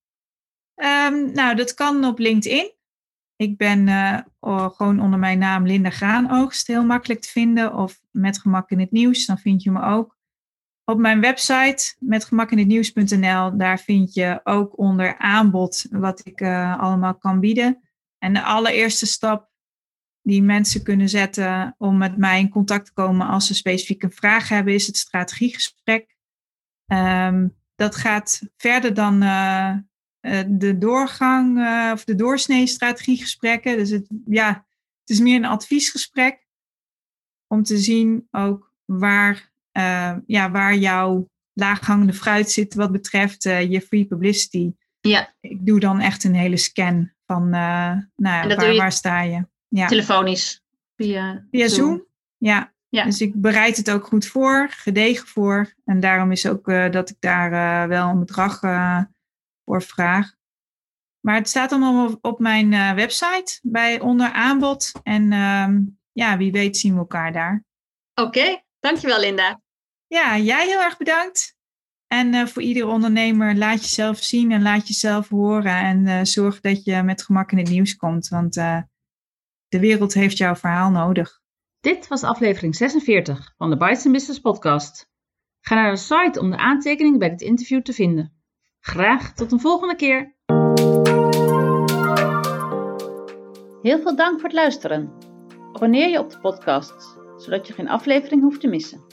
Um, 0.75 1.31
nou, 1.33 1.55
dat 1.55 1.73
kan 1.73 2.05
op 2.05 2.19
LinkedIn. 2.19 2.73
Ik 3.35 3.57
ben 3.57 3.87
uh, 3.87 4.19
gewoon 4.69 4.99
onder 4.99 5.19
mijn 5.19 5.37
naam 5.37 5.65
Linda 5.65 5.89
Graanoogst 5.89 6.67
heel 6.67 6.85
makkelijk 6.85 7.21
te 7.21 7.29
vinden. 7.29 7.73
Of 7.73 7.99
met 8.11 8.39
gemak 8.39 8.69
in 8.69 8.79
het 8.79 8.91
nieuws, 8.91 9.25
dan 9.25 9.37
vind 9.37 9.63
je 9.63 9.71
me 9.71 9.81
ook. 9.81 10.17
Op 10.83 10.97
mijn 10.97 11.21
website 11.21 11.95
metgemakinhetnieuws.nl, 11.99 13.57
daar 13.57 13.79
vind 13.79 14.13
je 14.13 14.39
ook 14.43 14.77
onder 14.77 15.17
aanbod 15.17 15.85
wat 15.89 16.21
ik 16.23 16.41
uh, 16.41 16.79
allemaal 16.79 17.15
kan 17.15 17.39
bieden. 17.39 17.79
En 18.17 18.33
de 18.33 18.43
allereerste 18.43 19.05
stap 19.05 19.49
die 20.25 20.43
mensen 20.43 20.83
kunnen 20.83 21.09
zetten 21.09 21.75
om 21.77 21.97
met 21.97 22.17
mij 22.17 22.39
in 22.39 22.49
contact 22.49 22.85
te 22.85 22.93
komen 22.93 23.27
als 23.27 23.47
ze 23.47 23.53
specifiek 23.53 24.03
een 24.03 24.11
vraag 24.11 24.49
hebben, 24.49 24.73
is 24.73 24.87
het 24.87 24.97
strategiegesprek. 24.97 26.15
Um, 26.87 27.55
dat 27.75 27.95
gaat 27.95 28.41
verder 28.57 28.93
dan 28.93 29.23
uh, 29.23 29.75
uh, 30.21 30.39
de 30.47 30.77
doorgang 30.77 31.57
uh, 31.57 31.89
of 31.93 32.03
de 32.03 32.15
doorsnee 32.15 32.67
strategiegesprekken. 32.67 33.77
Dus 33.77 33.89
het, 33.89 34.07
ja, 34.25 34.47
het 34.99 35.09
is 35.09 35.19
meer 35.19 35.35
een 35.35 35.45
adviesgesprek 35.45 36.47
om 37.47 37.63
te 37.63 37.77
zien 37.77 38.27
ook 38.31 38.73
waar, 38.85 39.51
uh, 39.77 40.15
ja, 40.25 40.51
waar 40.51 40.75
jouw 40.75 41.29
laaghangende 41.53 42.13
fruit 42.13 42.51
zit 42.51 42.73
wat 42.73 42.91
betreft 42.91 43.43
je 43.43 43.81
free 43.87 44.05
publicity. 44.05 44.73
Ja. 44.99 45.35
Ik 45.39 45.65
doe 45.65 45.79
dan 45.79 45.99
echt 45.99 46.23
een 46.23 46.35
hele 46.35 46.57
scan 46.57 47.13
van 47.25 47.49
nou, 47.49 48.07
waar, 48.15 48.75
waar 48.75 48.91
sta 48.91 49.21
je. 49.21 49.47
Ja. 49.75 49.87
Telefonisch. 49.87 50.61
Via, 50.95 51.45
via 51.51 51.67
Zoom. 51.67 51.87
Zoom. 51.87 52.05
Ja. 52.37 52.73
ja. 52.89 53.03
Dus 53.03 53.21
ik 53.21 53.41
bereid 53.41 53.77
het 53.77 53.91
ook 53.91 54.05
goed 54.05 54.25
voor, 54.25 54.67
gedegen 54.69 55.27
voor. 55.27 55.73
En 55.85 55.99
daarom 55.99 56.31
is 56.31 56.47
ook 56.47 56.65
dat 56.91 57.09
ik 57.09 57.15
daar 57.19 57.87
wel 57.87 58.09
een 58.09 58.19
bedrag 58.19 58.59
voor 59.65 59.81
vraag. 59.81 60.33
Maar 61.25 61.35
het 61.35 61.49
staat 61.49 61.71
allemaal 61.71 62.07
op, 62.07 62.17
op 62.25 62.39
mijn 62.39 62.71
uh, 62.71 62.93
website 62.93 63.59
bij 63.61 63.99
onder 63.99 64.31
aanbod. 64.31 64.91
En 65.03 65.31
uh, 65.31 65.67
ja, 66.11 66.37
wie 66.37 66.51
weet 66.51 66.77
zien 66.77 66.93
we 66.93 66.99
elkaar 66.99 67.33
daar. 67.33 67.63
Oké, 68.13 68.27
okay. 68.27 68.65
dankjewel 68.79 69.19
Linda. 69.19 69.61
Ja, 70.07 70.37
jij 70.37 70.67
heel 70.67 70.81
erg 70.81 70.97
bedankt. 70.97 71.55
En 72.07 72.33
uh, 72.33 72.45
voor 72.45 72.61
iedere 72.61 72.87
ondernemer, 72.87 73.55
laat 73.55 73.81
jezelf 73.81 74.17
zien 74.17 74.51
en 74.51 74.61
laat 74.61 74.87
jezelf 74.87 75.29
horen. 75.29 75.77
En 75.77 76.05
uh, 76.05 76.19
zorg 76.23 76.61
dat 76.61 76.83
je 76.83 77.03
met 77.03 77.23
gemak 77.23 77.51
in 77.51 77.57
het 77.57 77.69
nieuws 77.69 77.95
komt. 77.95 78.27
Want 78.27 78.55
de 79.75 79.81
wereld 79.81 80.13
heeft 80.13 80.37
jouw 80.37 80.55
verhaal 80.55 80.89
nodig. 80.89 81.41
Dit 81.79 82.07
was 82.07 82.23
aflevering 82.23 82.75
46 82.75 83.53
van 83.57 83.69
de 83.69 83.77
Bites 83.77 84.03
Business 84.03 84.39
podcast. 84.39 85.09
Ga 85.61 85.75
naar 85.75 85.91
de 85.91 85.97
site 85.97 86.39
om 86.39 86.51
de 86.51 86.57
aantekening 86.57 87.19
bij 87.19 87.29
dit 87.29 87.41
interview 87.41 87.81
te 87.81 87.93
vinden. 87.93 88.33
Graag 88.79 89.33
tot 89.33 89.51
een 89.51 89.59
volgende 89.59 89.95
keer. 89.95 90.35
Heel 93.81 93.99
veel 93.99 94.15
dank 94.15 94.33
voor 94.33 94.49
het 94.49 94.53
luisteren. 94.53 95.11
Abonneer 95.73 96.09
je 96.09 96.19
op 96.19 96.29
de 96.29 96.39
podcast, 96.39 97.17
zodat 97.37 97.67
je 97.67 97.73
geen 97.73 97.89
aflevering 97.89 98.41
hoeft 98.41 98.61
te 98.61 98.67
missen. 98.67 99.03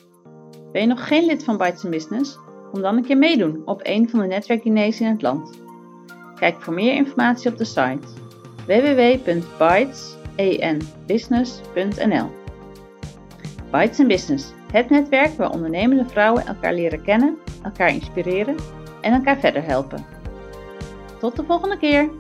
Ben 0.73 0.81
je 0.81 0.89
nog 0.89 1.07
geen 1.07 1.27
lid 1.27 1.45
van 1.45 1.57
Bites 1.57 1.89
Business? 1.89 2.39
Kom 2.73 2.83
dan 2.83 2.97
een 2.97 3.05
keer 3.05 3.19
meedoen 3.19 3.63
op 3.65 3.81
een 3.83 4.09
van 4.09 4.21
de 4.21 4.27
netwerkdiners 4.27 5.01
in 5.01 5.07
het 5.07 5.23
land. 5.23 5.61
Kijk 6.35 6.63
voor 6.63 6.75
meer 6.75 6.95
informatie 6.95 7.51
op 7.51 7.59
de 7.59 7.65
site 7.65 8.07
www.bytesenbusiness.nl 10.37 12.30
Bites 13.70 14.07
Business, 14.07 14.53
het 14.72 14.91
netwerk 14.91 15.37
waar 15.37 15.51
ondernemende 15.51 16.05
vrouwen 16.05 16.47
elkaar 16.47 16.74
leren 16.74 17.03
kennen, 17.03 17.39
elkaar 17.62 17.89
inspireren 17.89 18.57
en 19.01 19.12
elkaar 19.12 19.39
verder 19.39 19.64
helpen. 19.64 20.05
Tot 21.18 21.37
de 21.37 21.45
volgende 21.45 21.78
keer! 21.78 22.11